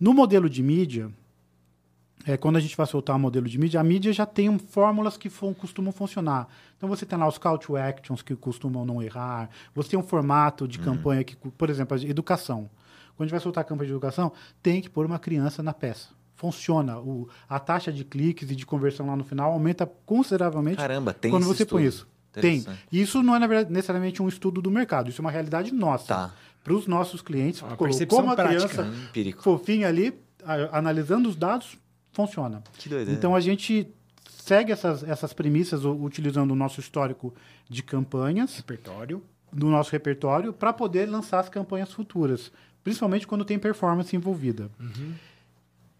No 0.00 0.14
modelo 0.14 0.48
de 0.48 0.62
mídia, 0.62 1.10
é, 2.26 2.36
quando 2.36 2.56
a 2.56 2.60
gente 2.60 2.76
vai 2.76 2.86
soltar 2.86 3.16
o 3.16 3.18
modelo 3.18 3.48
de 3.48 3.58
mídia, 3.58 3.80
a 3.80 3.84
mídia 3.84 4.12
já 4.12 4.24
tem 4.24 4.48
um- 4.48 4.58
fórmulas 4.58 5.16
que 5.16 5.28
costumam 5.58 5.92
funcionar. 5.92 6.48
Então 6.76 6.88
você 6.88 7.04
tem 7.04 7.18
lá 7.18 7.26
os 7.28 7.38
call 7.38 7.58
to 7.58 7.76
actions 7.76 8.22
que 8.22 8.34
costumam 8.34 8.84
não 8.84 9.02
errar, 9.02 9.50
você 9.74 9.90
tem 9.90 9.98
um 9.98 10.02
formato 10.02 10.66
de 10.66 10.78
campanha 10.78 11.22
que, 11.24 11.36
por 11.36 11.68
exemplo, 11.68 11.96
educação. 11.98 12.70
Quando 13.16 13.20
a 13.20 13.24
gente 13.26 13.30
vai 13.32 13.40
soltar 13.40 13.62
a 13.62 13.64
campanha 13.64 13.88
de 13.88 13.92
educação, 13.92 14.32
tem 14.62 14.80
que 14.80 14.88
pôr 14.88 15.04
uma 15.04 15.18
criança 15.18 15.62
na 15.62 15.74
peça. 15.74 16.08
Funciona. 16.34 16.98
O, 16.98 17.28
a 17.48 17.60
taxa 17.60 17.92
de 17.92 18.04
cliques 18.04 18.50
e 18.50 18.56
de 18.56 18.64
conversão 18.66 19.06
lá 19.06 19.14
no 19.14 19.22
final 19.22 19.52
aumenta 19.52 19.86
consideravelmente 20.06 20.78
Caramba, 20.78 21.12
tem 21.12 21.30
quando 21.30 21.44
você 21.44 21.64
põe 21.66 21.84
estudo. 21.84 22.06
isso. 22.06 22.12
Tem. 22.32 22.64
Isso 22.90 23.22
não 23.22 23.36
é 23.36 23.46
verdade, 23.46 23.70
necessariamente 23.70 24.22
um 24.22 24.26
estudo 24.28 24.62
do 24.62 24.70
mercado, 24.70 25.10
isso 25.10 25.20
é 25.20 25.24
uma 25.24 25.30
realidade 25.30 25.70
nossa. 25.72 26.06
Tá. 26.06 26.34
Para 26.64 26.74
os 26.74 26.86
nossos 26.86 27.20
clientes, 27.20 27.60
Uma 27.60 27.68
colocou 27.76 27.86
percepção 27.88 28.24
uma 28.24 28.34
prática. 28.36 28.68
criança 28.68 28.82
Hum, 28.84 29.04
Empírico. 29.08 29.42
fofinha 29.42 29.88
ali, 29.88 30.14
a- 30.44 30.78
analisando 30.78 31.28
os 31.28 31.34
dados, 31.36 31.76
funciona. 32.12 32.62
Que 32.78 32.88
doideira. 32.88 33.12
Então 33.18 33.34
a 33.34 33.40
gente 33.40 33.88
segue 34.30 34.70
essas, 34.72 35.02
essas 35.02 35.32
premissas 35.32 35.84
utilizando 35.84 36.50
o 36.52 36.54
nosso 36.54 36.78
histórico 36.80 37.34
de 37.68 37.82
campanhas, 37.82 38.56
Repertório. 38.56 39.22
do 39.52 39.68
nosso 39.68 39.90
repertório, 39.92 40.52
para 40.52 40.72
poder 40.72 41.06
lançar 41.08 41.40
as 41.40 41.48
campanhas 41.48 41.92
futuras, 41.92 42.52
principalmente 42.84 43.26
quando 43.26 43.44
tem 43.44 43.58
performance 43.58 44.14
envolvida. 44.14 44.70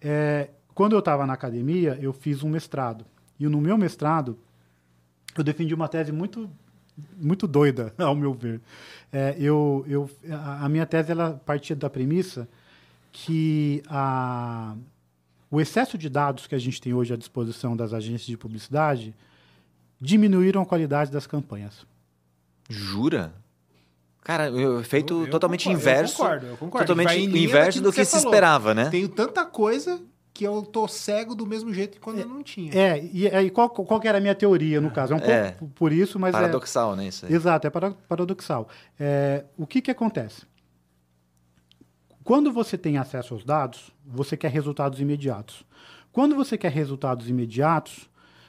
É, 0.00 0.48
quando 0.74 0.92
eu 0.94 0.98
estava 0.98 1.26
na 1.26 1.32
academia, 1.32 1.98
eu 2.00 2.12
fiz 2.12 2.42
um 2.42 2.48
mestrado. 2.48 3.04
E 3.38 3.46
no 3.48 3.60
meu 3.60 3.76
mestrado, 3.78 4.38
eu 5.36 5.44
defendi 5.44 5.74
uma 5.74 5.88
tese 5.88 6.12
muito 6.12 6.48
muito 7.16 7.46
doida, 7.46 7.92
ao 7.98 8.14
meu 8.14 8.32
ver. 8.34 8.60
É, 9.12 9.36
eu, 9.38 9.84
eu, 9.88 10.10
a, 10.30 10.68
minha 10.68 10.86
tese 10.86 11.12
ela 11.12 11.40
partia 11.44 11.76
da 11.76 11.90
premissa 11.90 12.48
que 13.10 13.82
a, 13.88 14.74
o 15.50 15.60
excesso 15.60 15.98
de 15.98 16.08
dados 16.08 16.46
que 16.46 16.54
a 16.54 16.58
gente 16.58 16.80
tem 16.80 16.94
hoje 16.94 17.12
à 17.12 17.16
disposição 17.16 17.76
das 17.76 17.92
agências 17.92 18.26
de 18.26 18.36
publicidade 18.36 19.14
diminuíram 20.00 20.62
a 20.62 20.66
qualidade 20.66 21.10
das 21.10 21.26
campanhas. 21.26 21.86
Jura? 22.68 23.34
Cara, 24.24 24.50
o 24.52 24.80
efeito 24.80 25.14
Eu- 25.14 25.24
eu 25.26 25.30
totalmente 25.30 25.64
concordo, 25.64 25.80
inverso. 25.82 26.12
Eu 26.14 26.16
concordo, 26.24 26.46
eu 26.46 26.56
concordo. 26.56 26.86
Totalmente 26.86 27.20
inverso 27.24 27.82
do 27.82 27.90
que 27.90 27.96
você 27.96 28.04
se 28.04 28.12
falou. 28.12 28.26
esperava, 28.28 28.72
né? 28.74 28.88
Tenho 28.88 29.08
tanta 29.08 29.44
coisa 29.44 30.00
que 30.34 30.44
eu 30.44 30.62
tô 30.62 30.88
cego 30.88 31.34
do 31.34 31.46
mesmo 31.46 31.72
jeito 31.74 31.92
que 31.94 32.00
quando 32.00 32.20
eu 32.20 32.26
não 32.28 32.42
tinha. 32.42 32.72
É, 32.74 33.04
e 33.12 33.28
aí 33.28 33.50
qual, 33.50 33.68
qual 33.68 34.00
que 34.00 34.08
era 34.08 34.18
a 34.18 34.20
minha 34.20 34.34
teoria, 34.34 34.80
no 34.80 34.90
caso? 34.90 35.12
É 35.12 35.16
um 35.16 35.20
É. 35.20 35.50
pouco 35.52 35.74
por 35.74 35.92
isso, 35.92 36.18
mas 36.18 36.34
é, 36.34 36.38
Paradoxal, 36.38 36.96
né? 36.96 37.06
Isso 37.08 37.26
aí. 37.26 37.34
Exato, 37.34 37.66
é 37.66 37.70
para- 37.70 37.90
paradoxal. 38.08 38.68
É, 38.98 39.44
o 39.58 39.66
que, 39.66 39.82
que 39.82 39.90
acontece? 39.90 40.42
Quando 42.24 42.52
você 42.52 42.78
tem 42.78 42.98
acesso 42.98 43.34
aos 43.34 43.44
dados, 43.44 43.90
você 44.06 44.36
quer 44.36 44.50
resultados 44.50 45.00
imediatos. 45.00 45.64
Quando 46.12 46.34
você 46.36 46.56
quer 46.56 46.70
resultados 46.70 47.28
imediatos, 47.28 48.08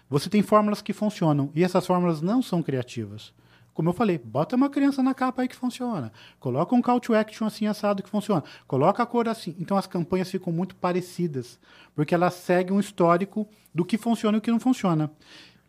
você 0.10 0.30
tem 0.30 0.42
fórmulas 0.44 0.82
que 0.82 0.94
funcionam. 0.94 1.50
E 1.56 1.64
essas 1.64 1.86
fórmulas 1.86 2.22
não 2.22 2.42
são 2.42 2.62
criativas. 2.62 3.34
Como 3.74 3.90
eu 3.90 3.94
falei, 3.94 4.18
bota 4.18 4.56
uma 4.56 4.70
criança 4.70 5.02
na 5.02 5.14
capa 5.14 5.42
aí 5.42 5.48
que 5.48 5.56
funciona. 5.56 6.12
Coloca 6.40 6.76
um 6.76 6.82
call 6.82 7.00
to 7.00 7.16
action 7.16 7.48
assim 7.48 7.66
assado 7.66 8.04
que 8.04 8.10
funciona. 8.10 8.44
Coloca 8.68 9.02
a 9.02 9.06
cor 9.06 9.28
assim. 9.28 9.56
Então 9.60 9.76
as 9.76 9.88
campanhas 9.88 10.30
ficam 10.30 10.54
muito 10.54 10.76
parecidas, 10.76 11.60
porque 11.96 12.14
elas 12.14 12.36
seguem 12.36 12.76
um 12.76 12.80
histórico 12.80 13.48
do 13.74 13.84
que 13.84 13.98
funciona 13.98 14.38
e 14.38 14.40
o 14.40 14.42
que 14.42 14.52
não 14.52 14.60
funciona. 14.60 15.12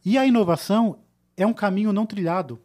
E 0.04 0.18
a 0.18 0.26
inovação 0.26 0.98
é 1.36 1.46
um 1.46 1.54
caminho 1.54 1.92
não 1.92 2.04
trilhado. 2.04 2.60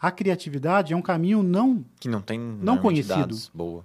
A 0.00 0.10
criatividade 0.10 0.92
é 0.92 0.96
um 0.96 1.02
caminho 1.02 1.42
não. 1.42 1.84
Que 1.98 2.08
não 2.08 2.20
tem 2.20 2.38
normalmente 2.38 2.82
conhecido. 2.82 3.16
dados. 3.16 3.50
Boa. 3.52 3.84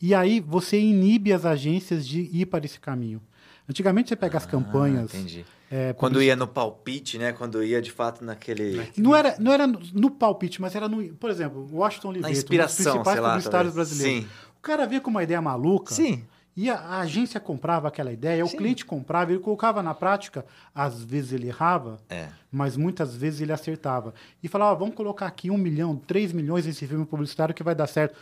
E 0.00 0.14
aí 0.14 0.40
você 0.40 0.80
inibe 0.80 1.32
as 1.32 1.46
agências 1.46 2.06
de 2.06 2.22
ir 2.22 2.46
para 2.46 2.64
esse 2.64 2.80
caminho. 2.80 3.22
Antigamente 3.68 4.08
você 4.08 4.16
pega 4.16 4.36
as 4.36 4.44
campanhas. 4.44 5.14
Ah, 5.14 5.16
entendi. 5.16 5.46
É, 5.74 5.94
Quando 5.94 6.22
ia 6.22 6.36
no 6.36 6.46
palpite, 6.46 7.16
né? 7.16 7.32
Quando 7.32 7.64
ia 7.64 7.80
de 7.80 7.90
fato 7.90 8.22
naquele. 8.22 8.86
Não 8.94 9.16
era, 9.16 9.34
não 9.38 9.50
era 9.50 9.66
no, 9.66 10.10
palpite, 10.10 10.60
mas 10.60 10.74
era 10.74 10.86
no. 10.86 11.02
Por 11.14 11.30
exemplo, 11.30 11.66
Washington 11.72 12.08
Oliveto, 12.10 12.28
um 12.28 12.30
dos 12.32 12.38
inspiração, 12.38 12.92
principais 12.92 13.14
sei 13.14 13.20
lá, 13.22 13.28
publicitários 13.30 13.74
talvez. 13.74 13.88
brasileiros. 13.88 14.24
Sim. 14.24 14.30
O 14.58 14.60
cara 14.60 14.86
via 14.86 15.00
com 15.00 15.08
uma 15.08 15.22
ideia 15.22 15.40
maluca. 15.40 15.94
Sim. 15.94 16.24
E 16.54 16.68
a, 16.68 16.74
a 16.78 17.00
agência 17.00 17.40
comprava 17.40 17.88
aquela 17.88 18.12
ideia, 18.12 18.44
Sim. 18.44 18.54
o 18.54 18.58
cliente 18.58 18.84
comprava, 18.84 19.32
ele 19.32 19.40
colocava 19.40 19.82
na 19.82 19.94
prática. 19.94 20.44
Às 20.74 21.02
vezes 21.02 21.32
ele 21.32 21.48
errava, 21.48 21.98
É. 22.10 22.28
mas 22.50 22.76
muitas 22.76 23.16
vezes 23.16 23.40
ele 23.40 23.52
acertava. 23.54 24.12
E 24.42 24.48
falava, 24.48 24.72
"Ó, 24.72 24.76
vamos 24.76 24.94
colocar 24.94 25.26
aqui 25.26 25.50
um 25.50 25.56
milhão, 25.56 25.96
três 25.96 26.30
milhões 26.34 26.66
nesse 26.66 26.86
filme 26.86 27.06
publicitário 27.06 27.54
que 27.54 27.62
vai 27.62 27.74
dar 27.74 27.86
certo. 27.86 28.14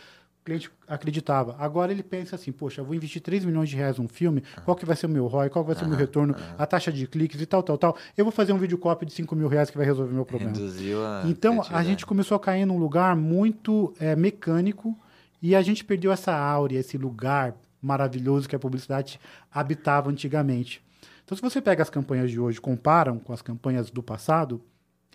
Cliente 0.43 0.71
acreditava. 0.87 1.55
Agora 1.59 1.91
ele 1.91 2.03
pensa 2.03 2.35
assim, 2.35 2.51
poxa, 2.51 2.81
eu 2.81 2.85
vou 2.85 2.95
investir 2.95 3.21
3 3.21 3.45
milhões 3.45 3.69
de 3.69 3.75
reais 3.75 3.97
num 3.97 4.07
filme, 4.07 4.43
qual 4.65 4.75
que 4.75 4.85
vai 4.85 4.95
ser 4.95 5.05
o 5.05 5.09
meu 5.09 5.27
ROI, 5.27 5.49
qual 5.49 5.63
que 5.63 5.71
vai 5.71 5.79
ser 5.79 5.85
o 5.85 5.87
meu 5.87 5.97
retorno, 5.97 6.35
a 6.57 6.65
taxa 6.65 6.91
de 6.91 7.07
cliques 7.07 7.39
e 7.41 7.45
tal, 7.45 7.61
tal, 7.61 7.77
tal. 7.77 7.97
Eu 8.17 8.25
vou 8.25 8.31
fazer 8.31 8.53
um 8.53 8.57
vídeo 8.57 8.77
copy 8.77 9.05
de 9.05 9.13
5 9.13 9.35
mil 9.35 9.47
reais 9.47 9.69
que 9.69 9.77
vai 9.77 9.85
resolver 9.85 10.13
meu 10.13 10.25
problema. 10.25 10.53
Reduziu 10.53 11.05
a 11.05 11.23
Então, 11.25 11.61
a 11.69 11.83
gente 11.83 12.05
começou 12.05 12.35
a 12.35 12.39
cair 12.39 12.65
num 12.65 12.77
lugar 12.77 13.15
muito 13.15 13.93
é, 13.99 14.15
mecânico 14.15 14.97
e 15.41 15.55
a 15.55 15.61
gente 15.61 15.83
perdeu 15.83 16.11
essa 16.11 16.33
áurea, 16.35 16.79
esse 16.79 16.97
lugar 16.97 17.55
maravilhoso 17.81 18.47
que 18.47 18.55
a 18.55 18.59
publicidade 18.59 19.19
habitava 19.51 20.09
antigamente. 20.09 20.83
Então, 21.23 21.35
se 21.35 21.41
você 21.41 21.61
pega 21.61 21.81
as 21.81 21.89
campanhas 21.89 22.29
de 22.29 22.39
hoje 22.39 22.57
e 22.57 22.61
comparam 22.61 23.17
com 23.17 23.33
as 23.33 23.41
campanhas 23.41 23.89
do 23.89 24.03
passado, 24.03 24.61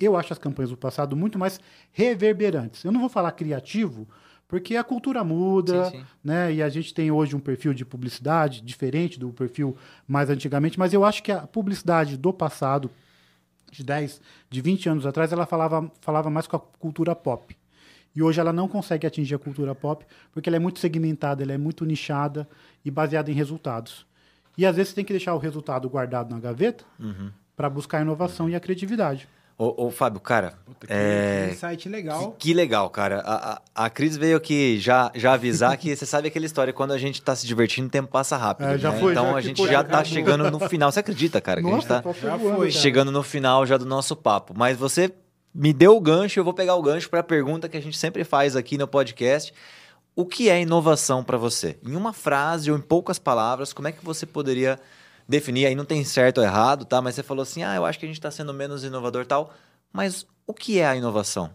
eu 0.01 0.17
acho 0.17 0.33
as 0.33 0.39
campanhas 0.39 0.71
do 0.71 0.77
passado 0.77 1.17
muito 1.17 1.39
mais 1.39 1.61
reverberantes. 1.93 2.85
Eu 2.85 2.93
não 2.93 3.01
vou 3.01 3.09
falar 3.09 3.33
criativo, 3.33 4.07
porque 4.49 4.77
a 4.77 4.85
cultura 4.85 5.25
muda, 5.25 5.87
Sim, 5.91 5.99
sim. 5.99 6.05
né? 6.23 6.53
E 6.55 6.63
a 6.63 6.69
gente 6.69 6.95
tem 6.95 7.11
hoje 7.11 7.35
um 7.35 7.41
perfil 7.41 7.75
de 7.75 7.85
publicidade 7.85 8.61
diferente 8.61 9.19
do 9.19 9.33
perfil 9.33 9.77
mais 10.07 10.31
antigamente, 10.31 10.79
mas 10.79 10.93
eu 10.93 11.05
acho 11.05 11.23
que 11.23 11.33
a 11.33 11.41
publicidade 11.47 12.17
do 12.17 12.33
passado, 12.33 12.91
de 13.71 13.83
10, 13.83 14.21
de 14.49 14.61
20 14.61 14.89
anos 14.89 15.07
atrás, 15.07 15.33
ela 15.33 15.47
falava, 15.47 15.91
falava 16.01 16.31
mais 16.31 16.47
com 16.47 16.57
a 16.57 16.61
cultura 16.61 17.15
pop. 17.15 17.57
E 18.15 18.23
hoje 18.23 18.41
ela 18.41 18.53
não 18.53 18.67
consegue 18.69 19.07
atingir 19.07 19.35
a 19.35 19.39
cultura 19.39 19.75
pop 19.75 20.07
porque 20.33 20.49
ela 20.49 20.57
é 20.57 20.61
muito 20.61 20.79
segmentada, 20.79 21.43
ela 21.43 21.53
é 21.53 21.59
muito 21.59 21.85
nichada 21.85 22.49
e 22.85 22.91
baseada 22.91 23.31
em 23.31 23.35
resultados. 23.35 24.07
E 24.57 24.65
às 24.65 24.75
vezes 24.77 24.91
você 24.91 24.95
tem 24.95 25.05
que 25.05 25.13
deixar 25.13 25.35
o 25.35 25.39
resultado 25.39 25.89
guardado 25.91 26.31
na 26.31 26.41
gaveta 26.41 26.85
Uhum. 26.99 27.31
para 27.55 27.69
buscar 27.69 27.99
a 27.99 28.03
inovação 28.03 28.49
e 28.49 28.55
a 28.55 28.61
criatividade. 28.61 29.29
Ô, 29.59 29.87
ô, 29.87 29.91
Fábio, 29.91 30.21
cara, 30.21 30.53
Puta, 30.67 30.87
que, 30.87 30.93
é... 30.93 31.49
que 31.51 31.57
site 31.57 31.89
legal. 31.89 32.33
Que, 32.33 32.49
que 32.49 32.55
legal, 32.55 32.91
cara. 32.91 33.21
A, 33.21 33.55
a, 33.75 33.87
a 33.87 33.91
Cris 33.91 34.15
veio 34.15 34.37
aqui 34.37 34.79
já, 34.79 35.11
já 35.15 35.33
avisar 35.33 35.77
que 35.79 35.97
você 35.97 36.05
sabe 36.05 36.29
aquela 36.29 36.45
história, 36.45 36.75
quando 36.75 36.93
a 36.93 36.99
gente 36.99 37.23
tá 37.23 37.35
se 37.35 37.47
divertindo, 37.47 37.89
o 37.89 37.91
tempo 37.91 38.09
passa 38.09 38.37
rápido. 38.37 38.69
É, 38.69 38.77
já 38.77 38.93
né? 38.93 39.01
foi, 39.01 39.13
Então 39.13 39.31
já 39.31 39.37
a 39.37 39.41
gente 39.41 39.57
foi, 39.57 39.67
já 39.69 39.73
já 39.73 39.83
tá 39.83 39.89
acabou. 40.01 40.05
chegando 40.05 40.51
no 40.51 40.61
final. 40.69 40.93
Você 40.93 41.01
acredita, 41.01 41.41
cara, 41.41 41.63
que 41.63 41.69
a 41.69 41.73
gente 41.73 41.87
tá 41.87 42.03
Já 42.05 42.39
foi. 42.39 42.69
cara. 42.69 42.71
chegando 42.71 43.11
no 43.11 43.23
final 43.23 43.65
já 43.65 43.79
do 43.79 43.87
nosso 43.87 44.15
papo. 44.15 44.53
Mas 44.55 44.77
você 44.77 45.11
me 45.55 45.73
deu 45.73 45.97
o 45.97 46.01
gancho, 46.03 46.39
eu 46.39 46.45
vou 46.45 46.53
pegar 46.53 46.75
o 46.75 46.83
gancho 46.83 47.09
para 47.09 47.21
a 47.21 47.25
pergunta 47.25 47.67
que 47.67 47.79
a 47.79 47.83
gente 47.83 47.97
sempre 47.97 48.25
faz 48.25 48.55
aqui 48.57 48.77
no 48.77 48.87
podcast. 48.87 49.55
O 50.15 50.27
que 50.27 50.51
é 50.51 50.61
inovação 50.61 51.25
para 51.25 51.39
você? 51.39 51.79
Em 51.83 51.97
uma 51.97 52.13
frase 52.13 52.71
ou 52.71 52.77
em 52.77 52.81
poucas 52.83 53.19
palavras, 53.19 53.73
como 53.73 53.89
é 53.89 53.93
que 53.93 54.05
você 54.05 54.27
poderia 54.27 54.79
definir? 55.29 55.67
Aí 55.67 55.75
não 55.75 55.85
tem 55.85 56.05
certo 56.05 56.39
ou 56.39 56.45
errado, 56.45 56.85
tá? 56.85 57.01
Mas 57.03 57.15
você 57.15 57.23
falou 57.23 57.43
assim: 57.43 57.63
"Ah, 57.63 57.75
eu 57.77 57.85
acho 57.85 57.99
que 57.99 58.05
a 58.05 58.09
gente 58.09 58.19
está 58.19 58.31
sendo 58.31 58.53
menos 58.55 58.85
inovador, 58.85 59.27
tal". 59.27 59.53
Mas 59.93 60.27
o 60.47 60.53
que 60.55 60.79
é 60.79 60.87
a 60.87 60.97
inovação? 60.97 61.51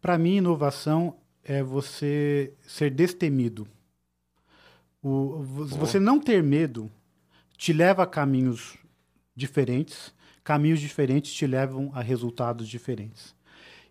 Para 0.00 0.16
mim, 0.18 0.36
inovação 0.36 1.16
é 1.42 1.62
você 1.62 2.52
ser 2.66 2.90
destemido. 2.90 3.66
O, 5.02 5.42
vo- 5.42 5.66
você 5.66 5.98
não 6.00 6.18
ter 6.20 6.42
medo 6.42 6.90
te 7.56 7.72
leva 7.72 8.02
a 8.02 8.06
caminhos 8.06 8.76
diferentes, 9.34 10.12
caminhos 10.44 10.80
diferentes 10.80 11.32
te 11.32 11.46
levam 11.46 11.90
a 11.94 12.00
resultados 12.00 12.68
diferentes. 12.68 13.34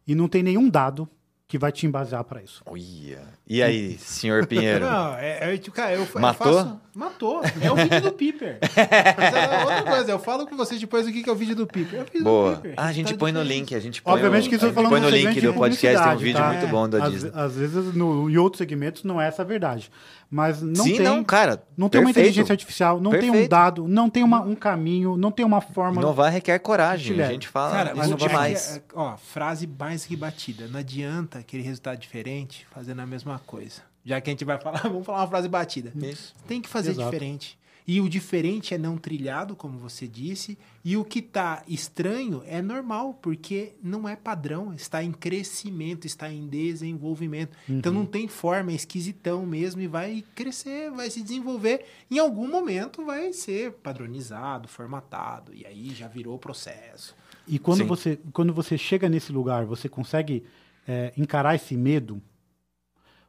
E 0.06 0.16
não 0.16 0.28
tem 0.28 0.42
nenhum 0.44 0.70
dado 0.70 1.10
que 1.48 1.58
vai 1.58 1.72
te 1.72 1.86
embasar 1.86 2.24
para 2.26 2.42
isso. 2.44 2.62
Olha. 2.66 3.22
E 3.48 3.64
aí, 3.64 3.98
senhor 4.00 4.46
Pinheiro? 4.46 4.86
Não, 4.86 5.14
é, 5.16 5.54
é 5.54 5.58
tipo, 5.58 5.74
cara, 5.74 5.94
eu, 5.94 6.02
eu 6.14 6.20
Matou? 6.22 6.54
faço- 6.54 6.82
matou. 6.94 7.42
É 7.62 7.72
o 7.72 7.76
vídeo 7.76 8.02
do 8.02 8.12
Piper. 8.12 8.58
Mas 9.18 9.34
é 9.34 9.60
outra 9.62 9.84
coisa, 9.84 10.12
eu 10.12 10.20
falo 10.20 10.46
com 10.46 10.58
vocês 10.58 10.82
depois 10.82 11.08
o 11.08 11.12
que 11.12 11.24
que 11.24 11.30
é 11.30 11.32
o 11.32 11.36
vídeo 11.36 11.56
do 11.56 11.66
Piper. 11.66 12.00
É 12.00 12.02
o 12.02 12.06
vídeo 12.06 12.20
do 12.20 12.24
Boa. 12.26 12.56
Piper. 12.56 12.74
Ah, 12.76 12.88
a 12.88 12.92
gente 12.92 13.14
Tá 13.14 13.18
põe 13.18 13.32
no 13.32 13.42
link, 13.42 13.74
a 13.74 13.80
gente 13.80 14.02
põe 14.02 14.14
Obviamente 14.14 14.48
o, 14.48 14.50
que 14.50 14.56
a 14.56 14.58
isso 14.58 14.66
eu 14.66 14.70
gente 14.70 14.76
falando 14.76 14.90
põe 14.92 15.00
no 15.00 15.10
link 15.10 15.34
do 15.40 15.52
de 15.52 15.58
podcast, 15.58 16.04
tem 16.06 16.14
um 16.16 16.18
vídeo 16.18 16.42
tá? 16.42 16.48
muito 16.52 16.68
bom 16.68 16.90
da 16.90 17.06
Às, 17.06 17.12
Disney. 17.14 17.32
às 17.34 17.56
vezes, 17.56 17.94
no, 17.96 18.30
em 18.30 18.38
outros 18.38 18.58
segmentos, 18.58 19.04
não 19.06 19.22
é 19.22 19.28
essa 19.28 19.44
a 19.44 19.46
verdade. 19.46 19.90
Mas 20.30 20.62
não 20.62 20.84
Sim, 20.84 20.98
tem... 20.98 21.06
não, 21.06 21.24
cara. 21.24 21.64
Não 21.78 21.88
tem 21.88 22.02
uma 22.02 22.08
perfeito. 22.08 22.26
inteligência 22.28 22.52
artificial, 22.52 23.00
não 23.00 23.12
tem 23.12 23.30
um 23.30 23.32
Perfeito. 23.32 23.50
dado, 23.50 23.88
não 23.88 24.10
tem 24.10 24.24
uma, 24.24 24.42
um 24.42 24.56
caminho, 24.56 25.16
não 25.16 25.32
tem 25.32 25.46
uma 25.46 25.62
forma. 25.62 26.02
Inovar 26.02 26.34
requer 26.34 26.60
coragem. 26.60 27.22
A 27.22 27.30
gente 27.30 27.48
fala 27.48 27.72
Cara, 27.72 27.90
isso 27.92 27.98
mas 27.98 28.12
o 28.12 28.16
demais. 28.16 28.76
é- 28.78 28.82
ó, 28.94 29.16
frase 29.16 29.66
mais 29.66 30.06
que 30.06 30.18
batida. 30.18 30.68
Não 30.68 30.80
adianta 30.82 31.37
aquele 31.40 31.64
resultado 31.64 31.98
diferente 32.00 32.66
fazendo 32.72 33.00
a 33.02 33.06
mesma 33.06 33.40
coisa. 33.40 33.82
Já 34.06 34.22
que 34.22 34.30
a 34.30 34.34
gente 34.34 34.46
vai 34.46 34.60
falar, 34.60 34.82
vamos 34.88 35.06
falar 35.06 35.20
uma 35.22 35.28
frase 35.28 35.48
batida. 35.50 35.92
Isso. 36.06 36.34
Tem 36.48 36.62
que 36.62 36.70
fazer 36.70 36.92
Exato. 36.92 37.10
diferente. 37.12 37.58
E 37.90 38.02
o 38.02 38.10
diferente 38.10 38.74
é 38.74 38.78
não 38.78 38.98
trilhado, 38.98 39.56
como 39.56 39.80
você 39.80 40.06
disse, 40.10 40.58
e 40.84 40.98
o 40.98 41.06
que 41.06 41.22
tá 41.22 41.64
estranho 41.70 42.44
é 42.46 42.62
normal, 42.62 43.14
porque 43.22 43.76
não 43.82 44.10
é 44.10 44.14
padrão, 44.14 44.74
está 44.74 45.02
em 45.02 45.14
crescimento, 45.14 46.06
está 46.06 46.30
em 46.30 46.48
desenvolvimento. 46.50 47.56
Então 47.70 47.94
Uhum. 47.94 48.00
não 48.00 48.06
tem 48.06 48.28
forma, 48.28 48.74
é 48.74 48.76
esquisitão 48.76 49.46
mesmo 49.46 49.80
e 49.82 49.88
vai 49.88 50.22
crescer, 50.36 50.92
vai 50.92 51.10
se 51.10 51.22
desenvolver. 51.24 51.86
Em 52.12 52.20
algum 52.20 52.50
momento 52.52 53.06
vai 53.06 53.32
ser 53.32 53.72
padronizado, 53.72 54.68
formatado, 54.68 55.54
e 55.56 55.66
aí 55.66 55.94
já 55.96 56.10
virou 56.10 56.36
o 56.36 56.40
processo. 56.40 57.16
E 57.48 57.58
quando 57.58 57.78
Sim. 57.84 57.86
você, 57.88 58.20
quando 58.34 58.54
você 58.54 58.78
chega 58.78 59.08
nesse 59.08 59.32
lugar, 59.32 59.66
você 59.66 59.88
consegue 59.88 60.44
é, 60.88 61.12
encarar 61.18 61.56
esse 61.56 61.76
medo, 61.76 62.22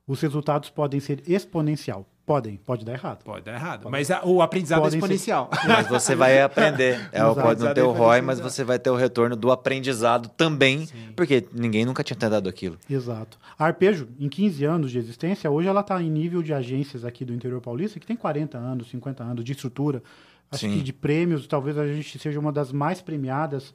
os 0.06 0.20
resultados 0.20 0.70
podem 0.70 1.00
ser 1.00 1.22
exponencial. 1.28 2.06
Podem, 2.24 2.56
pode 2.59 2.84
dar 2.84 2.92
errado. 2.92 3.22
Pode 3.24 3.46
dar 3.46 3.54
errado, 3.54 3.88
mas 3.90 4.11
a- 4.11 4.22
o 4.22 4.42
aprendizado 4.42 4.80
Podem 4.82 4.98
é 4.98 5.00
ser- 5.00 5.06
exponencial. 5.06 5.48
Mas 5.66 5.88
você 5.88 6.14
vai 6.14 6.40
aprender. 6.42 7.09
É, 7.11 7.16
Exato. 7.20 7.40
pode 7.40 7.64
não 7.64 7.72
ter 7.72 7.80
o 7.80 7.90
ROI, 7.90 8.20
mas 8.20 8.38
você 8.38 8.62
vai 8.62 8.78
ter 8.78 8.90
o 8.90 8.96
retorno 8.96 9.34
do 9.34 9.50
aprendizado 9.50 10.28
também, 10.36 10.86
porque 11.16 11.46
ninguém 11.54 11.86
nunca 11.86 12.04
tinha 12.04 12.16
tentado 12.18 12.46
aquilo. 12.46 12.76
Exato. 12.88 13.38
A 13.59 13.64
Arpejo, 13.64 14.09
em 14.20 14.28
15 14.28 14.62
anos 14.66 14.90
de 14.90 14.98
existência, 14.98 15.50
hoje 15.50 15.68
ela 15.68 15.80
está 15.80 16.02
em 16.02 16.11
nível 16.11 16.42
de 16.42 16.52
agências 16.52 17.02
aqui 17.02 17.24
do 17.24 17.32
interior 17.32 17.62
paulista, 17.62 17.98
que 17.98 18.06
tem 18.06 18.14
40 18.16 18.59
anos, 18.59 18.90
50 18.90 19.24
anos 19.24 19.42
de 19.42 19.52
estrutura. 19.52 20.02
Acho 20.50 20.66
Sim. 20.66 20.74
que 20.76 20.82
de 20.82 20.92
prêmios, 20.92 21.46
talvez 21.46 21.78
a 21.78 21.86
gente 21.86 22.18
seja 22.18 22.38
uma 22.38 22.52
das 22.52 22.72
mais 22.72 23.00
premiadas. 23.00 23.72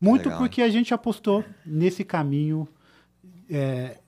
Muito 0.00 0.24
Legal, 0.24 0.38
porque 0.40 0.60
a 0.60 0.68
gente 0.68 0.92
apostou 0.92 1.44
nesse 1.64 2.02
caminho 2.02 2.66
é, 3.50 3.98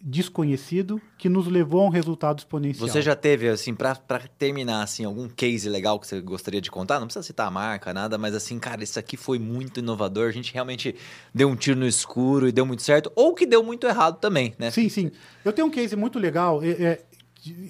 desconhecido 0.00 1.00
que 1.18 1.28
nos 1.28 1.46
levou 1.46 1.80
a 1.82 1.84
um 1.86 1.88
resultado 1.88 2.38
exponencial. 2.38 2.86
Você 2.88 3.02
já 3.02 3.16
teve, 3.16 3.48
assim, 3.48 3.74
pra 3.74 3.94
terminar, 4.38 4.82
assim, 4.82 5.04
algum 5.04 5.28
case 5.28 5.68
legal 5.68 5.98
que 5.98 6.06
você 6.06 6.20
gostaria 6.20 6.60
de 6.60 6.70
contar? 6.70 7.00
Não 7.00 7.06
precisa 7.06 7.22
citar 7.24 7.48
a 7.48 7.50
marca, 7.50 7.92
nada, 7.92 8.16
mas 8.18 8.34
assim, 8.34 8.58
cara, 8.58 8.84
isso 8.84 8.98
aqui 8.98 9.16
foi 9.16 9.38
muito 9.38 9.80
inovador. 9.80 10.28
A 10.28 10.32
gente 10.32 10.52
realmente 10.52 10.94
deu 11.34 11.48
um 11.48 11.56
tiro 11.56 11.78
no 11.80 11.86
escuro 11.86 12.46
e 12.48 12.52
deu 12.52 12.64
muito 12.66 12.82
certo, 12.82 13.10
ou 13.16 13.34
que 13.34 13.46
deu 13.46 13.62
muito 13.64 13.86
errado 13.86 14.18
também, 14.18 14.54
né? 14.58 14.70
Sim, 14.70 14.88
sim. 14.88 15.10
Eu 15.44 15.52
tenho 15.52 15.66
um 15.66 15.70
case 15.70 15.96
muito 15.96 16.18
legal 16.18 16.62
é, 16.62 16.68
é, 16.70 17.04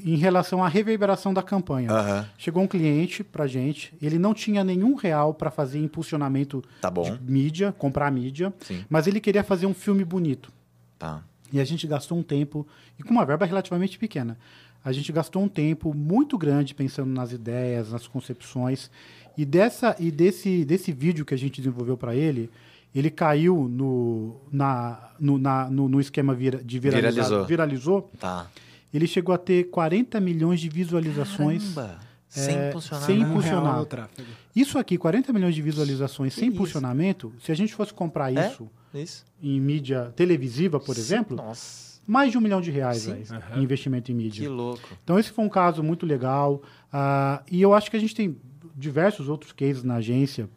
em 0.04 0.16
relação 0.16 0.62
à 0.62 0.68
reverberação 0.68 1.32
da 1.32 1.42
campanha. 1.42 1.90
Aham. 1.90 2.28
Chegou 2.36 2.62
um 2.62 2.66
cliente 2.68 3.22
pra 3.24 3.46
gente, 3.46 3.94
ele 4.02 4.18
não 4.18 4.34
tinha 4.34 4.62
nenhum 4.64 4.94
real 4.94 5.32
para 5.32 5.50
fazer 5.50 5.78
impulsionamento 5.78 6.62
Tá 6.80 6.90
bom. 6.90 7.02
de 7.02 7.22
mídia, 7.22 7.72
comprar 7.78 8.10
mídia, 8.10 8.52
Sim. 8.60 8.84
mas 8.90 9.06
ele 9.06 9.20
queria 9.20 9.44
fazer 9.44 9.66
um 9.66 9.74
filme 9.74 10.04
bonito. 10.04 10.52
Tá. 10.98 11.22
E 11.52 11.60
a 11.60 11.64
gente 11.64 11.86
gastou 11.86 12.18
um 12.18 12.22
tempo, 12.22 12.66
e 12.98 13.02
com 13.02 13.10
uma 13.10 13.24
verba 13.24 13.44
relativamente 13.46 13.98
pequena, 13.98 14.36
a 14.84 14.92
gente 14.92 15.10
gastou 15.12 15.42
um 15.42 15.48
tempo 15.48 15.92
muito 15.94 16.36
grande 16.38 16.74
pensando 16.74 17.10
nas 17.10 17.32
ideias, 17.32 17.92
nas 17.92 18.06
concepções, 18.06 18.90
e, 19.36 19.44
dessa, 19.44 19.94
e 19.98 20.10
desse, 20.10 20.64
desse 20.64 20.92
vídeo 20.92 21.24
que 21.24 21.34
a 21.34 21.38
gente 21.38 21.60
desenvolveu 21.60 21.96
para 21.96 22.14
ele, 22.14 22.50
ele 22.94 23.10
caiu 23.10 23.68
no, 23.68 24.36
na, 24.50 25.10
no, 25.20 25.38
na- 25.38 25.68
no, 25.70 25.88
no 25.88 26.00
esquema 26.00 26.34
vira, 26.34 26.62
de 26.64 26.78
viralizar, 26.78 27.10
Viralizou. 27.12 27.44
viralizou. 27.46 28.10
Tá. 28.18 28.46
Ele 28.94 29.06
chegou 29.06 29.34
a 29.34 29.38
ter 29.38 29.64
40 29.64 30.18
milhões 30.20 30.60
de 30.60 30.68
visualizações. 30.70 31.74
Caramba. 31.74 32.00
Sem 32.40 32.56
É, 32.56 32.68
impulsionar 32.68 33.04
sem. 33.06 33.16
Um 33.24 33.38
real 33.38 33.64
impulsionar. 33.64 34.10
Isso 34.54 34.78
aqui, 34.78 34.96
40 34.98 35.32
milhões 35.32 35.54
de 35.54 35.62
visualizações 35.62 36.34
sem 36.34 36.44
isso? 36.48 36.54
impulsionamento, 36.54 37.32
se 37.40 37.50
a 37.50 37.54
gente 37.54 37.74
fosse 37.74 37.92
comprar 37.94 38.32
É? 38.34 38.48
isso 38.48 38.68
Isso. 38.94 39.24
em 39.42 39.60
mídia 39.60 40.12
televisiva, 40.16 40.78
por 40.80 40.96
exemplo, 40.96 41.36
Nossa. 41.36 42.00
mais 42.06 42.30
de 42.30 42.38
um 42.38 42.40
milhão 42.40 42.60
de 42.60 42.70
reais 42.70 43.02
Sim. 43.02 43.12
velho, 43.14 43.26
Aham. 43.34 43.60
em 43.60 43.62
investimento 43.62 44.10
em 44.12 44.14
mídia. 44.14 44.42
Que 44.42 44.48
louco. 44.48 44.88
Então, 45.02 45.18
esse 45.18 45.30
foi 45.30 45.44
um 45.44 45.48
caso 45.48 45.82
muito 45.82 46.04
legal. 46.06 46.62
ah, 46.92 47.42
e 47.50 47.60
eu 47.60 47.74
acho 47.74 47.90
que 47.90 47.96
a 47.96 48.00
gente 48.00 48.14
tem 48.14 48.36
diversos 48.74 49.28
outros 49.28 49.52
cases 49.52 49.82
na 49.82 49.96
agência 49.96 50.48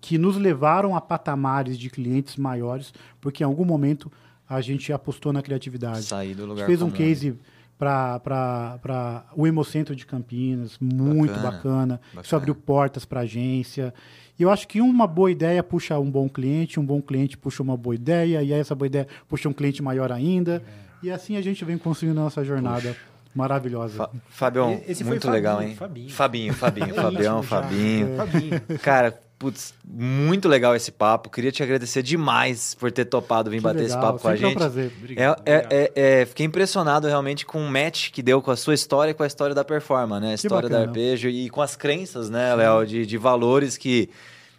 que 0.00 0.18
nos 0.18 0.36
levaram 0.36 0.94
a 0.94 1.00
patamares 1.00 1.78
de 1.78 1.88
clientes 1.88 2.36
maiores, 2.36 2.92
porque 3.20 3.42
em 3.42 3.46
algum 3.46 3.64
momento 3.64 4.12
a 4.46 4.60
gente 4.60 4.92
apostou 4.92 5.32
na 5.32 5.40
criatividade. 5.42 6.02
Sair 6.04 6.34
do 6.34 6.42
A 6.42 6.46
lugar 6.46 6.58
gente 6.60 6.66
fez 6.66 6.82
um 6.82 6.90
case 6.90 7.34
para 7.78 9.24
o 9.36 9.46
Hemocentro 9.46 9.94
de 9.94 10.06
Campinas, 10.06 10.78
muito 10.80 11.32
Bacana, 11.34 11.50
bacana. 11.50 12.00
Isso 12.06 12.16
bacana. 12.16 12.38
abriu 12.40 12.54
portas 12.54 13.04
para 13.04 13.20
a 13.20 13.22
agência. 13.24 13.92
E 14.38 14.42
eu 14.42 14.50
acho 14.50 14.66
que 14.66 14.80
uma 14.80 15.06
boa 15.06 15.30
ideia 15.30 15.62
puxa 15.62 15.98
um 15.98 16.10
bom 16.10 16.28
cliente, 16.28 16.80
um 16.80 16.84
bom 16.84 17.00
cliente 17.00 17.36
puxa 17.36 17.62
uma 17.62 17.76
boa 17.76 17.94
ideia, 17.94 18.42
e 18.42 18.52
aí 18.52 18.60
essa 18.60 18.74
boa 18.74 18.86
ideia 18.86 19.06
puxa 19.28 19.48
um 19.48 19.52
cliente 19.52 19.82
maior 19.82 20.10
ainda. 20.10 20.62
E 21.02 21.10
assim 21.10 21.36
a 21.36 21.42
gente 21.42 21.64
vem 21.64 21.78
construindo 21.78 22.18
a 22.18 22.22
nossa 22.24 22.44
jornada 22.44 22.96
maravilhosa. 23.34 23.96
Fa 23.96 24.10
Fabião, 24.28 24.68
muito 24.70 25.04
Fabinho, 25.04 25.30
legal, 25.32 25.62
hein? 25.62 25.74
Fabinho. 25.74 26.10
Fabinho, 26.10 26.54
Fabinho, 26.54 26.90
É 26.94 26.94
Fabião. 26.94 27.42
Fabinho. 27.42 28.16
Fabinho. 28.16 28.60
Cara, 28.82 29.20
putz, 29.44 29.74
muito 29.84 30.48
legal 30.48 30.74
esse 30.74 30.90
papo. 30.90 31.28
Queria 31.28 31.52
te 31.52 31.62
agradecer 31.62 32.02
demais 32.02 32.74
por 32.74 32.90
ter 32.90 33.04
topado 33.04 33.50
vir 33.50 33.58
Que 33.58 33.62
bater 33.62 33.82
esse 33.84 33.94
legal, 33.94 34.12
papo 34.14 34.22
com 34.22 34.28
a 34.28 34.30
sempre 34.32 34.44
é 34.44 34.46
um 34.46 34.50
gente. 34.50 34.58
prazer. 34.58 34.92
Obrigado, 34.98 35.42
É, 35.44 35.52
é- 35.52 35.56
obrigado. 35.58 35.72
é- 35.72 35.92
é, 36.22 36.26
fiquei 36.26 36.46
impressionado 36.46 37.06
realmente 37.06 37.44
com 37.44 37.58
o 37.64 37.68
match 37.70 38.10
que 38.10 38.22
deu 38.22 38.40
com 38.40 38.50
a 38.50 38.56
sua 38.56 38.72
história 38.74 39.10
e 39.10 39.14
com 39.14 39.22
a 39.22 39.26
história 39.26 39.54
da 39.54 39.62
performance, 39.64 40.22
né? 40.24 40.32
A 40.32 40.34
história 40.34 40.68
da 40.68 40.80
arpejo 40.80 41.28
e 41.28 41.50
com 41.50 41.60
as 41.60 41.76
crenças, 41.76 42.30
né, 42.30 42.54
Léo, 42.54 42.86
de, 42.86 43.04
de 43.04 43.18
valores 43.18 43.76
que, 43.76 44.08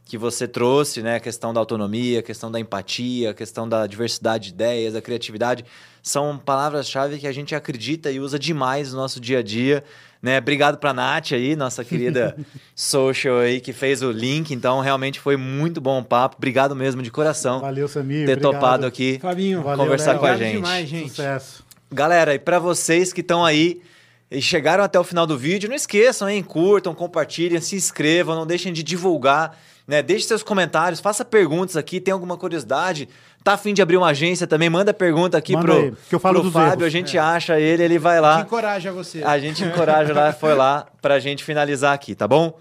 que 0.06 0.18
você 0.18 0.48
trouxe, 0.48 1.02
né? 1.02 1.16
A 1.16 1.20
questão 1.20 1.52
da 1.54 1.60
autonomia, 1.60 2.20
a 2.20 2.24
questão 2.24 2.52
da 2.52 2.60
empatia, 2.60 3.32
a 3.32 3.34
questão 3.34 3.68
da 3.68 3.88
diversidade 3.88 4.50
de 4.50 4.54
ideias, 4.54 4.94
da 4.94 5.02
criatividade. 5.02 5.66
São 6.06 6.38
palavras-chave 6.38 7.18
que 7.18 7.26
a 7.26 7.32
gente 7.32 7.56
acredita 7.56 8.12
e 8.12 8.20
usa 8.20 8.38
demais 8.38 8.94
no 8.94 9.00
nosso 9.00 9.20
dia 9.20 9.40
a 9.40 9.42
dia. 9.42 9.84
Né? 10.22 10.38
Obrigado 10.38 10.78
pra 10.78 10.94
Nath 10.94 11.32
aí, 11.32 11.56
nossa 11.56 11.84
querida 11.84 12.38
social 12.76 13.40
aí, 13.40 13.60
que 13.60 13.74
fez 13.74 14.04
o 14.04 14.12
link. 14.12 14.54
Então, 14.54 14.82
realmente 14.82 15.20
foi 15.20 15.36
muito 15.36 15.82
bom 15.82 16.00
o 16.00 16.06
papo. 16.06 16.36
Obrigado 16.38 16.76
mesmo 16.76 17.02
de 17.02 17.10
coração 17.10 17.60
Valeu, 17.60 17.88
Samir. 17.88 18.28
ter 18.28 18.34
obrigado. 18.34 18.52
topado 18.54 18.86
aqui. 18.86 19.18
Fabinho, 19.20 19.64
Valeu, 19.64 19.84
conversar 19.84 20.12
Léo. 20.12 20.20
com 20.20 20.26
a 20.28 20.30
obrigado 20.30 20.52
gente. 20.52 20.62
demais, 20.62 20.88
gente. 20.88 21.10
Sucesso. 21.10 21.66
Galera, 21.92 22.36
e 22.36 22.40
para 22.40 22.60
vocês 22.60 23.12
que 23.12 23.22
estão 23.22 23.44
aí 23.44 23.82
e 24.30 24.40
chegaram 24.44 24.84
até 24.84 25.00
o 25.00 25.04
final 25.04 25.26
do 25.26 25.36
vídeo, 25.36 25.68
não 25.68 25.76
esqueçam, 25.76 26.30
hein? 26.30 26.44
Curtam, 26.44 26.94
compartilhem, 26.94 27.60
se 27.60 27.76
inscrevam, 27.76 28.36
não 28.36 28.46
deixem 28.46 28.72
de 28.72 28.84
divulgar, 28.84 29.58
né? 29.88 30.02
Deixe 30.02 30.28
seus 30.28 30.44
comentários, 30.44 31.00
faça 31.00 31.24
perguntas 31.24 31.78
aqui, 31.78 32.00
tem 32.00 32.12
alguma 32.14 32.38
curiosidade, 32.38 33.08
tá 33.44 33.54
afim 33.54 33.74
de 33.74 33.82
abrir 33.82 33.98
uma 33.98 34.08
agência 34.08 34.48
também, 34.48 34.70
manda 34.70 34.94
pergunta 34.94 35.38
aqui 35.38 35.54
Manda 35.54 35.66
pro, 35.66 35.76
aí, 35.76 35.94
que 36.10 36.16
eu 36.16 36.20
falo 36.20 36.42
pro 36.42 36.52
Fábio, 36.52 36.72
erros. 36.74 36.84
a 36.84 36.90
gente 36.90 37.18
acha 37.18 37.60
ele, 37.60 37.84
ele 37.84 38.00
vai 38.00 38.20
lá. 38.20 38.42
Encoraja 38.42 38.92
você. 38.92 39.24
A 39.24 39.38
gente 39.38 39.64
encoraja 39.66 40.14
lá, 40.14 40.34
foi 40.34 40.54
lá 40.54 40.88
pra 41.02 41.20
gente 41.20 41.44
finalizar 41.44 41.94
aqui, 41.94 42.16
tá 42.16 42.28
bom? 42.28 42.60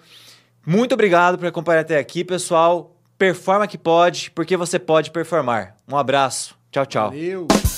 Muito 0.66 0.92
obrigado 0.94 1.38
por 1.38 1.46
acompanhar 1.46 1.80
até 1.80 1.98
aqui, 1.98 2.24
pessoal. 2.24 2.90
Performa 3.18 3.66
que 3.66 3.78
pode, 3.78 4.30
porque 4.30 4.56
você 4.56 4.78
pode 4.78 5.10
performar. 5.10 5.76
Um 5.88 5.96
abraço. 5.96 6.56
Tchau, 6.70 6.86
tchau. 6.86 7.10
Valeu. 7.10 7.73